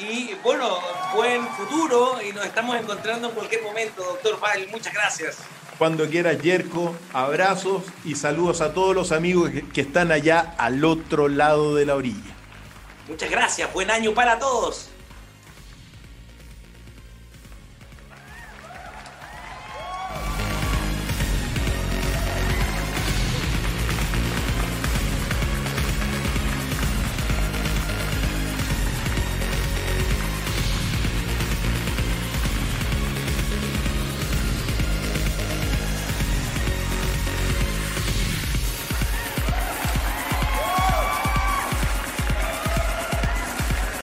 y 0.00 0.36
bueno, 0.42 0.78
buen 1.14 1.46
futuro 1.48 2.18
y 2.22 2.32
nos 2.32 2.44
estamos 2.44 2.76
encontrando 2.76 3.28
en 3.28 3.34
cualquier 3.34 3.62
momento, 3.62 4.02
doctor 4.02 4.38
Fal. 4.38 4.66
Muchas 4.70 4.92
gracias. 4.92 5.38
Cuando 5.78 6.08
quieras, 6.08 6.40
Yerko, 6.42 6.94
abrazos 7.12 7.84
y 8.04 8.14
saludos 8.14 8.60
a 8.60 8.74
todos 8.74 8.94
los 8.94 9.12
amigos 9.12 9.50
que 9.72 9.80
están 9.80 10.12
allá 10.12 10.54
al 10.58 10.84
otro 10.84 11.28
lado 11.28 11.74
de 11.74 11.86
la 11.86 11.96
orilla. 11.96 12.34
Muchas 13.08 13.30
gracias, 13.30 13.72
buen 13.72 13.90
año 13.90 14.12
para 14.12 14.38
todos. 14.38 14.89